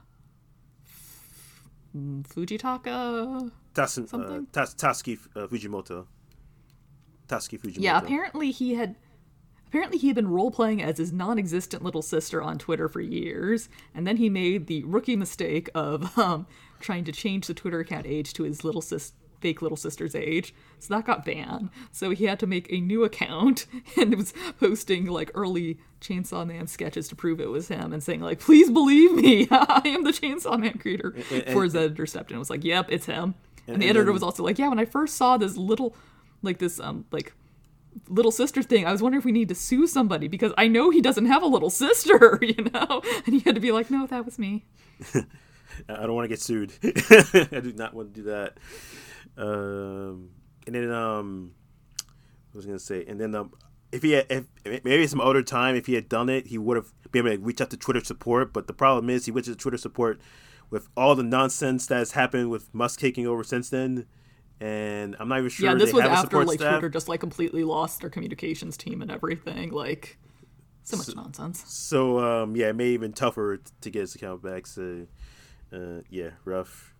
[1.95, 3.51] Fujitaka.
[3.73, 6.05] Tasun, uh, Tas- Tatsuki uh, Fujimoto.
[7.27, 7.81] Tatsuki Fujimoto.
[7.81, 8.95] Yeah, apparently he had
[9.67, 13.69] apparently he had been role playing as his non-existent little sister on Twitter for years,
[13.95, 16.45] and then he made the rookie mistake of um,
[16.79, 20.53] trying to change the Twitter account age to his little sis fake little sister's age.
[20.79, 21.71] So that got banned.
[21.91, 23.65] So he had to make a new account
[23.97, 28.21] and was posting like early Chainsaw Man sketches to prove it was him and saying
[28.21, 32.35] like, "Please believe me, I am the Chainsaw Man creator." Before his editor stepped in
[32.35, 33.35] and was like, "Yep, it's him."
[33.73, 35.57] And, And- the and editor then- was also like, "Yeah, when I first saw this
[35.57, 35.95] little
[36.41, 37.33] like this um like
[38.09, 38.85] little sister thing.
[38.85, 41.43] I was wondering if we need to sue somebody because I know he doesn't have
[41.43, 43.01] a little sister, you know?
[43.25, 44.63] And he had to be like, no, that was me.
[45.15, 45.23] I
[46.05, 46.71] don't want to get sued.
[46.83, 48.57] I do not want to do that.
[49.37, 50.29] Um,
[50.65, 51.51] and then um,
[52.51, 53.03] what was gonna say?
[53.07, 53.51] And then um,
[53.91, 54.45] if he had, if
[54.85, 57.43] maybe some other time, if he had done it, he would have been able to
[57.43, 58.53] reach out to Twitter support.
[58.53, 60.19] But the problem is, he went to Twitter support
[60.71, 64.07] with all the nonsense that has happened with Musk taking over since then.
[64.59, 65.69] And I'm not even sure.
[65.69, 66.73] yeah, this was after like staff.
[66.73, 69.71] Twitter just like completely lost their communications team and everything.
[69.71, 70.17] Like,
[70.83, 71.63] so much nonsense.
[71.67, 74.65] So um, yeah, it made it even tougher to get his account back.
[74.65, 75.07] So
[75.73, 76.93] uh, yeah, rough,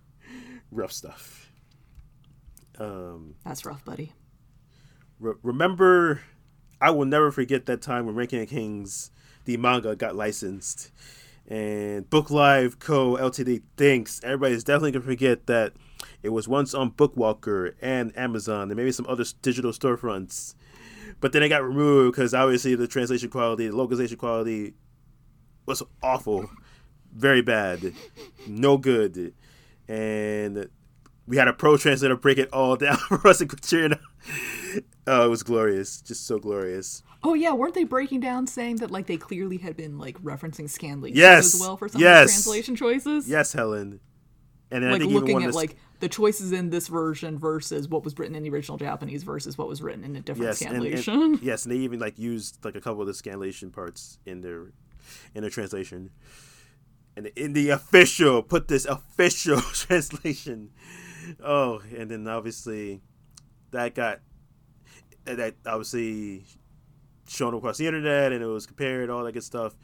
[0.71, 1.51] rough stuff.
[2.79, 4.13] Um, That's rough, buddy.
[5.19, 6.21] re- remember,
[6.79, 9.11] I will never forget that time when Ranking of Kings,
[9.45, 10.91] the manga, got licensed,
[11.47, 13.17] and Book Live Co.
[13.17, 13.61] Ltd.
[13.77, 15.73] thinks everybody's definitely gonna forget that
[16.23, 20.55] it was once on Bookwalker and Amazon and maybe some other digital storefronts,
[21.19, 24.73] but then it got removed because obviously the translation quality, the localization quality
[25.65, 26.49] was awful,
[27.13, 27.93] very bad,
[28.47, 29.33] no good,
[29.87, 30.69] and
[31.27, 33.99] we had a pro translator break it all down for us in Katrina.
[35.07, 37.03] Oh, it was glorious, just so glorious.
[37.23, 40.65] Oh yeah, weren't they breaking down saying that like they clearly had been like referencing
[40.65, 42.21] Scanly Yes, as well for some yes.
[42.23, 43.29] of the translation choices?
[43.29, 43.99] Yes, Helen.
[44.71, 48.03] And then I Like looking at the, like the choices in this version versus what
[48.03, 50.83] was written in the original Japanese versus what was written in a different yes, and,
[50.83, 54.41] and- yes, and they even like used like a couple of the scanlation parts in
[54.41, 54.71] their
[55.35, 56.09] in their translation.
[57.17, 60.71] And in the official, put this official translation.
[61.43, 63.01] Oh, and then obviously
[63.71, 64.21] that got
[65.25, 66.45] that obviously
[67.27, 69.75] shown across the internet, and it was compared, all that good stuff.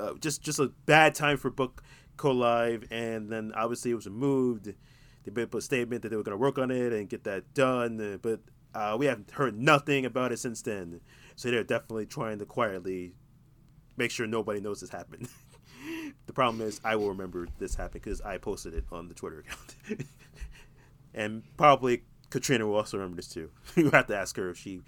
[0.00, 1.82] Uh, just just a bad time for Book
[2.16, 4.72] Co Live, and then obviously it was removed.
[5.24, 7.54] They put a statement that they were going to work on it and get that
[7.54, 8.40] done, uh, but
[8.74, 11.00] uh, we haven't heard nothing about it since then.
[11.36, 13.14] So they're definitely trying to quietly
[13.96, 15.28] make sure nobody knows this happened.
[16.26, 19.40] the problem is, I will remember this happened because I posted it on the Twitter
[19.40, 20.06] account,
[21.14, 23.50] and probably Katrina will also remember this too.
[23.76, 24.82] you have to ask her if she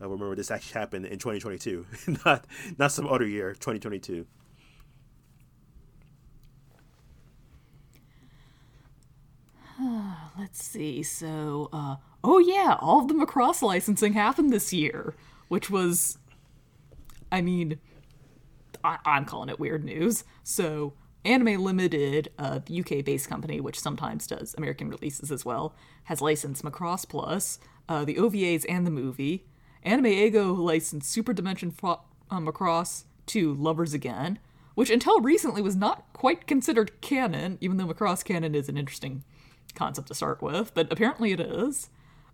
[0.00, 1.86] uh, remember this actually happened in 2022,
[2.24, 2.44] not
[2.78, 4.26] not some other year, 2022.
[10.38, 11.02] Let's see.
[11.02, 15.14] So, uh, oh yeah, all of the Macross licensing happened this year,
[15.48, 16.18] which was,
[17.30, 17.78] I mean,
[18.84, 20.24] I- I'm calling it weird news.
[20.42, 20.94] So,
[21.24, 25.74] Anime Limited, uh, the UK based company, which sometimes does American releases as well,
[26.04, 27.58] has licensed Macross Plus,
[27.88, 29.44] uh, the OVAs, and the movie.
[29.84, 34.38] AnimEigo licensed Super Dimension Fo- uh, Macross to Lovers Again,
[34.74, 39.24] which until recently was not quite considered canon, even though Macross canon is an interesting
[39.74, 41.90] concept to start with, but apparently it is.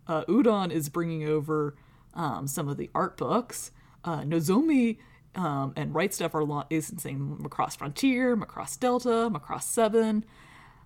[0.07, 1.75] Uh, Udon is bringing over
[2.13, 3.71] um, some of the art books.
[4.03, 4.97] Uh, Nozomi
[5.35, 10.25] um, and Right Stuf are licensing Macross Frontier, Macross Delta, Macross 7.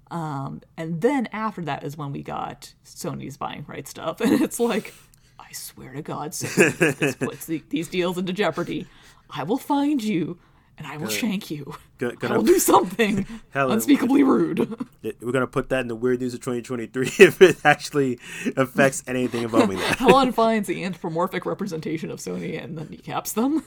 [0.09, 4.19] Um, and then after that is when we got Sony's buying Right Stuf.
[4.21, 4.93] And it's like,
[5.41, 8.88] I swear to God, Sony, if this puts the, these deals into jeopardy.
[9.30, 10.38] I will find you
[10.77, 11.76] and I will shank you.
[11.97, 14.59] Gonna- I will do something Hell, unspeakably rude.
[15.22, 18.19] We're gonna put that in the weird news of 2023 if it actually
[18.57, 19.76] affects anything about me.
[19.76, 19.97] That.
[19.99, 23.63] Helen finds the anthropomorphic representation of Sony and then kneecaps them.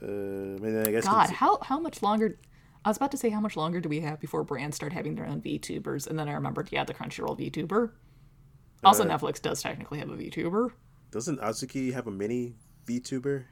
[0.00, 2.38] Uh, and then I guess God, cons- how how much longer?
[2.84, 5.16] I was about to say how much longer do we have before brands start having
[5.16, 7.90] their own VTubers, and then I remembered, yeah, the Crunchyroll VTuber.
[8.84, 10.70] Also, Uh, Netflix does technically have a VTuber.
[11.10, 12.54] doesn't Azuki have a mini
[12.86, 13.44] VTuber?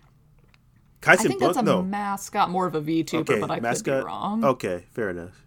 [1.07, 1.40] I think Book?
[1.55, 1.82] that's a no.
[1.82, 3.85] mascot, more of a VTuber, okay, but I mascot.
[3.85, 4.44] could be wrong.
[4.44, 5.47] Okay, fair enough.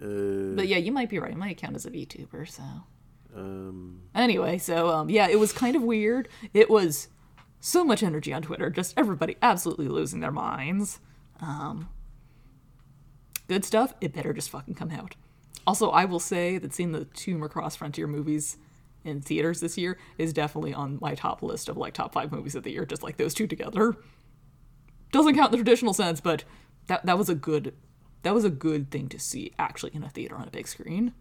[0.00, 1.30] Uh, But yeah, you might be right.
[1.32, 2.48] It might count as a VTuber.
[2.48, 2.62] So
[3.34, 6.28] um, anyway, so um, yeah, it was kind of weird.
[6.54, 7.08] It was
[7.60, 11.00] so much energy on Twitter, just everybody absolutely losing their minds.
[11.40, 11.88] Um,
[13.48, 13.94] good stuff.
[14.00, 15.16] It better just fucking come out.
[15.66, 18.56] Also, I will say that seeing the two Macross Frontier movies
[19.06, 22.54] in theaters this year is definitely on my top list of like top five movies
[22.54, 22.84] of the year.
[22.84, 23.94] Just like those two together.
[25.12, 26.44] Doesn't count in the traditional sense, but
[26.88, 27.74] that that was a good
[28.22, 31.12] that was a good thing to see actually in a theater on a big screen.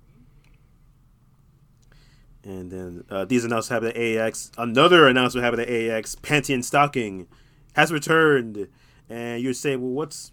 [2.44, 4.52] and then uh, these announcements happened at AX.
[4.58, 6.16] Another announcement happened at AX.
[6.16, 7.28] Panty and Stocking
[7.76, 8.68] has returned,
[9.10, 10.32] and you're saying, well, what's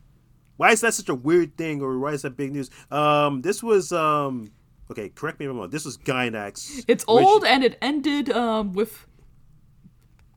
[0.59, 2.71] why is that such a weird thing, or why is that big news?
[2.91, 4.53] Um, this was um,
[4.93, 5.09] okay.
[5.11, 5.71] Correct me if I'm wrong.
[5.71, 6.85] This was Gainax.
[6.89, 9.07] It's which- old and it ended um, with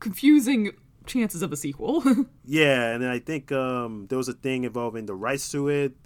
[0.00, 0.72] confusing
[1.06, 2.02] chances of a sequel.
[2.48, 5.96] Yeah, and then I think um, there was a thing involving the rights to it.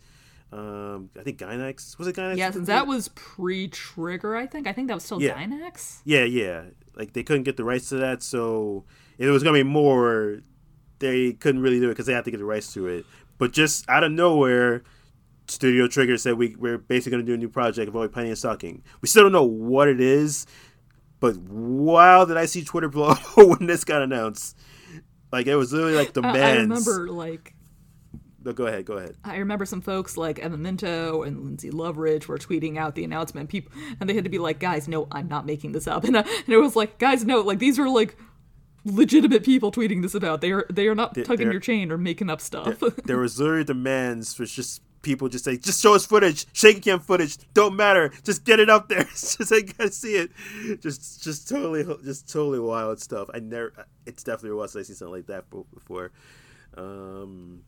[0.53, 2.39] Um, I think Gainax was it Gainax?
[2.39, 4.67] yeah, since that was pre-trigger, I think.
[4.67, 5.35] I think that was still Yeah.
[5.37, 6.01] Dynax.
[6.05, 6.63] Yeah, yeah.
[6.97, 8.85] Like they couldn't get the rights to that, so
[9.19, 10.41] if it was gonna be more,
[10.99, 13.05] they couldn't really do it because they had to get the rights to it.
[13.37, 14.83] But just out of nowhere,
[15.51, 18.83] Studio Trigger said we we're basically gonna do a new project involving Penny and Stocking.
[19.01, 20.47] We still don't know what it is,
[21.21, 24.57] but wow, did I see Twitter blow up when this got announced?
[25.33, 27.55] Like it was literally like the I, I remember like
[28.43, 29.17] No, go ahead, go ahead.
[29.23, 33.49] I remember some folks like Emma Minto and Lindsay Loveridge were tweeting out the announcement.
[33.49, 36.17] People and they had to be like, "Guys, no, I'm not making this up." And,
[36.17, 38.17] uh, and it was like, "Guys, no, like these are like
[38.85, 40.41] legitimate people tweeting this about.
[40.41, 43.65] They are they are not tugging your chain or making up stuff." there was literally
[43.65, 48.13] demands for just people just say, just show us footage, shaky cam footage, don't matter,
[48.25, 50.31] just get it up there, just I gotta see it.
[50.81, 53.29] Just, just totally, just totally wild stuff.
[53.33, 53.73] I never,
[54.07, 56.13] it's definitely was I see something like that before.
[56.77, 57.63] Um,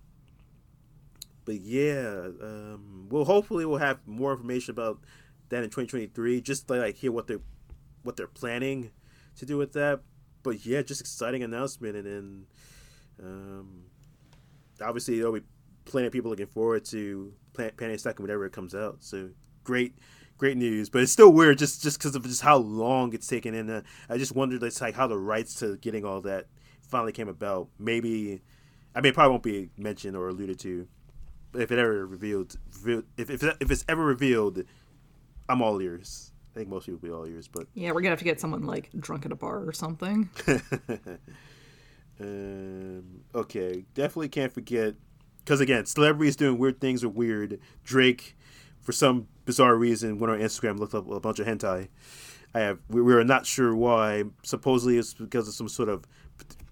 [1.45, 5.01] but yeah, um, well, hopefully we'll have more information about
[5.49, 6.41] that in 2023.
[6.41, 7.41] Just to, like hear what they're,
[8.03, 8.91] what they're planning
[9.37, 10.01] to do with that.
[10.43, 12.47] But yeah, just exciting announcement, and then.
[13.23, 13.85] Um,
[14.83, 15.43] obviously there'll be
[15.85, 18.99] plenty of people looking forward to Pan- Panty and whatever it comes out.
[19.01, 19.31] So
[19.65, 19.95] great,
[20.39, 20.89] great news.
[20.89, 23.55] But it's still weird just just because of just how long it's taken.
[23.55, 26.47] And uh, I just wondered it's like how the rights to getting all that
[26.83, 27.69] finally came about.
[27.79, 28.43] Maybe
[28.95, 30.87] I mean it probably won't be mentioned or alluded to.
[31.55, 34.63] If it ever revealed, revealed if if, if it's ever revealed,
[35.49, 36.33] I'm all ears.
[36.55, 38.41] I think most people will be all ears, but yeah, we're gonna have to get
[38.41, 40.29] someone like drunk at a bar or something.
[42.21, 44.95] Um, okay, definitely can't forget
[45.45, 47.59] because again, celebrities doing weird things are weird.
[47.85, 48.37] Drake,
[48.81, 51.89] for some bizarre reason, went on Instagram, looked up a bunch of hentai.
[52.55, 54.25] I have we, we were not sure why.
[54.43, 56.05] Supposedly, it's because of some sort of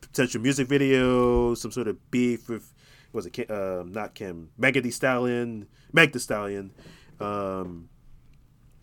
[0.00, 2.74] potential music video, some sort of beef with
[3.12, 6.72] was it uh, not Kim, Megan Thee Stallion, Meg Thee Stallion.
[7.18, 7.88] Um,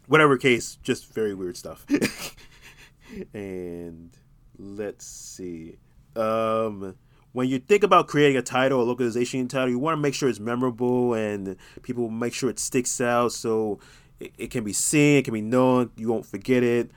[0.07, 1.85] whatever case, just very weird stuff.
[3.33, 4.11] and
[4.57, 5.77] let's see.
[6.15, 6.95] Um,
[7.33, 10.29] when you think about creating a title, a localization title, you want to make sure
[10.29, 13.79] it's memorable and people make sure it sticks out so
[14.19, 16.91] it, it can be seen, it can be known, you won't forget it,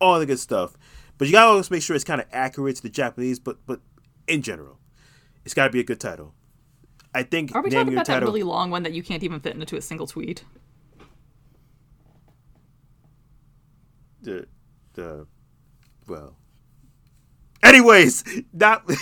[0.00, 0.76] all the good stuff.
[1.18, 3.80] But you gotta always make sure it's kind of accurate to the Japanese, but but
[4.26, 4.78] in general,
[5.44, 6.34] it's got to be a good title.
[7.14, 9.54] I think Are we talking about that really long one that you can't even fit
[9.54, 10.44] into a single tweet?
[14.22, 14.46] the
[14.94, 15.26] the
[16.06, 16.36] well
[17.62, 18.84] anyways not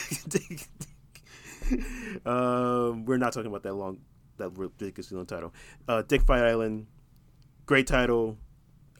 [2.27, 3.99] um, we're not talking about that long,
[4.39, 5.53] that ridiculously long title.
[5.89, 6.87] Uh, Dick Fight Island,
[7.67, 8.37] great title,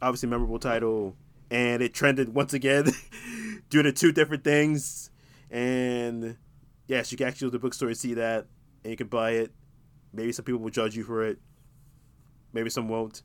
[0.01, 1.17] obviously memorable title,
[1.51, 2.87] and it trended once again
[3.71, 5.11] due to two different things.
[5.51, 6.37] And
[6.87, 8.47] yes, you can actually go to the bookstore and see that,
[8.85, 9.53] and you can buy it.
[10.13, 11.39] Maybe some people will judge you for it.
[12.53, 13.23] Maybe some won't.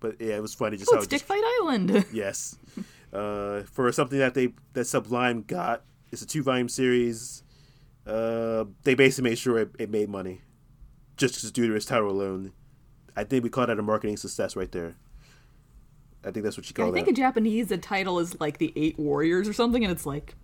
[0.00, 2.04] But yeah, it was funny just Oh, how it's it Dick just, Fight Island.
[2.12, 2.56] yes,
[3.14, 5.82] uh, for something that they that Sublime got.
[6.10, 7.42] It's a two volume series.
[8.06, 10.42] Uh, they basically made sure it, it made money,
[11.16, 12.52] just due to its title alone.
[13.16, 14.96] I think we call that a marketing success right there.
[16.24, 16.88] I think that's what you call it.
[16.90, 17.10] I think that.
[17.10, 20.34] in Japanese the title is like the Eight Warriors or something, and it's like,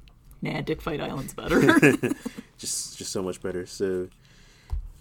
[0.40, 1.60] nah, Dick Fight Island's better.
[2.58, 3.66] just just so much better.
[3.66, 4.08] So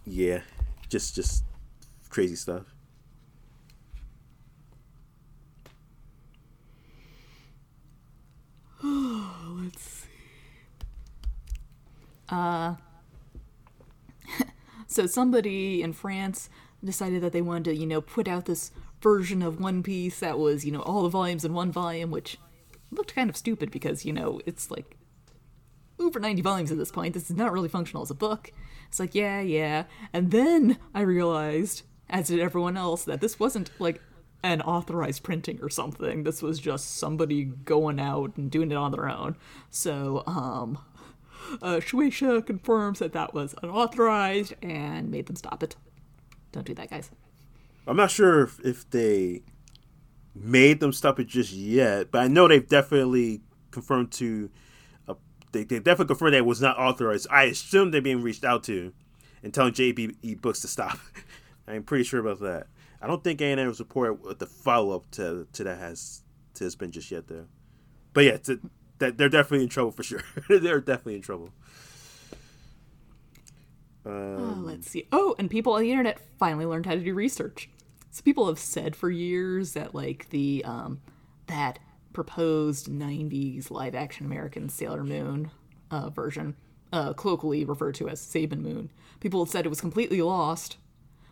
[0.06, 0.42] yeah,
[0.90, 1.44] just just
[2.10, 2.66] crazy stuff.
[8.84, 10.08] Let's see.
[12.30, 12.76] Uh,
[14.88, 16.50] so somebody in France
[16.84, 20.38] decided that they wanted to, you know, put out this version of One Piece that
[20.38, 22.38] was, you know, all the volumes in one volume, which
[22.92, 24.98] looked kind of stupid because, you know, it's like
[26.00, 27.14] over 90 volumes at this point.
[27.14, 28.52] This is not really functional as a book.
[28.88, 29.84] It's like, yeah, yeah.
[30.14, 34.02] And then I realized, as did everyone else, that this wasn't like
[34.44, 36.24] an authorized printing or something.
[36.24, 39.36] This was just somebody going out and doing it on their own.
[39.70, 40.80] So, um,
[41.62, 45.76] uh, Shueisha confirms that that was unauthorized and made them stop it.
[46.52, 47.12] Don't do that, guys.
[47.88, 49.42] I'm not sure if, if they
[50.36, 53.42] made them stop it just yet, but I know they've definitely
[53.72, 54.50] confirmed to.
[55.08, 55.16] Uh,
[55.52, 57.28] they, they definitely confirmed that it was not authorized.
[57.32, 58.94] I assume they're being reached out to
[59.44, 61.00] and telling JBE Books to stop.
[61.68, 62.68] I'm pretty sure about that.
[63.02, 66.24] I don't think ANN was reported what the follow up to to that has
[66.56, 67.46] to has been just yet though.
[68.14, 68.60] But yeah, to,
[69.00, 70.24] that they're definitely in trouble for sure.
[70.50, 71.54] they're definitely in trouble.
[74.06, 75.08] Oh, let's see.
[75.12, 77.70] Oh, and people on the internet finally learned how to do research.
[78.12, 81.02] So people have said for years that like the um
[81.48, 81.80] that
[82.14, 85.52] proposed 90s live action American Sailor Moon
[85.92, 86.56] uh, version,
[86.92, 90.78] uh, colloquially referred to as Saban Moon, people have said it was completely lost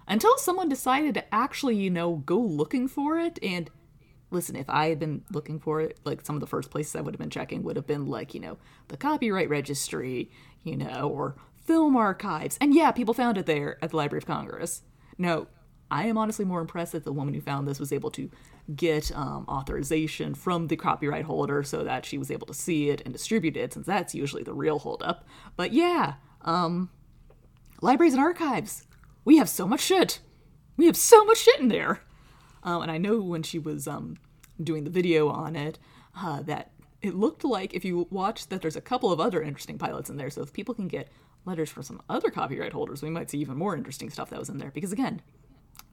[0.08, 3.40] until someone decided to actually, you know, go looking for it.
[3.42, 3.70] And
[4.32, 7.02] listen, if I had been looking for it, like some of the first places I
[7.02, 8.58] would have been checking would have been like, you know,
[8.88, 10.32] the copyright registry,
[10.64, 11.36] you know, or
[11.66, 12.58] film archives.
[12.62, 14.84] And yeah, people found it there at the Library of Congress.
[15.18, 15.48] No,
[15.90, 18.30] I am honestly more impressed that the woman who found this was able to
[18.76, 23.02] get um, authorization from the copyright holder so that she was able to see it
[23.06, 25.26] and distribute it, since that's usually the real holdup.
[25.56, 26.90] But yeah, um,
[27.82, 28.87] libraries and archives.
[29.28, 30.22] We have so much shit.
[30.78, 32.00] We have so much shit in there.
[32.64, 34.16] Um, and I know when she was um,
[34.64, 35.78] doing the video on it,
[36.16, 36.72] uh, that
[37.02, 40.16] it looked like if you watch that there's a couple of other interesting pilots in
[40.16, 40.30] there.
[40.30, 41.10] So if people can get
[41.44, 44.48] letters from some other copyright holders, we might see even more interesting stuff that was
[44.48, 44.72] in there.
[44.72, 45.22] Because again,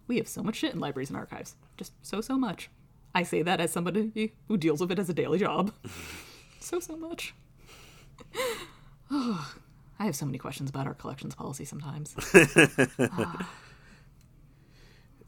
[0.06, 1.56] we have so much shit in libraries and archives.
[1.76, 2.70] Just so, so much.
[3.16, 5.72] I say that as somebody who deals with it as a daily job.
[6.60, 7.34] so, so much.
[9.98, 12.14] I have so many questions about our collections policy sometimes.
[13.10, 13.48] Ah.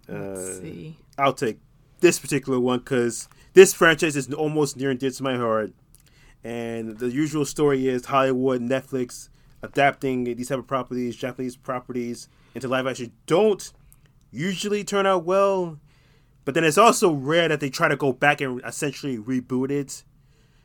[0.09, 0.97] Let's see.
[1.19, 1.59] I'll take
[1.99, 5.73] this particular one because this franchise is almost near and dear to my heart.
[6.45, 9.31] And the usual story is Hollywood, Netflix
[9.63, 13.73] adapting these type of properties, Japanese properties, into live action don't
[14.31, 15.79] usually turn out well.
[16.45, 20.05] But then it's also rare that they try to go back and essentially reboot it.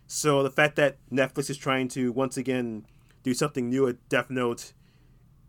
[0.06, 2.86] So the fact that Netflix is trying to once again
[3.24, 4.74] do something new at Death Note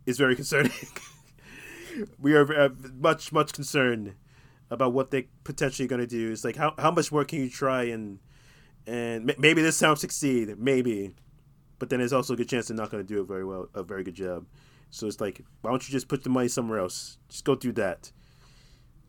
[0.06, 0.72] is very concerning.
[2.18, 4.14] we are uh, much much concerned
[4.70, 6.32] about what they potentially going to do.
[6.32, 8.18] It's like how how much more can you try and
[8.86, 11.14] and maybe this time succeed, maybe,
[11.78, 13.68] but then there's also a good chance they're not going to do it very well,
[13.74, 14.46] a very good job.
[14.90, 17.18] So it's like, why don't you just put the money somewhere else?
[17.28, 18.12] Just go do that.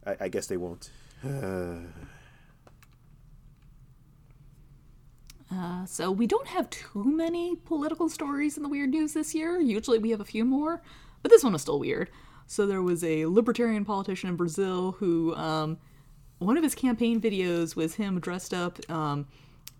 [0.05, 0.91] I, I guess they won't.
[5.53, 9.59] Uh, so we don't have too many political stories in the weird news this year.
[9.59, 10.81] Usually we have a few more,
[11.21, 12.09] but this one was still weird.
[12.47, 15.77] So there was a libertarian politician in Brazil who, um,
[16.39, 19.27] one of his campaign videos was him dressed up um,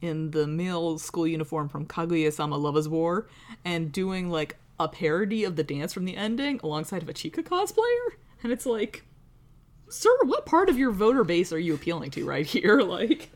[0.02, 3.28] in the male school uniform from Kaguya-sama Love is War
[3.66, 7.44] and doing like a parody of the dance from the ending alongside of a Chika
[7.44, 8.18] cosplayer.
[8.44, 9.04] And it's like,
[9.90, 12.82] sir, what part of your voter base are you appealing to right here?
[12.82, 13.30] Like,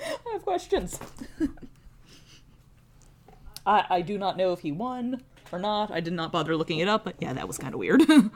[0.26, 0.98] I have questions.
[3.66, 5.90] I, I do not know if he won or not.
[5.90, 8.02] I did not bother looking it up, but yeah, that was kind of weird.
[8.10, 8.30] I'm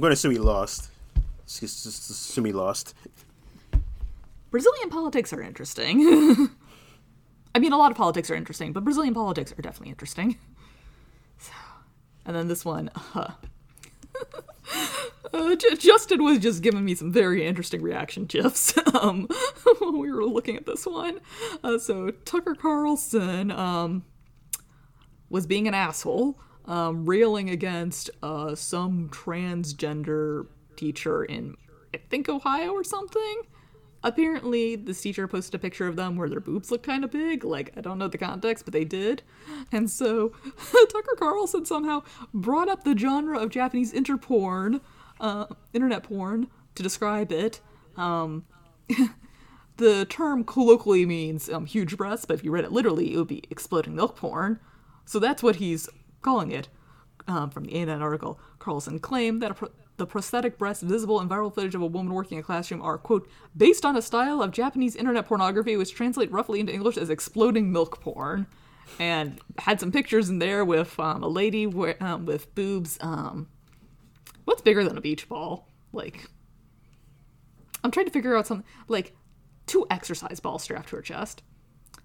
[0.00, 0.90] going to assume he lost.
[1.46, 2.94] Just, just, just assume he lost.
[4.50, 6.48] Brazilian politics are interesting.
[7.54, 10.36] I mean, a lot of politics are interesting, but Brazilian politics are definitely interesting.
[11.38, 11.52] So,
[12.26, 13.32] And then this one, uh,
[15.32, 19.28] uh, J- Justin was just giving me some very interesting reaction gifs um,
[19.80, 21.20] when we were looking at this one.
[21.62, 24.04] Uh, so Tucker Carlson um,
[25.28, 30.46] was being an asshole, um, railing against uh, some transgender
[30.76, 31.56] teacher in,
[31.94, 33.42] I think, Ohio or something.
[34.04, 37.42] Apparently, this teacher posted a picture of them where their boobs look kind of big.
[37.42, 39.22] Like, I don't know the context, but they did.
[39.72, 40.28] And so,
[40.90, 42.02] Tucker Carlson somehow
[42.34, 44.82] brought up the genre of Japanese interporn,
[45.20, 47.60] uh, internet porn, to describe it.
[47.96, 48.44] Um,
[49.78, 53.28] the term colloquially means um, huge breasts, but if you read it literally, it would
[53.28, 54.60] be exploding milk porn.
[55.06, 55.88] So that's what he's
[56.20, 56.68] calling it.
[57.26, 61.28] Um, from the ANN article, Carlson claimed that a pro- the prosthetic breasts visible in
[61.28, 64.42] viral footage of a woman working in a classroom are, quote, based on a style
[64.42, 68.46] of Japanese internet pornography which translate roughly into English as exploding milk porn.
[68.98, 71.66] And had some pictures in there with um, a lady
[72.00, 72.98] um, with boobs.
[73.00, 73.48] Um,
[74.44, 75.68] what's bigger than a beach ball?
[75.92, 76.28] Like,
[77.82, 79.16] I'm trying to figure out something like
[79.66, 81.42] two exercise balls strapped to her chest.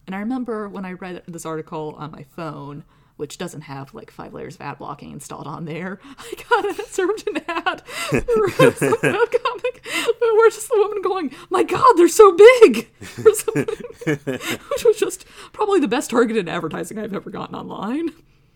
[0.07, 2.83] And I remember when I read this article on my phone,
[3.19, 6.87] which doesn't have like five layers of ad blocking installed on there, I got it
[6.87, 8.15] served an ad for
[8.71, 9.85] some webcomic
[10.21, 15.87] where just the woman going, "My God, they're so big," which was just probably the
[15.89, 18.11] best targeted advertising I've ever gotten online.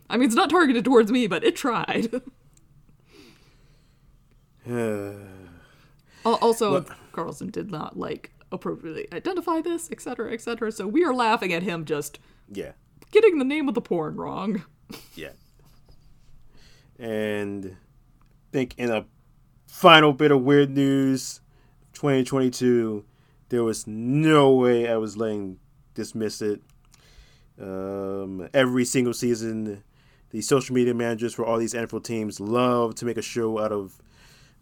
[0.08, 2.22] I mean, it's not targeted towards me, but it tried.
[4.66, 5.18] Al-
[6.24, 10.72] also, Carlson did not like appropriately identify this, etc., etc.
[10.72, 12.18] So we are laughing at him just
[12.50, 12.72] yeah,
[13.14, 14.64] getting the name of the porn wrong.
[15.14, 15.30] yeah.
[16.98, 19.06] And I think in a
[19.66, 21.40] final bit of weird news,
[21.94, 23.04] 2022,
[23.48, 25.58] there was no way I was letting
[25.94, 26.60] dismiss it.
[27.60, 29.84] Um, every single season,
[30.30, 33.70] the social media managers for all these NFL teams love to make a show out
[33.70, 34.00] of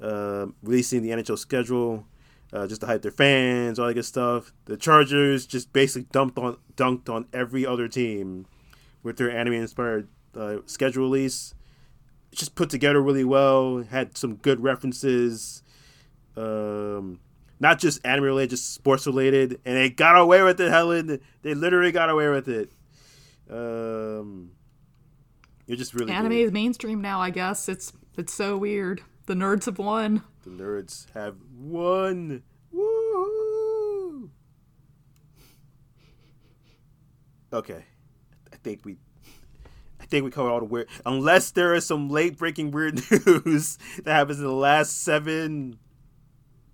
[0.01, 2.07] uh, releasing the NHL schedule,
[2.53, 4.53] uh, just to hype their fans, all that good stuff.
[4.67, 8.47] The Chargers just basically dumped on dunked on every other team
[9.03, 11.55] with their anime inspired uh, schedule release.
[12.33, 13.83] Just put together really well.
[13.83, 15.63] Had some good references,
[16.37, 17.21] um,
[17.61, 20.71] not just anime related, just sports related, and they got away with it.
[20.71, 22.71] Helen, they literally got away with it.
[23.51, 24.53] Um,
[25.67, 26.39] you're just really Anime good.
[26.47, 27.69] is mainstream now, I guess.
[27.69, 29.03] It's it's so weird.
[29.27, 30.23] The nerds have won.
[30.43, 32.43] The nerds have won.
[37.53, 37.85] Okay,
[38.53, 38.97] I think we,
[40.01, 40.89] I think we covered all the weird.
[41.05, 45.79] Unless there is some late breaking weird news that happens in the last seven,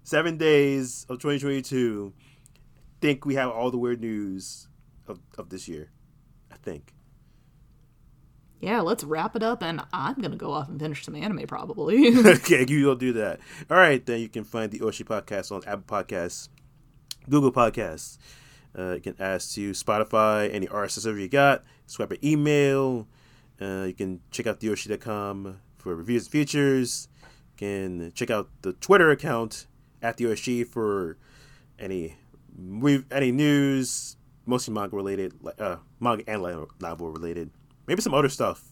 [0.05, 2.13] seven days of 2022.
[2.17, 4.69] I think we have all the weird news
[5.07, 5.91] of, of this year.
[6.51, 6.93] I think.
[8.61, 12.09] Yeah, let's wrap it up, and I'm gonna go off and finish some anime probably.
[12.27, 13.41] okay, you don't do that.
[13.71, 16.49] All right, then you can find the Oshi podcast on Apple Podcasts,
[17.29, 18.19] Google Podcasts.
[18.77, 21.65] Uh, you can ask to Spotify any RSS server you got.
[21.87, 23.07] Swipe an email.
[23.61, 27.09] Uh, you can check out theoshi.com for reviews and features.
[27.23, 29.67] You can check out the Twitter account
[30.03, 31.17] at the Oshi for
[31.79, 32.17] any
[33.11, 34.17] any news,
[34.47, 36.43] mostly manga related, like uh, manga and
[36.81, 37.51] novel related.
[37.87, 38.63] Maybe some other stuff,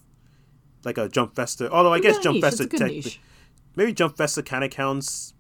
[0.85, 1.71] like a Jump Festa.
[1.71, 2.41] Although I guess Jump.
[2.41, 3.19] Festa It's a good tech-
[3.77, 5.35] maybe Jump Festa kind of counts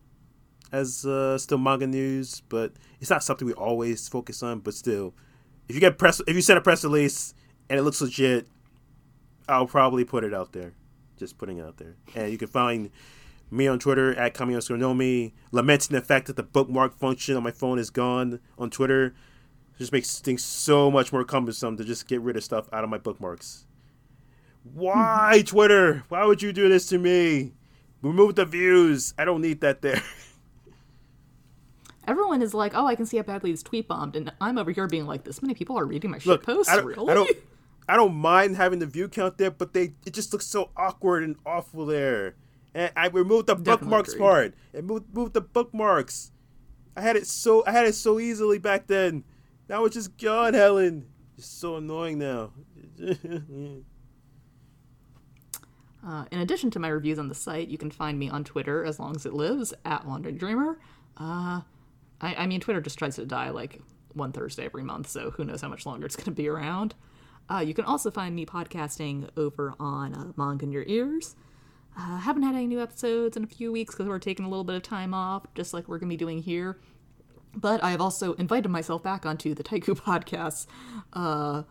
[0.76, 4.60] as uh, still manga news, but it's not something we always focus on.
[4.60, 5.14] But still,
[5.68, 7.34] if you get press, if you send a press release
[7.68, 8.46] and it looks legit,
[9.48, 10.74] I'll probably put it out there.
[11.16, 12.90] Just putting it out there, and you can find
[13.50, 17.52] me on Twitter at Kami Nomi, lamenting the fact that the bookmark function on my
[17.52, 19.06] phone is gone on Twitter.
[19.06, 22.84] It just makes things so much more cumbersome to just get rid of stuff out
[22.84, 23.64] of my bookmarks.
[24.74, 26.04] Why, Twitter?
[26.08, 27.54] Why would you do this to me?
[28.02, 29.14] Remove the views.
[29.16, 30.02] I don't need that there.
[32.06, 34.70] Everyone is like, "Oh, I can see how badly this tweet bombed," and I'm over
[34.70, 37.10] here being like, "This many people are reading my shit Look, posts, I don't, really?"
[37.10, 37.30] I don't,
[37.88, 41.22] I don't mind having the view count there, but they it just looks so awkward
[41.22, 42.36] and awful there.
[42.74, 44.20] And I removed the Definitely bookmarks agreed.
[44.22, 44.54] part.
[44.74, 46.32] And moved, moved the bookmarks.
[46.96, 49.24] I had it so I had it so easily back then.
[49.68, 51.06] Now it's just gone, Helen.
[51.36, 52.52] It's so annoying now.
[56.06, 58.84] Uh, in addition to my reviews on the site, you can find me on Twitter
[58.84, 60.78] as long as it lives at Wandering Dreamer.
[61.16, 61.62] Uh,
[62.20, 63.80] I, I mean, Twitter just tries to die like
[64.14, 66.94] one Thursday every month, so who knows how much longer it's going to be around.
[67.48, 71.36] Uh, you can also find me podcasting over on uh, Manga in Your Ears.
[71.96, 74.64] Uh, haven't had any new episodes in a few weeks because we're taking a little
[74.64, 76.78] bit of time off, just like we're going to be doing here.
[77.54, 80.66] But I have also invited myself back onto the Taiku Podcast's
[81.12, 81.62] uh,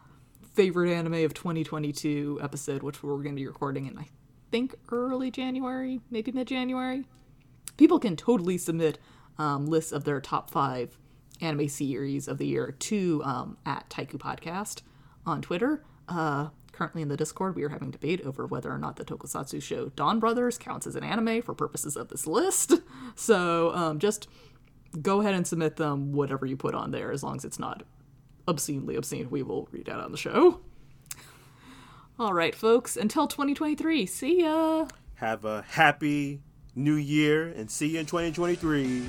[0.54, 4.08] favorite anime of 2022 episode, which we're going to be recording in, I
[4.50, 7.06] think early January, maybe mid January.
[7.78, 8.98] People can totally submit
[9.38, 10.98] um, lists of their top five
[11.42, 14.82] anime series of the year to um, at Taiku Podcast
[15.26, 15.84] on Twitter.
[16.08, 19.62] Uh, currently in the Discord, we are having debate over whether or not the Tokusatsu
[19.62, 22.74] show Donbrothers counts as an anime for purposes of this list.
[23.18, 24.28] So um, just
[25.02, 27.84] go ahead and submit them, whatever you put on there, as long as it's not
[28.46, 30.60] obscenely obscene, we will read out on the show.
[32.20, 34.88] All right, folks, until 2023, see ya!
[35.16, 36.42] Have a happy
[36.76, 39.06] new year and see you in 2023.